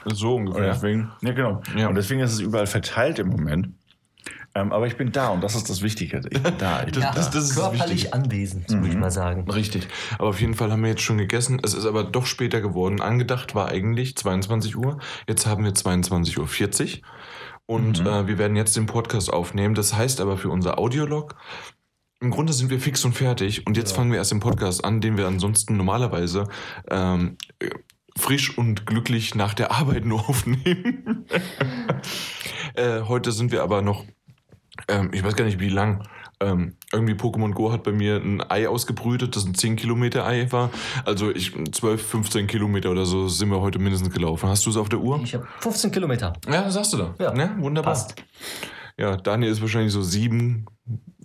So 0.06 0.34
Und 0.34 0.48
ungefähr. 0.48 0.72
deswegen, 0.72 1.12
ja, 1.20 1.32
genau. 1.32 1.62
Ja. 1.76 1.88
Und 1.88 1.94
deswegen 1.94 2.20
ist 2.20 2.32
es 2.32 2.40
überall 2.40 2.66
verteilt 2.66 3.20
im 3.20 3.28
Moment. 3.28 3.74
Ähm, 4.54 4.70
aber 4.72 4.86
ich 4.86 4.96
bin 4.96 5.12
da 5.12 5.28
und 5.28 5.42
das 5.42 5.54
ist 5.54 5.70
das 5.70 5.80
Wichtige. 5.82 6.20
Ich 6.30 6.42
bin 6.42 6.58
da. 6.58 6.80
Ich 6.80 6.92
bin 6.92 7.00
Das- 7.02 7.14
da. 7.14 7.30
das 7.30 7.44
ist 7.50 7.54
körperlich 7.54 7.90
wichtig. 8.04 8.14
anwesend, 8.14 8.70
würde 8.70 8.88
ich 8.88 8.96
mal 8.96 9.10
sagen. 9.10 9.50
Richtig. 9.50 9.88
Aber 10.18 10.28
auf 10.28 10.40
jeden 10.40 10.54
Fall 10.54 10.70
haben 10.70 10.82
wir 10.82 10.90
jetzt 10.90 11.00
schon 11.02 11.16
gegessen. 11.18 11.60
Es 11.64 11.72
ist 11.74 11.86
aber 11.86 12.04
doch 12.04 12.26
später 12.26 12.60
geworden. 12.60 13.00
Angedacht 13.00 13.54
war 13.54 13.68
eigentlich 13.68 14.16
22 14.16 14.76
Uhr. 14.76 14.98
Jetzt 15.26 15.46
haben 15.46 15.64
wir 15.64 15.72
22.40 15.72 16.98
Uhr. 16.98 17.02
Und 17.64 18.00
äh, 18.00 18.26
wir 18.26 18.36
werden 18.38 18.56
jetzt 18.56 18.76
den 18.76 18.86
Podcast 18.86 19.32
aufnehmen. 19.32 19.74
Das 19.74 19.94
heißt 19.96 20.20
aber 20.20 20.36
für 20.36 20.50
unser 20.50 20.78
Audiolog, 20.78 21.36
im 22.20 22.30
Grunde 22.30 22.52
sind 22.52 22.70
wir 22.70 22.78
fix 22.78 23.04
und 23.06 23.14
fertig. 23.14 23.66
Und 23.66 23.76
jetzt 23.78 23.92
fangen 23.92 24.10
wir 24.10 24.18
erst 24.18 24.32
den 24.32 24.40
Podcast 24.40 24.84
an, 24.84 25.00
den 25.00 25.16
wir 25.16 25.26
ansonsten 25.26 25.76
normalerweise 25.78 26.46
ähm, 26.90 27.38
äh, 27.58 27.70
frisch 28.18 28.58
und 28.58 28.84
glücklich 28.84 29.34
nach 29.34 29.54
der 29.54 29.70
Arbeit 29.72 30.04
nur 30.04 30.20
aufnehmen. 30.28 31.24
äh, 32.74 33.00
heute 33.02 33.32
sind 33.32 33.52
wir 33.52 33.62
aber 33.62 33.80
noch 33.82 34.04
ähm, 34.88 35.10
ich 35.12 35.22
weiß 35.22 35.36
gar 35.36 35.44
nicht, 35.44 35.60
wie 35.60 35.68
lang. 35.68 36.06
Ähm, 36.40 36.74
irgendwie 36.92 37.14
Pokémon 37.14 37.52
Go 37.52 37.70
hat 37.70 37.84
bei 37.84 37.92
mir 37.92 38.16
ein 38.16 38.42
Ei 38.50 38.68
ausgebrütet, 38.68 39.36
das 39.36 39.44
ein 39.44 39.54
10 39.54 39.76
Kilometer 39.76 40.26
Ei 40.26 40.50
war. 40.50 40.70
Also 41.04 41.30
ich 41.30 41.52
12, 41.52 42.04
15 42.04 42.46
Kilometer 42.48 42.90
oder 42.90 43.06
so 43.06 43.28
sind 43.28 43.50
wir 43.50 43.60
heute 43.60 43.78
mindestens 43.78 44.12
gelaufen. 44.12 44.48
Hast 44.48 44.66
du 44.66 44.70
es 44.70 44.76
auf 44.76 44.88
der 44.88 44.98
Uhr? 44.98 45.20
Ich 45.22 45.34
habe 45.34 45.46
15 45.60 45.92
Kilometer. 45.92 46.32
Ja, 46.46 46.62
das 46.62 46.74
sagst 46.74 46.92
du 46.94 46.96
da. 46.96 47.14
Ja, 47.20 47.32
ne? 47.32 47.54
Wunderbar. 47.58 47.92
passt. 47.92 48.16
Ja, 48.98 49.16
Daniel 49.16 49.52
ist 49.52 49.60
wahrscheinlich 49.60 49.92
so 49.92 50.02
sieben, 50.02 50.66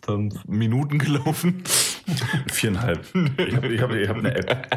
fünf 0.05 0.45
Minuten 0.45 0.99
gelaufen. 0.99 1.63
Viereinhalb. 2.51 3.05
Ich 3.37 3.55
habe 3.55 3.67
ich 3.73 3.81
hab, 3.81 3.91
ich 3.91 4.07
hab 4.07 4.17
eine 4.17 4.35
App. 4.35 4.67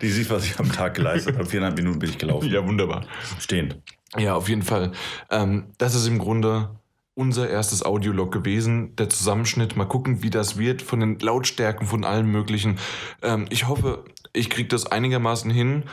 Die 0.00 0.10
sieht, 0.10 0.30
was 0.30 0.44
ich 0.44 0.58
am 0.58 0.70
Tag 0.70 0.94
geleistet 0.94 1.36
habe. 1.36 1.46
Viereinhalb 1.46 1.76
Minuten 1.76 1.98
bin 1.98 2.10
ich 2.10 2.18
gelaufen. 2.18 2.48
Ja, 2.50 2.66
wunderbar. 2.66 3.04
Stehend. 3.38 3.78
Ja, 4.16 4.34
auf 4.34 4.48
jeden 4.48 4.62
Fall. 4.62 4.92
Ähm, 5.30 5.66
das 5.78 5.94
ist 5.94 6.06
im 6.06 6.18
Grunde 6.18 6.70
unser 7.14 7.48
erstes 7.48 7.84
Audiolog 7.84 8.32
gewesen. 8.32 8.96
Der 8.96 9.08
Zusammenschnitt. 9.08 9.76
Mal 9.76 9.86
gucken, 9.86 10.22
wie 10.22 10.30
das 10.30 10.58
wird 10.58 10.82
von 10.82 11.00
den 11.00 11.18
Lautstärken, 11.18 11.86
von 11.86 12.04
allen 12.04 12.26
möglichen. 12.26 12.78
Ähm, 13.22 13.46
ich 13.50 13.68
hoffe, 13.68 14.04
ich 14.32 14.50
kriege 14.50 14.68
das 14.68 14.86
einigermaßen 14.86 15.50
hin. 15.50 15.84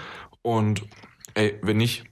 Und 0.42 0.84
ey, 1.34 1.60
wenn 1.62 1.78
nicht, 1.78 2.06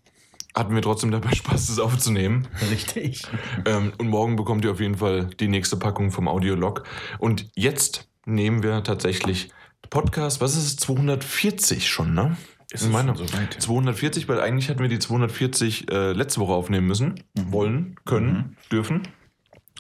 hatten 0.54 0.76
wir 0.76 0.82
trotzdem 0.82 1.12
dabei 1.12 1.32
Spaß, 1.34 1.68
das 1.68 1.80
aufzunehmen. 1.80 2.48
Richtig. 2.70 3.24
Ähm, 3.66 3.94
und 3.98 4.10
morgen 4.10 4.36
bekommt 4.36 4.66
ihr 4.66 4.72
auf 4.72 4.80
jeden 4.80 4.98
Fall 4.98 5.30
die 5.40 5.48
nächste 5.48 5.78
Packung 5.78 6.12
vom 6.12 6.28
Audiolog. 6.28 6.84
Und 7.20 7.50
jetzt 7.56 8.10
nehmen 8.26 8.64
wir 8.64 8.84
tatsächlich 8.84 9.52
Podcast, 9.90 10.42
was 10.42 10.58
ist 10.58 10.66
es, 10.66 10.76
240 10.78 11.88
schon, 11.88 12.14
ne? 12.14 12.36
Ist 12.72 12.84
es 12.84 12.92
schon 12.92 13.16
so 13.16 13.34
weit? 13.34 13.54
240, 13.62 14.28
weil 14.28 14.42
eigentlich 14.42 14.70
hatten 14.70 14.82
wir 14.82 14.90
die 14.90 15.00
240 15.00 15.90
äh, 15.90 16.12
letzte 16.12 16.42
Woche 16.42 16.54
aufnehmen 16.54 16.86
müssen. 16.88 17.24
Wollen, 17.34 17.96
können, 18.06 18.58
dürfen. 18.72 19.08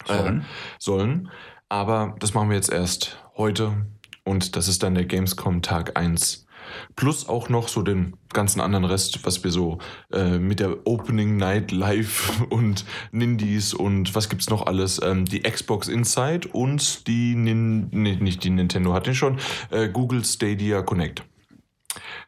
Sollen. 0.05 0.41
Äh, 0.41 0.43
sollen. 0.79 1.29
Aber 1.67 2.15
das 2.19 2.33
machen 2.33 2.49
wir 2.49 2.55
jetzt 2.55 2.71
erst 2.71 3.21
heute. 3.35 3.87
Und 4.23 4.55
das 4.55 4.69
ist 4.69 4.83
dann 4.83 4.95
der 4.95 5.05
Gamescom 5.05 5.61
Tag 5.61 5.97
1. 5.97 6.45
Plus 6.95 7.27
auch 7.27 7.49
noch 7.49 7.67
so 7.67 7.81
den 7.81 8.15
ganzen 8.33 8.61
anderen 8.61 8.85
Rest, 8.85 9.25
was 9.25 9.43
wir 9.43 9.51
so 9.51 9.79
äh, 10.11 10.37
mit 10.37 10.59
der 10.59 10.85
Opening 10.85 11.37
Night 11.37 11.71
Live 11.71 12.41
und 12.49 12.85
Nindies 13.11 13.73
und 13.73 14.15
was 14.15 14.29
gibt's 14.29 14.49
noch 14.49 14.65
alles? 14.65 15.01
Ähm, 15.01 15.25
die 15.25 15.41
Xbox 15.41 15.87
Inside 15.87 16.49
und 16.49 17.07
die, 17.07 17.35
Nin 17.35 17.87
nee, 17.91 18.15
nicht 18.15 18.43
die 18.43 18.49
Nintendo 18.49 18.93
hat 18.93 19.07
den 19.07 19.15
schon, 19.15 19.39
äh, 19.71 19.89
Google 19.89 20.23
Stadia 20.23 20.81
Connect. 20.81 21.23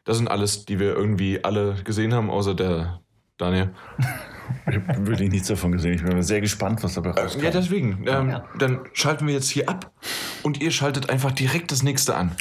Das 0.04 0.16
sind 0.16 0.28
alles, 0.28 0.64
die 0.64 0.78
wir 0.78 0.94
irgendwie 0.94 1.44
alle 1.44 1.76
gesehen 1.84 2.14
haben, 2.14 2.30
außer 2.30 2.54
der 2.54 3.00
Daniel. 3.38 3.72
Ich 4.68 4.76
habe 4.76 5.06
wirklich 5.06 5.30
nichts 5.30 5.48
davon 5.48 5.72
gesehen. 5.72 5.94
Ich 5.94 6.02
bin 6.02 6.22
sehr 6.22 6.40
gespannt, 6.40 6.82
was 6.82 6.94
dabei 6.94 7.10
rauskommt. 7.10 7.44
Ja, 7.44 7.50
deswegen. 7.50 8.04
Ähm, 8.06 8.40
Dann 8.58 8.80
schalten 8.92 9.26
wir 9.26 9.34
jetzt 9.34 9.48
hier 9.48 9.68
ab 9.68 9.92
und 10.42 10.60
ihr 10.60 10.70
schaltet 10.70 11.08
einfach 11.08 11.32
direkt 11.32 11.72
das 11.72 11.82
nächste 11.82 12.16
an. 12.16 12.32